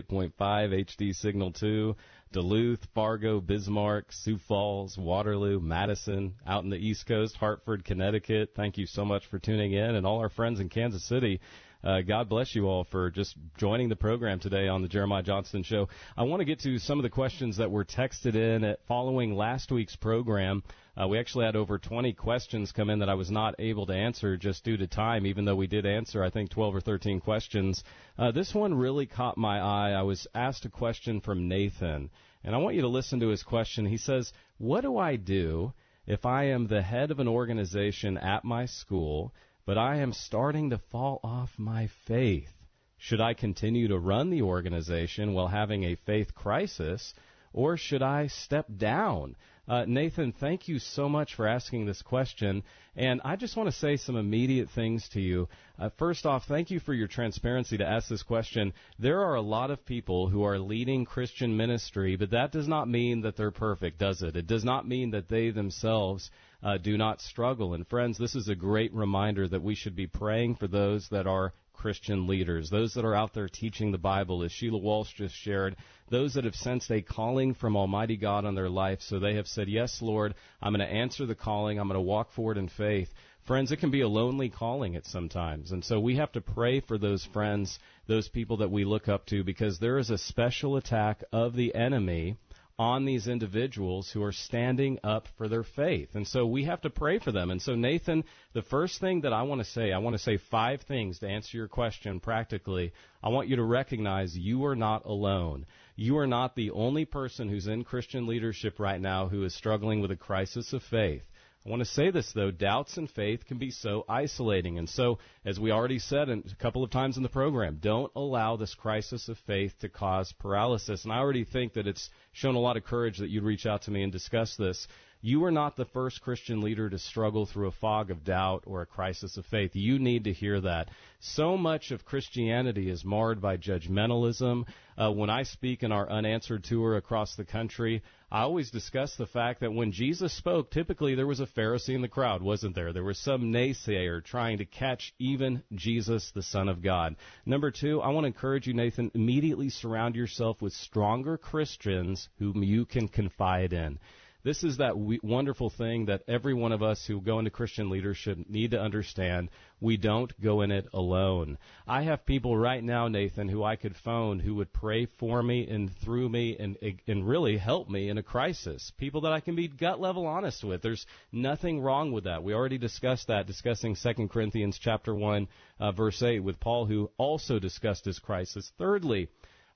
98.5 0.09 0.33
HD 0.39 1.15
Signal 1.15 1.53
2, 1.53 1.95
Duluth, 2.33 2.87
Fargo, 2.95 3.41
Bismarck, 3.41 4.13
Sioux 4.13 4.39
Falls, 4.39 4.99
Waterloo, 4.99 5.61
Madison, 5.61 6.35
out 6.47 6.65
in 6.65 6.71
the 6.71 6.77
East 6.77 7.07
Coast, 7.07 7.37
Hartford, 7.37 7.85
Connecticut. 7.85 8.53
Thank 8.55 8.79
you 8.79 8.87
so 8.87 9.05
much 9.05 9.27
for 9.27 9.39
tuning 9.39 9.73
in, 9.73 9.95
and 9.95 10.07
all 10.07 10.19
our 10.19 10.29
friends 10.29 10.61
in 10.61 10.69
Kansas 10.69 11.05
City. 11.05 11.41
Uh, 11.85 12.01
God 12.01 12.29
bless 12.29 12.55
you 12.55 12.67
all 12.67 12.85
for 12.85 13.11
just 13.11 13.37
joining 13.59 13.89
the 13.89 13.97
program 13.97 14.41
today 14.41 14.67
on 14.69 14.83
the 14.83 14.89
Jeremiah 14.89 15.23
Johnston 15.23 15.63
Show. 15.63 15.89
I 16.17 16.25
want 16.25 16.41
to 16.41 16.45
get 16.45 16.61
to 16.61 16.79
some 16.79 16.99
of 16.99 17.03
the 17.03 17.11
questions 17.11 17.59
that 17.59 17.71
were 17.71 17.85
texted 17.85 18.35
in 18.35 18.77
following 18.89 19.37
last 19.37 19.71
week's 19.71 19.97
program. 19.97 20.63
Uh, 21.01 21.07
we 21.07 21.19
actually 21.19 21.45
had 21.45 21.57
over 21.57 21.79
20 21.79 22.15
questions 22.15 22.73
come 22.73 22.89
in 22.89 23.01
that 23.01 23.11
I 23.11 23.15
was 23.15 23.31
not 23.31 23.55
able 23.59 23.87
to 23.87 23.93
answer 23.93 24.37
just 24.37 24.65
due 24.65 24.79
to 24.79 24.87
time, 24.87 25.27
even 25.27 25.45
though 25.45 25.55
we 25.55 25.67
did 25.67 25.85
answer, 25.85 26.25
I 26.25 26.31
think, 26.31 26.51
12 26.51 26.77
or 26.77 26.81
13 26.81 27.21
questions. 27.21 27.85
Uh, 28.19 28.33
this 28.33 28.55
one 28.55 28.75
really 28.75 29.07
caught 29.07 29.37
my 29.37 29.61
eye. 29.61 29.91
I 29.93 30.03
was 30.03 30.27
asked 30.35 30.65
a 30.65 30.71
question 30.71 31.21
from 31.21 31.49
Nathan, 31.49 32.11
and 32.43 32.55
I 32.55 32.59
want 32.59 32.77
you 32.77 32.83
to 32.83 32.89
listen 32.89 33.21
to 33.21 33.29
his 33.29 33.43
question. 33.43 33.85
He 33.85 33.99
says, 33.99 34.33
What 34.57 34.81
do 34.81 34.97
I 34.97 35.17
do 35.17 35.73
if 36.07 36.25
I 36.25 36.45
am 36.45 36.67
the 36.67 36.83
head 36.83 37.11
of 37.11 37.21
an 37.21 37.29
organization 37.29 38.17
at 38.17 38.45
my 38.45 38.67
school 38.67 39.35
but 39.67 39.77
I 39.77 39.97
am 39.97 40.13
starting 40.13 40.71
to 40.71 40.79
fall 40.91 41.21
off 41.25 41.51
my 41.59 41.89
faith. 42.07 42.53
Should 42.99 43.21
I 43.21 43.35
continue 43.35 43.89
to 43.89 43.99
run 43.99 44.31
the 44.31 44.43
organization 44.43 45.35
while 45.35 45.49
having 45.49 45.85
a 45.85 45.97
faith 46.07 46.35
crisis, 46.35 47.13
or 47.53 47.77
should 47.77 48.03
I 48.03 48.29
step 48.29 48.67
down? 48.75 49.37
Uh, 49.69 49.85
Nathan, 49.85 50.33
thank 50.33 50.69
you 50.69 50.79
so 50.79 51.09
much 51.09 51.35
for 51.35 51.47
asking 51.47 51.87
this 51.87 52.01
question. 52.01 52.63
And 52.95 53.21
I 53.25 53.35
just 53.35 53.57
want 53.57 53.69
to 53.69 53.77
say 53.77 53.97
some 53.97 54.17
immediate 54.17 54.71
things 54.71 55.09
to 55.11 55.21
you. 55.21 55.49
Uh, 55.79 55.91
first 55.99 56.25
off, 56.25 56.45
thank 56.47 56.71
you 56.71 56.79
for 56.79 56.95
your 56.95 57.09
transparency 57.09 57.77
to 57.79 57.87
ask 57.87 58.09
this 58.09 58.23
question. 58.23 58.73
There 58.99 59.23
are 59.23 59.35
a 59.35 59.43
lot 59.43 59.73
of 59.73 59.85
people 59.85 60.29
who 60.29 60.45
are 60.45 60.59
leading 60.59 61.05
Christian 61.05 61.57
ministry, 61.57 62.15
but 62.17 62.31
that 62.31 62.53
does 62.53 62.69
not 62.69 62.89
mean 62.89 63.23
that 63.23 63.37
they're 63.37 63.51
perfect, 63.51 63.99
does 63.99 64.23
it? 64.23 64.37
It 64.37 64.47
does 64.47 64.65
not 64.65 64.87
mean 64.87 65.11
that 65.11 65.29
they 65.29 65.51
themselves 65.51 66.31
uh, 66.63 66.79
do 66.79 66.97
not 66.97 67.21
struggle. 67.21 67.75
And 67.75 67.87
friends, 67.87 68.19
this 68.19 68.35
is 68.35 68.49
a 68.49 68.55
great 68.55 68.93
reminder 68.95 69.47
that 69.49 69.63
we 69.63 69.75
should 69.75 69.97
be 69.97 70.07
praying 70.07 70.57
for 70.57 70.67
those 70.67 71.09
that 71.11 71.27
are 71.27 71.53
Christian 71.73 72.27
leaders, 72.27 72.71
those 72.71 72.95
that 72.95 73.05
are 73.05 73.15
out 73.15 73.35
there 73.35 73.49
teaching 73.49 73.93
the 73.93 73.99
Bible, 73.99 74.43
as 74.43 74.51
Sheila 74.51 74.79
Walsh 74.79 75.13
just 75.13 75.35
shared, 75.35 75.77
those 76.09 76.35
that 76.35 76.45
have 76.45 76.55
sensed 76.55 76.91
a 76.91 77.03
calling 77.03 77.55
from 77.55 77.77
Almighty 77.77 78.17
God 78.17 78.45
on 78.45 78.55
their 78.55 78.71
life, 78.71 79.01
so 79.03 79.19
they 79.19 79.35
have 79.35 79.47
said, 79.47 79.69
Yes, 79.69 80.01
Lord, 80.01 80.35
I'm 80.63 80.73
going 80.73 80.87
to 80.87 80.93
answer 80.93 81.27
the 81.27 81.35
calling, 81.35 81.79
I'm 81.79 81.89
going 81.89 81.99
to 81.99 82.01
walk 82.01 82.33
forward 82.33 82.57
in 82.57 82.69
faith. 82.69 83.13
Friends, 83.47 83.71
it 83.71 83.77
can 83.77 83.91
be 83.91 84.01
a 84.01 84.09
lonely 84.09 84.49
calling 84.49 84.97
at 84.97 85.07
sometimes. 85.07 85.71
And 85.71 85.85
so 85.85 86.01
we 86.01 86.17
have 86.17 86.33
to 86.33 86.41
pray 86.41 86.81
for 86.81 86.99
those 86.99 87.25
friends, 87.25 87.79
those 88.09 88.29
people 88.29 88.57
that 88.57 88.73
we 88.73 88.85
look 88.85 89.09
up 89.09 89.27
to, 89.27 89.45
because 89.45 89.79
there 89.79 89.99
is 89.99 90.11
a 90.11 90.19
special 90.19 90.77
attack 90.77 91.23
of 91.31 91.55
the 91.55 91.75
enemy 91.75 92.37
on 92.79 93.07
these 93.07 93.27
individuals 93.27 94.11
who 94.11 94.23
are 94.23 94.33
standing 94.33 94.99
up 95.03 95.27
for 95.39 95.49
their 95.49 95.63
faith. 95.63 96.11
And 96.15 96.29
so 96.29 96.45
we 96.45 96.65
have 96.65 96.83
to 96.83 96.91
pray 96.91 97.19
for 97.19 97.33
them. 97.33 97.51
And 97.51 97.61
so, 97.61 97.75
Nathan, 97.75 98.25
the 98.53 98.63
first 98.63 99.01
thing 99.01 99.23
that 99.23 99.33
I 99.33 99.43
want 99.43 99.63
to 99.63 99.71
say, 99.71 99.93
I 99.93 99.99
want 99.99 100.15
to 100.15 100.23
say 100.23 100.37
five 100.37 100.83
things 100.83 101.19
to 101.21 101.29
answer 101.29 101.57
your 101.57 101.69
question 101.69 102.21
practically. 102.21 102.93
I 103.23 103.31
want 103.31 103.49
you 103.49 103.57
to 103.57 103.65
recognize 103.65 104.37
you 104.37 104.67
are 104.67 104.77
not 104.77 105.07
alone. 105.07 105.65
You 105.97 106.19
are 106.19 106.27
not 106.27 106.55
the 106.55 106.71
only 106.73 107.07
person 107.07 107.49
who's 107.49 107.67
in 107.67 107.85
Christian 107.85 108.27
leadership 108.27 108.79
right 108.79 109.01
now 109.01 109.29
who 109.29 109.45
is 109.45 109.55
struggling 109.55 110.03
with 110.03 110.11
a 110.11 110.17
crisis 110.17 110.75
of 110.75 110.83
faith. 110.83 111.23
I 111.67 111.69
want 111.69 111.81
to 111.81 111.87
say 111.87 112.13
this 112.13 112.31
though, 112.33 112.53
doubts 112.53 112.97
and 112.97 113.11
faith 113.11 113.45
can 113.45 113.59
be 113.59 113.73
so 113.73 114.05
isolating. 114.09 114.79
And 114.79 114.89
so, 114.89 115.19
as 115.45 115.59
we 115.59 115.73
already 115.73 115.99
said 115.99 116.29
a 116.29 116.43
couple 116.61 116.85
of 116.85 116.91
times 116.91 117.17
in 117.17 117.25
the 117.25 117.29
program, 117.29 117.79
don't 117.83 118.13
allow 118.15 118.55
this 118.55 118.73
crisis 118.77 119.29
of 119.29 119.37
faith 119.49 119.75
to 119.81 119.89
cause 119.89 120.33
paralysis. 120.39 121.03
And 121.03 121.13
I 121.13 121.19
already 121.19 121.45
think 121.45 121.73
that 121.73 121.89
it's 121.89 122.09
shown 122.31 122.55
a 122.55 122.61
lot 122.61 122.77
of 122.77 122.85
courage 122.85 123.19
that 123.19 123.31
you'd 123.31 123.43
reach 123.43 123.67
out 123.67 123.83
to 123.83 123.91
me 123.91 124.05
and 124.05 124.13
discuss 124.13 124.55
this. 124.57 124.87
You 125.27 125.43
are 125.43 125.51
not 125.51 125.75
the 125.75 125.87
first 125.87 126.21
Christian 126.21 126.61
leader 126.61 126.89
to 126.89 127.01
struggle 127.01 127.47
through 127.47 127.67
a 127.67 127.73
fog 127.73 128.13
of 128.13 128.23
doubt 128.23 128.63
or 128.65 128.83
a 128.83 128.87
crisis 128.87 129.37
of 129.37 129.45
faith. 129.47 129.73
You 129.75 129.99
need 129.99 130.23
to 130.23 130.33
hear 130.33 130.61
that. 130.61 130.89
So 131.19 131.57
much 131.57 131.91
of 131.91 132.05
Christianity 132.05 132.89
is 132.89 133.05
marred 133.05 133.41
by 133.41 133.57
judgmentalism. 133.57 134.67
Uh, 134.97 135.11
when 135.11 135.29
I 135.29 135.43
speak 135.43 135.83
in 135.83 135.91
our 135.91 136.09
unanswered 136.09 136.63
tour 136.63 136.97
across 136.97 137.35
the 137.35 137.45
country, 137.45 138.05
I 138.31 138.43
always 138.43 138.71
discuss 138.71 139.17
the 139.17 139.27
fact 139.27 139.63
that 139.63 139.73
when 139.73 139.91
Jesus 139.91 140.33
spoke, 140.33 140.71
typically 140.71 141.17
there 141.17 141.27
was 141.27 141.41
a 141.41 141.47
Pharisee 141.47 141.97
in 141.97 142.03
the 142.03 142.09
crowd, 142.09 142.41
wasn't 142.41 142.77
there? 142.77 142.93
There 142.93 143.03
was 143.03 143.19
some 143.19 143.53
naysayer 143.53 144.23
trying 144.23 144.59
to 144.59 144.65
catch 144.65 145.13
even 145.19 145.65
Jesus, 145.75 146.31
the 146.37 146.43
Son 146.45 146.69
of 146.69 146.83
God. 146.83 147.17
Number 147.45 147.73
two, 147.73 148.01
I 148.01 148.11
want 148.11 148.23
to 148.23 148.29
encourage 148.29 148.69
you, 148.69 148.75
Nathan, 148.75 149.11
immediately 149.13 149.71
surround 149.71 150.15
yourself 150.15 150.63
with 150.63 150.73
stronger 150.73 151.37
Christians 151.37 152.29
whom 152.39 152.63
you 152.63 152.87
can 152.87 153.09
confide 153.09 153.73
in. 153.73 153.99
This 154.47 154.63
is 154.63 154.77
that 154.77 154.97
we, 154.97 155.19
wonderful 155.25 155.71
thing 155.71 156.07
that 156.07 156.23
every 156.29 156.55
one 156.55 156.71
of 156.71 156.81
us 156.81 157.05
who 157.05 157.21
go 157.21 157.41
into 157.41 157.51
Christian 157.51 157.91
leadership 157.91 158.39
need 158.49 158.71
to 158.71 158.81
understand. 158.81 159.49
We 159.81 159.97
don't 159.97 160.33
go 160.41 160.61
in 160.61 160.71
it 160.71 160.87
alone. 160.95 161.59
I 161.85 162.05
have 162.05 162.25
people 162.25 162.57
right 162.57 162.85
now, 162.85 163.09
Nathan, 163.09 163.49
who 163.49 163.65
I 163.65 163.75
could 163.75 163.97
phone 163.97 164.39
who 164.39 164.55
would 164.55 164.73
pray 164.73 165.07
for 165.19 165.43
me 165.43 165.67
and 165.69 165.91
through 165.97 166.29
me 166.29 166.57
and 166.61 166.77
and 167.09 167.27
really 167.27 167.57
help 167.57 167.91
me 167.91 168.09
in 168.09 168.19
a 168.19 168.23
crisis. 168.23 168.93
People 168.97 169.23
that 169.23 169.33
I 169.33 169.41
can 169.41 169.57
be 169.57 169.67
gut 169.67 170.01
level 170.01 170.27
honest 170.27 170.63
with. 170.63 170.81
There's 170.81 171.07
nothing 171.33 171.81
wrong 171.81 172.13
with 172.13 172.23
that. 172.23 172.45
We 172.45 172.55
already 172.55 172.79
discussed 172.79 173.27
that, 173.27 173.49
discussing 173.49 173.97
2 173.97 174.29
Corinthians 174.29 174.79
chapter 174.79 175.13
1, 175.13 175.49
uh, 175.81 175.91
verse 175.91 176.23
8 176.23 176.39
with 176.39 176.61
Paul, 176.61 176.87
who 176.87 177.11
also 177.17 177.59
discussed 177.59 178.05
his 178.05 178.21
crisis. 178.21 178.71
Thirdly, 178.79 179.27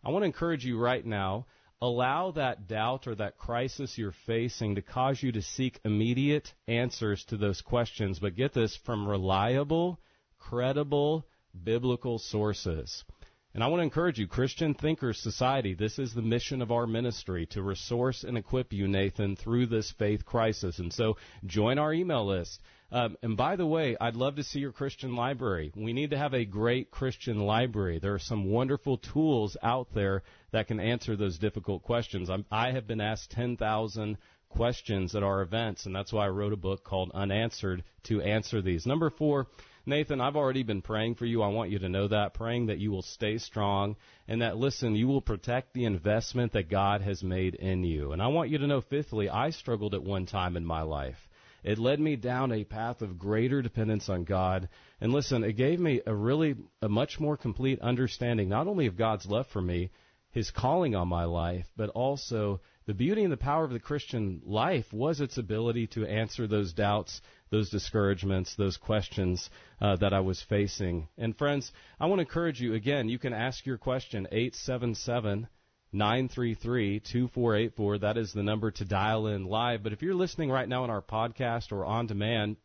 I 0.04 0.10
want 0.10 0.22
to 0.22 0.26
encourage 0.26 0.64
you 0.64 0.78
right 0.78 1.04
now 1.04 1.46
allow 1.82 2.30
that 2.32 2.68
doubt 2.68 3.06
or 3.06 3.14
that 3.14 3.38
crisis 3.38 3.96
you're 3.96 4.14
facing 4.26 4.74
to 4.74 4.82
cause 4.82 5.22
you 5.22 5.32
to 5.32 5.42
seek 5.42 5.80
immediate 5.84 6.52
answers 6.68 7.24
to 7.24 7.36
those 7.36 7.62
questions. 7.62 8.18
But 8.18 8.36
get 8.36 8.52
this 8.52 8.76
from 8.84 9.08
reliable, 9.08 9.98
credible, 10.38 11.26
biblical 11.64 12.18
sources. 12.18 13.04
And 13.52 13.64
I 13.64 13.66
want 13.66 13.80
to 13.80 13.84
encourage 13.84 14.18
you, 14.18 14.28
Christian 14.28 14.74
Thinkers 14.74 15.18
Society, 15.18 15.74
this 15.74 15.98
is 15.98 16.14
the 16.14 16.22
mission 16.22 16.62
of 16.62 16.70
our 16.70 16.86
ministry 16.86 17.46
to 17.46 17.62
resource 17.62 18.22
and 18.22 18.38
equip 18.38 18.72
you, 18.72 18.86
Nathan, 18.86 19.34
through 19.34 19.66
this 19.66 19.90
faith 19.98 20.24
crisis. 20.24 20.78
And 20.78 20.92
so 20.92 21.16
join 21.44 21.78
our 21.78 21.92
email 21.92 22.24
list. 22.24 22.60
Um, 22.92 23.16
and 23.22 23.36
by 23.36 23.56
the 23.56 23.66
way, 23.66 23.96
I'd 24.00 24.14
love 24.14 24.36
to 24.36 24.44
see 24.44 24.60
your 24.60 24.70
Christian 24.70 25.16
library. 25.16 25.72
We 25.74 25.92
need 25.92 26.10
to 26.10 26.18
have 26.18 26.34
a 26.34 26.44
great 26.44 26.92
Christian 26.92 27.40
library. 27.40 27.98
There 27.98 28.14
are 28.14 28.20
some 28.20 28.50
wonderful 28.50 28.98
tools 28.98 29.56
out 29.62 29.88
there 29.94 30.22
that 30.52 30.68
can 30.68 30.80
answer 30.80 31.16
those 31.16 31.38
difficult 31.38 31.82
questions. 31.82 32.30
I'm, 32.30 32.44
I 32.50 32.72
have 32.72 32.86
been 32.86 33.00
asked 33.00 33.30
10,000 33.30 34.18
questions 34.48 35.14
at 35.14 35.22
our 35.22 35.42
events, 35.42 35.86
and 35.86 35.94
that's 35.94 36.12
why 36.12 36.26
I 36.26 36.30
wrote 36.30 36.52
a 36.52 36.56
book 36.56 36.84
called 36.84 37.12
Unanswered 37.14 37.84
to 38.04 38.20
answer 38.20 38.60
these. 38.60 38.86
Number 38.86 39.10
four, 39.10 39.46
Nathan, 39.86 40.20
I've 40.20 40.36
already 40.36 40.62
been 40.62 40.82
praying 40.82 41.14
for 41.14 41.24
you. 41.24 41.42
I 41.42 41.48
want 41.48 41.70
you 41.70 41.78
to 41.78 41.88
know 41.88 42.08
that, 42.08 42.34
praying 42.34 42.66
that 42.66 42.78
you 42.78 42.90
will 42.90 43.02
stay 43.02 43.38
strong 43.38 43.96
and 44.28 44.42
that, 44.42 44.56
listen, 44.56 44.94
you 44.94 45.08
will 45.08 45.22
protect 45.22 45.72
the 45.72 45.84
investment 45.84 46.52
that 46.52 46.68
God 46.68 47.00
has 47.00 47.22
made 47.22 47.54
in 47.54 47.82
you. 47.82 48.12
And 48.12 48.20
I 48.20 48.26
want 48.26 48.50
you 48.50 48.58
to 48.58 48.66
know, 48.66 48.82
fifthly, 48.82 49.30
I 49.30 49.50
struggled 49.50 49.94
at 49.94 50.02
one 50.02 50.26
time 50.26 50.56
in 50.56 50.64
my 50.64 50.82
life. 50.82 51.16
It 51.62 51.78
led 51.78 52.00
me 52.00 52.16
down 52.16 52.52
a 52.52 52.64
path 52.64 53.02
of 53.02 53.18
greater 53.18 53.62
dependence 53.62 54.08
on 54.08 54.24
God. 54.24 54.68
And 55.00 55.12
listen, 55.12 55.44
it 55.44 55.54
gave 55.54 55.78
me 55.78 56.00
a 56.06 56.14
really, 56.14 56.56
a 56.80 56.88
much 56.88 57.20
more 57.20 57.36
complete 57.36 57.80
understanding, 57.80 58.48
not 58.48 58.66
only 58.66 58.86
of 58.86 58.96
God's 58.96 59.26
love 59.26 59.46
for 59.48 59.60
me, 59.60 59.90
His 60.32 60.50
calling 60.50 60.94
on 60.94 61.08
my 61.08 61.24
life, 61.24 61.66
but 61.76 61.90
also 61.90 62.60
the 62.86 62.94
beauty 62.94 63.24
and 63.24 63.32
the 63.32 63.36
power 63.36 63.64
of 63.64 63.72
the 63.72 63.80
Christian 63.80 64.42
life 64.44 64.92
was 64.92 65.20
its 65.20 65.38
ability 65.38 65.88
to 65.88 66.06
answer 66.06 66.46
those 66.46 66.72
doubts, 66.72 67.20
those 67.50 67.68
discouragements, 67.68 68.54
those 68.54 68.76
questions 68.76 69.50
uh, 69.80 69.96
that 69.96 70.12
I 70.12 70.20
was 70.20 70.40
facing. 70.40 71.08
And 71.18 71.36
friends, 71.36 71.72
I 71.98 72.06
want 72.06 72.18
to 72.18 72.26
encourage 72.26 72.60
you 72.60 72.74
again, 72.74 73.08
you 73.08 73.18
can 73.18 73.32
ask 73.32 73.66
your 73.66 73.78
question, 73.78 74.28
877- 74.32 75.48
933 75.92 77.00
2484. 77.00 77.98
That 77.98 78.16
is 78.16 78.32
the 78.32 78.44
number 78.44 78.70
to 78.70 78.84
dial 78.84 79.26
in 79.26 79.46
live. 79.46 79.82
But 79.82 79.92
if 79.92 80.02
you're 80.02 80.14
listening 80.14 80.48
right 80.48 80.68
now 80.68 80.84
on 80.84 80.90
our 80.90 81.02
podcast 81.02 81.72
or 81.72 81.84
on 81.84 82.06
demand, 82.06 82.58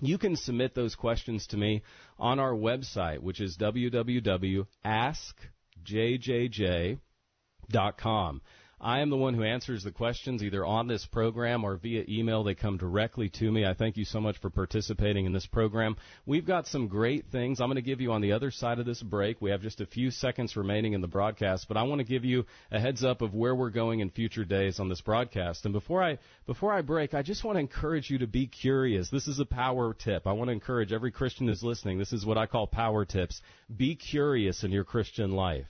you 0.00 0.16
can 0.16 0.34
submit 0.34 0.74
those 0.74 0.94
questions 0.94 1.46
to 1.48 1.58
me 1.58 1.82
on 2.18 2.38
our 2.38 2.54
website, 2.54 3.18
which 3.18 3.40
is 3.40 3.58
www.askjjj.com. 3.58 4.66
I 8.82 9.00
am 9.00 9.10
the 9.10 9.16
one 9.16 9.34
who 9.34 9.42
answers 9.42 9.84
the 9.84 9.90
questions 9.90 10.42
either 10.42 10.64
on 10.64 10.88
this 10.88 11.04
program 11.04 11.64
or 11.64 11.76
via 11.76 12.02
email. 12.08 12.42
They 12.42 12.54
come 12.54 12.78
directly 12.78 13.28
to 13.28 13.52
me. 13.52 13.66
I 13.66 13.74
thank 13.74 13.98
you 13.98 14.06
so 14.06 14.22
much 14.22 14.38
for 14.38 14.48
participating 14.48 15.26
in 15.26 15.34
this 15.34 15.44
program. 15.44 15.96
We've 16.24 16.46
got 16.46 16.66
some 16.66 16.88
great 16.88 17.26
things 17.26 17.60
I'm 17.60 17.66
going 17.66 17.76
to 17.76 17.82
give 17.82 18.00
you 18.00 18.12
on 18.12 18.22
the 18.22 18.32
other 18.32 18.50
side 18.50 18.78
of 18.78 18.86
this 18.86 19.02
break. 19.02 19.42
We 19.42 19.50
have 19.50 19.60
just 19.60 19.82
a 19.82 19.86
few 19.86 20.10
seconds 20.10 20.56
remaining 20.56 20.94
in 20.94 21.02
the 21.02 21.08
broadcast, 21.08 21.68
but 21.68 21.76
I 21.76 21.82
want 21.82 21.98
to 21.98 22.06
give 22.06 22.24
you 22.24 22.46
a 22.70 22.80
heads 22.80 23.04
up 23.04 23.20
of 23.20 23.34
where 23.34 23.54
we're 23.54 23.68
going 23.68 24.00
in 24.00 24.08
future 24.08 24.46
days 24.46 24.80
on 24.80 24.88
this 24.88 25.02
broadcast. 25.02 25.66
And 25.66 25.74
before 25.74 26.02
I 26.02 26.16
before 26.46 26.72
I 26.72 26.80
break, 26.80 27.12
I 27.12 27.20
just 27.20 27.44
want 27.44 27.56
to 27.56 27.60
encourage 27.60 28.08
you 28.08 28.16
to 28.20 28.26
be 28.26 28.46
curious. 28.46 29.10
This 29.10 29.28
is 29.28 29.40
a 29.40 29.44
power 29.44 29.92
tip. 29.92 30.26
I 30.26 30.32
want 30.32 30.48
to 30.48 30.52
encourage 30.52 30.90
every 30.90 31.10
Christian 31.10 31.48
who's 31.48 31.62
listening. 31.62 31.98
This 31.98 32.14
is 32.14 32.24
what 32.24 32.38
I 32.38 32.46
call 32.46 32.66
power 32.66 33.04
tips. 33.04 33.42
Be 33.76 33.94
curious 33.94 34.64
in 34.64 34.70
your 34.70 34.84
Christian 34.84 35.32
life 35.32 35.66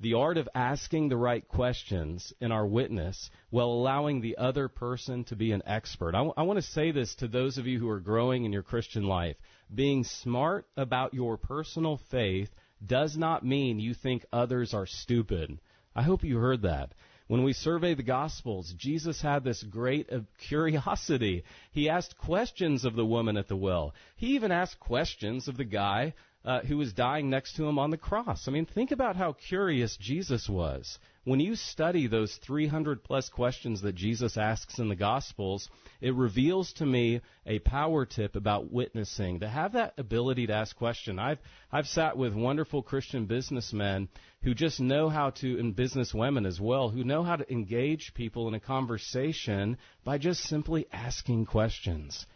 the 0.00 0.14
art 0.14 0.36
of 0.36 0.48
asking 0.54 1.08
the 1.08 1.16
right 1.16 1.46
questions 1.46 2.32
in 2.40 2.50
our 2.50 2.66
witness 2.66 3.30
while 3.50 3.68
allowing 3.68 4.20
the 4.20 4.36
other 4.36 4.68
person 4.68 5.24
to 5.24 5.36
be 5.36 5.52
an 5.52 5.62
expert. 5.64 6.14
I, 6.14 6.18
w- 6.18 6.34
I 6.36 6.42
want 6.42 6.58
to 6.58 6.62
say 6.62 6.90
this 6.90 7.14
to 7.16 7.28
those 7.28 7.58
of 7.58 7.66
you 7.66 7.78
who 7.78 7.88
are 7.88 8.00
growing 8.00 8.44
in 8.44 8.52
your 8.52 8.64
Christian 8.64 9.04
life. 9.04 9.36
Being 9.72 10.04
smart 10.04 10.66
about 10.76 11.14
your 11.14 11.36
personal 11.36 12.00
faith 12.10 12.50
does 12.84 13.16
not 13.16 13.44
mean 13.44 13.78
you 13.78 13.94
think 13.94 14.26
others 14.32 14.74
are 14.74 14.86
stupid. 14.86 15.58
I 15.94 16.02
hope 16.02 16.24
you 16.24 16.38
heard 16.38 16.62
that. 16.62 16.92
When 17.28 17.44
we 17.44 17.52
survey 17.52 17.94
the 17.94 18.02
Gospels, 18.02 18.74
Jesus 18.76 19.22
had 19.22 19.44
this 19.44 19.62
great 19.62 20.12
uh, 20.12 20.20
curiosity. 20.48 21.44
He 21.70 21.88
asked 21.88 22.18
questions 22.18 22.84
of 22.84 22.94
the 22.94 23.06
woman 23.06 23.36
at 23.36 23.48
the 23.48 23.56
well. 23.56 23.94
He 24.16 24.34
even 24.34 24.52
asked 24.52 24.80
questions 24.80 25.48
of 25.48 25.56
the 25.56 25.64
guy 25.64 26.14
uh, 26.44 26.60
who 26.60 26.76
was 26.76 26.92
dying 26.92 27.30
next 27.30 27.56
to 27.56 27.66
him 27.66 27.78
on 27.78 27.90
the 27.90 27.96
cross. 27.96 28.48
I 28.48 28.50
mean, 28.50 28.66
think 28.66 28.90
about 28.90 29.16
how 29.16 29.32
curious 29.32 29.96
Jesus 29.96 30.48
was. 30.48 30.98
When 31.24 31.38
you 31.38 31.54
study 31.54 32.08
those 32.08 32.34
300 32.44 33.04
plus 33.04 33.28
questions 33.28 33.82
that 33.82 33.94
Jesus 33.94 34.36
asks 34.36 34.80
in 34.80 34.88
the 34.88 34.96
Gospels, 34.96 35.68
it 36.00 36.14
reveals 36.14 36.72
to 36.74 36.86
me 36.86 37.20
a 37.46 37.60
power 37.60 38.04
tip 38.04 38.34
about 38.34 38.72
witnessing. 38.72 39.38
To 39.40 39.48
have 39.48 39.74
that 39.74 39.94
ability 39.98 40.48
to 40.48 40.54
ask 40.54 40.74
questions. 40.74 41.20
I've, 41.20 41.38
I've 41.70 41.86
sat 41.86 42.16
with 42.16 42.34
wonderful 42.34 42.82
Christian 42.82 43.26
businessmen 43.26 44.08
who 44.42 44.52
just 44.52 44.80
know 44.80 45.08
how 45.08 45.30
to, 45.30 45.60
and 45.60 45.76
businesswomen 45.76 46.44
as 46.44 46.60
well, 46.60 46.88
who 46.88 47.04
know 47.04 47.22
how 47.22 47.36
to 47.36 47.52
engage 47.52 48.14
people 48.14 48.48
in 48.48 48.54
a 48.54 48.60
conversation 48.60 49.78
by 50.02 50.18
just 50.18 50.42
simply 50.42 50.88
asking 50.92 51.46
questions. 51.46 52.26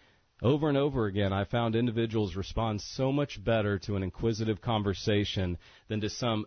Over 0.43 0.69
and 0.69 0.77
over 0.77 1.07
again, 1.07 1.33
I 1.33 1.45
found 1.45 1.75
individuals 1.75 2.37
respond 2.37 2.83
so 2.83 3.11
much 3.11 3.43
better 3.43 3.79
to 3.81 3.97
an 3.97 4.03
inquisitive 4.03 4.61
conversation 4.61 5.57
than 5.89 6.01
to 6.03 6.11
some 6.11 6.47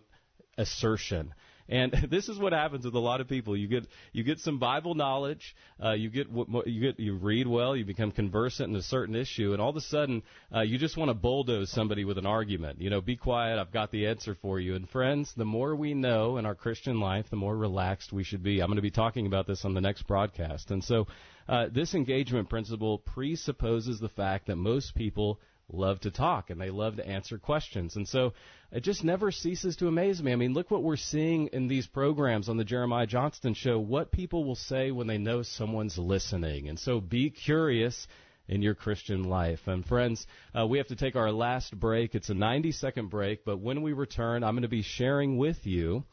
assertion. 0.56 1.34
And 1.70 1.92
this 2.10 2.28
is 2.28 2.38
what 2.38 2.52
happens 2.52 2.84
with 2.84 2.94
a 2.94 2.98
lot 2.98 3.20
of 3.20 3.28
people. 3.28 3.56
You 3.56 3.68
get 3.68 3.86
you 4.12 4.24
get 4.24 4.40
some 4.40 4.58
Bible 4.58 4.94
knowledge, 4.94 5.56
uh, 5.82 5.92
you 5.92 6.10
get 6.10 6.26
you 6.66 6.80
get 6.80 7.00
you 7.00 7.14
read 7.16 7.46
well, 7.46 7.76
you 7.76 7.84
become 7.84 8.10
conversant 8.10 8.70
in 8.70 8.76
a 8.76 8.82
certain 8.82 9.14
issue, 9.14 9.52
and 9.52 9.62
all 9.62 9.70
of 9.70 9.76
a 9.76 9.80
sudden 9.80 10.22
uh, 10.54 10.60
you 10.60 10.76
just 10.76 10.96
want 10.96 11.08
to 11.08 11.14
bulldoze 11.14 11.70
somebody 11.70 12.04
with 12.04 12.18
an 12.18 12.26
argument. 12.26 12.80
You 12.80 12.90
know, 12.90 13.00
be 13.00 13.16
quiet. 13.16 13.58
I've 13.58 13.72
got 13.72 13.92
the 13.92 14.08
answer 14.08 14.36
for 14.42 14.58
you. 14.58 14.74
And 14.74 14.88
friends, 14.88 15.32
the 15.36 15.44
more 15.44 15.74
we 15.74 15.94
know 15.94 16.36
in 16.36 16.44
our 16.44 16.56
Christian 16.56 17.00
life, 17.00 17.26
the 17.30 17.36
more 17.36 17.56
relaxed 17.56 18.12
we 18.12 18.24
should 18.24 18.42
be. 18.42 18.60
I'm 18.60 18.66
going 18.66 18.76
to 18.76 18.82
be 18.82 18.90
talking 18.90 19.26
about 19.26 19.46
this 19.46 19.64
on 19.64 19.74
the 19.74 19.80
next 19.80 20.02
broadcast. 20.02 20.72
And 20.72 20.82
so, 20.82 21.06
uh, 21.48 21.66
this 21.72 21.94
engagement 21.94 22.48
principle 22.48 22.98
presupposes 22.98 23.98
the 23.98 24.08
fact 24.08 24.46
that 24.46 24.56
most 24.56 24.94
people 24.94 25.40
love 25.72 26.00
to 26.00 26.10
talk 26.10 26.50
and 26.50 26.60
they 26.60 26.70
love 26.70 26.96
to 26.96 27.06
answer 27.06 27.38
questions. 27.38 27.96
And 27.96 28.08
so 28.08 28.32
it 28.72 28.82
just 28.82 29.04
never 29.04 29.30
ceases 29.30 29.76
to 29.76 29.88
amaze 29.88 30.22
me. 30.22 30.32
I 30.32 30.36
mean, 30.36 30.54
look 30.54 30.70
what 30.70 30.82
we're 30.82 30.96
seeing 30.96 31.48
in 31.48 31.68
these 31.68 31.86
programs 31.86 32.48
on 32.48 32.56
the 32.56 32.64
Jeremiah 32.64 33.06
Johnston 33.06 33.54
show, 33.54 33.78
what 33.78 34.12
people 34.12 34.44
will 34.44 34.56
say 34.56 34.90
when 34.90 35.06
they 35.06 35.18
know 35.18 35.42
someone's 35.42 35.98
listening. 35.98 36.68
And 36.68 36.78
so 36.78 37.00
be 37.00 37.30
curious 37.30 38.06
in 38.48 38.62
your 38.62 38.74
Christian 38.74 39.24
life. 39.24 39.60
And 39.66 39.86
friends, 39.86 40.26
uh, 40.58 40.66
we 40.66 40.78
have 40.78 40.88
to 40.88 40.96
take 40.96 41.16
our 41.16 41.30
last 41.30 41.78
break. 41.78 42.14
It's 42.14 42.30
a 42.30 42.34
90 42.34 42.72
second 42.72 43.08
break, 43.08 43.44
but 43.44 43.60
when 43.60 43.82
we 43.82 43.92
return, 43.92 44.42
I'm 44.42 44.54
going 44.54 44.62
to 44.62 44.68
be 44.68 44.82
sharing 44.82 45.38
with 45.38 45.66
you 45.66 46.04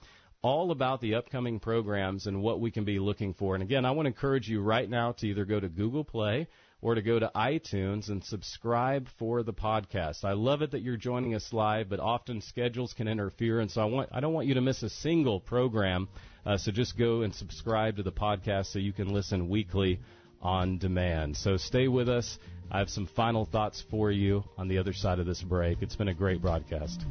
all 0.43 0.71
about 0.71 1.01
the 1.01 1.15
upcoming 1.15 1.59
programs 1.59 2.27
and 2.27 2.41
what 2.41 2.59
we 2.59 2.69
can 2.69 2.85
be 2.85 2.99
looking 2.99 3.33
for. 3.33 3.55
And 3.55 3.63
again, 3.63 3.85
I 3.85 3.91
want 3.91 4.05
to 4.05 4.09
encourage 4.09 4.47
you 4.47 4.61
right 4.61 4.87
now 4.87 5.13
to 5.13 5.27
either 5.27 5.45
go 5.45 5.59
to 5.59 5.67
Google 5.67 6.03
Play 6.03 6.47
or 6.81 6.95
to 6.95 7.01
go 7.01 7.17
to 7.19 7.31
iTunes 7.35 8.09
and 8.09 8.23
subscribe 8.23 9.07
for 9.17 9.43
the 9.43 9.53
podcast. 9.53 10.23
I 10.23 10.33
love 10.33 10.61
it 10.61 10.71
that 10.71 10.81
you're 10.81 10.97
joining 10.97 11.33
us 11.33 11.51
live, 11.51 11.89
but 11.89 11.99
often 11.99 12.41
schedules 12.41 12.93
can 12.93 13.07
interfere, 13.07 13.59
and 13.59 13.69
so 13.69 13.81
I 13.81 13.85
want 13.85 14.09
I 14.11 14.19
don't 14.19 14.33
want 14.33 14.47
you 14.47 14.53
to 14.55 14.61
miss 14.61 14.83
a 14.83 14.89
single 14.89 15.39
program. 15.39 16.07
Uh, 16.45 16.57
so 16.57 16.71
just 16.71 16.97
go 16.97 17.23
and 17.23 17.33
subscribe 17.33 17.97
to 17.97 18.03
the 18.03 18.11
podcast 18.11 18.67
so 18.67 18.79
you 18.79 18.93
can 18.93 19.13
listen 19.13 19.49
weekly 19.49 19.99
on 20.41 20.77
demand. 20.77 21.35
So 21.35 21.57
stay 21.57 21.87
with 21.87 22.07
us. 22.07 22.37
I 22.71 22.79
have 22.79 22.89
some 22.89 23.07
final 23.07 23.45
thoughts 23.45 23.83
for 23.89 24.11
you 24.11 24.43
on 24.57 24.67
the 24.67 24.77
other 24.77 24.93
side 24.93 25.19
of 25.19 25.25
this 25.25 25.41
break. 25.41 25.81
It's 25.81 25.95
been 25.95 26.09
a 26.09 26.13
great 26.13 26.41
broadcast. 26.41 27.05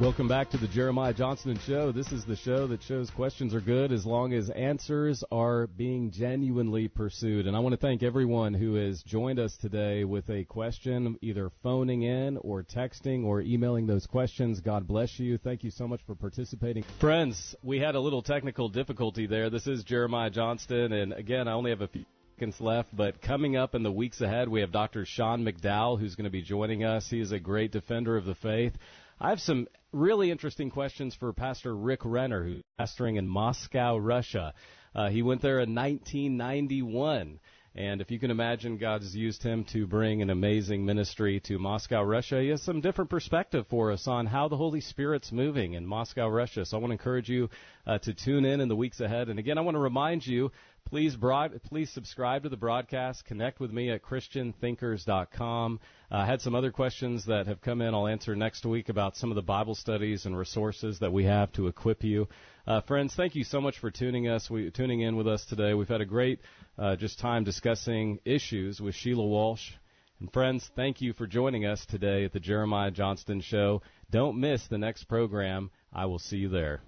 Welcome 0.00 0.28
back 0.28 0.48
to 0.50 0.58
the 0.58 0.68
Jeremiah 0.68 1.12
Johnston 1.12 1.58
Show. 1.66 1.90
This 1.90 2.12
is 2.12 2.24
the 2.24 2.36
show 2.36 2.68
that 2.68 2.84
shows 2.84 3.10
questions 3.10 3.52
are 3.52 3.60
good 3.60 3.90
as 3.90 4.06
long 4.06 4.32
as 4.32 4.48
answers 4.48 5.24
are 5.32 5.66
being 5.66 6.12
genuinely 6.12 6.86
pursued. 6.86 7.48
And 7.48 7.56
I 7.56 7.58
want 7.58 7.72
to 7.72 7.80
thank 7.80 8.04
everyone 8.04 8.54
who 8.54 8.76
has 8.76 9.02
joined 9.02 9.40
us 9.40 9.56
today 9.56 10.04
with 10.04 10.30
a 10.30 10.44
question, 10.44 11.18
either 11.20 11.50
phoning 11.64 12.02
in 12.02 12.36
or 12.36 12.62
texting 12.62 13.24
or 13.24 13.40
emailing 13.40 13.88
those 13.88 14.06
questions. 14.06 14.60
God 14.60 14.86
bless 14.86 15.18
you. 15.18 15.36
Thank 15.36 15.64
you 15.64 15.72
so 15.72 15.88
much 15.88 16.00
for 16.06 16.14
participating. 16.14 16.84
Friends, 17.00 17.56
we 17.64 17.80
had 17.80 17.96
a 17.96 18.00
little 18.00 18.22
technical 18.22 18.68
difficulty 18.68 19.26
there. 19.26 19.50
This 19.50 19.66
is 19.66 19.82
Jeremiah 19.82 20.30
Johnston, 20.30 20.92
and 20.92 21.12
again, 21.12 21.48
I 21.48 21.54
only 21.54 21.72
have 21.72 21.80
a 21.80 21.88
few 21.88 22.04
seconds 22.36 22.60
left, 22.60 22.96
but 22.96 23.20
coming 23.20 23.56
up 23.56 23.74
in 23.74 23.82
the 23.82 23.90
weeks 23.90 24.20
ahead, 24.20 24.48
we 24.48 24.60
have 24.60 24.70
Dr. 24.70 25.04
Sean 25.04 25.44
McDowell 25.44 25.98
who's 25.98 26.14
going 26.14 26.22
to 26.22 26.30
be 26.30 26.42
joining 26.42 26.84
us. 26.84 27.08
He 27.10 27.18
is 27.18 27.32
a 27.32 27.40
great 27.40 27.72
defender 27.72 28.16
of 28.16 28.26
the 28.26 28.36
faith. 28.36 28.74
I 29.20 29.30
have 29.30 29.40
some 29.40 29.66
really 29.92 30.30
interesting 30.30 30.70
questions 30.70 31.14
for 31.14 31.32
Pastor 31.32 31.74
Rick 31.74 32.00
Renner, 32.04 32.44
who's 32.44 32.62
pastoring 32.78 33.18
in 33.18 33.26
Moscow, 33.26 33.96
Russia. 33.96 34.52
Uh, 34.94 35.08
he 35.08 35.22
went 35.22 35.42
there 35.42 35.60
in 35.60 35.74
1991. 35.74 37.40
And 37.74 38.00
if 38.00 38.10
you 38.10 38.18
can 38.18 38.30
imagine, 38.30 38.76
God 38.76 39.02
has 39.02 39.14
used 39.14 39.42
him 39.42 39.64
to 39.66 39.86
bring 39.86 40.20
an 40.20 40.30
amazing 40.30 40.84
ministry 40.84 41.38
to 41.44 41.58
Moscow, 41.58 42.02
Russia. 42.02 42.40
He 42.40 42.48
has 42.48 42.62
some 42.62 42.80
different 42.80 43.08
perspective 43.08 43.66
for 43.68 43.92
us 43.92 44.08
on 44.08 44.26
how 44.26 44.48
the 44.48 44.56
Holy 44.56 44.80
Spirit's 44.80 45.30
moving 45.30 45.74
in 45.74 45.86
Moscow, 45.86 46.28
Russia. 46.28 46.64
So 46.64 46.76
I 46.76 46.80
want 46.80 46.90
to 46.90 46.94
encourage 46.94 47.28
you 47.28 47.50
uh, 47.86 47.98
to 47.98 48.14
tune 48.14 48.44
in 48.44 48.60
in 48.60 48.68
the 48.68 48.74
weeks 48.74 49.00
ahead. 49.00 49.28
And 49.28 49.38
again, 49.38 49.58
I 49.58 49.60
want 49.60 49.76
to 49.76 49.80
remind 49.80 50.26
you 50.26 50.50
Please, 50.88 51.14
broad, 51.16 51.60
please 51.64 51.90
subscribe 51.92 52.44
to 52.44 52.48
the 52.48 52.56
broadcast. 52.56 53.26
Connect 53.26 53.60
with 53.60 53.70
me 53.70 53.90
at 53.90 54.02
ChristianThinkers.com. 54.02 55.80
I 56.10 56.24
had 56.24 56.40
some 56.40 56.54
other 56.54 56.72
questions 56.72 57.26
that 57.26 57.46
have 57.46 57.60
come 57.60 57.82
in. 57.82 57.92
I'll 57.92 58.06
answer 58.06 58.34
next 58.34 58.64
week 58.64 58.88
about 58.88 59.14
some 59.14 59.30
of 59.30 59.34
the 59.34 59.42
Bible 59.42 59.74
studies 59.74 60.24
and 60.24 60.34
resources 60.34 60.98
that 61.00 61.12
we 61.12 61.24
have 61.24 61.52
to 61.52 61.66
equip 61.66 62.04
you. 62.04 62.26
Uh, 62.66 62.80
friends, 62.80 63.12
thank 63.14 63.34
you 63.34 63.44
so 63.44 63.60
much 63.60 63.78
for 63.78 63.90
tuning 63.90 64.28
us. 64.28 64.48
We, 64.48 64.70
tuning 64.70 65.02
in 65.02 65.16
with 65.16 65.28
us 65.28 65.44
today. 65.44 65.74
We've 65.74 65.86
had 65.86 66.00
a 66.00 66.06
great 66.06 66.40
uh, 66.78 66.96
just 66.96 67.18
time 67.18 67.44
discussing 67.44 68.20
issues 68.24 68.80
with 68.80 68.94
Sheila 68.94 69.26
Walsh. 69.26 69.72
And 70.20 70.32
friends, 70.32 70.70
thank 70.74 71.02
you 71.02 71.12
for 71.12 71.26
joining 71.26 71.66
us 71.66 71.84
today 71.84 72.24
at 72.24 72.32
the 72.32 72.40
Jeremiah 72.40 72.90
Johnston 72.90 73.42
Show. 73.42 73.82
Don't 74.10 74.40
miss 74.40 74.66
the 74.68 74.78
next 74.78 75.04
program. 75.04 75.70
I 75.92 76.06
will 76.06 76.18
see 76.18 76.38
you 76.38 76.48
there. 76.48 76.80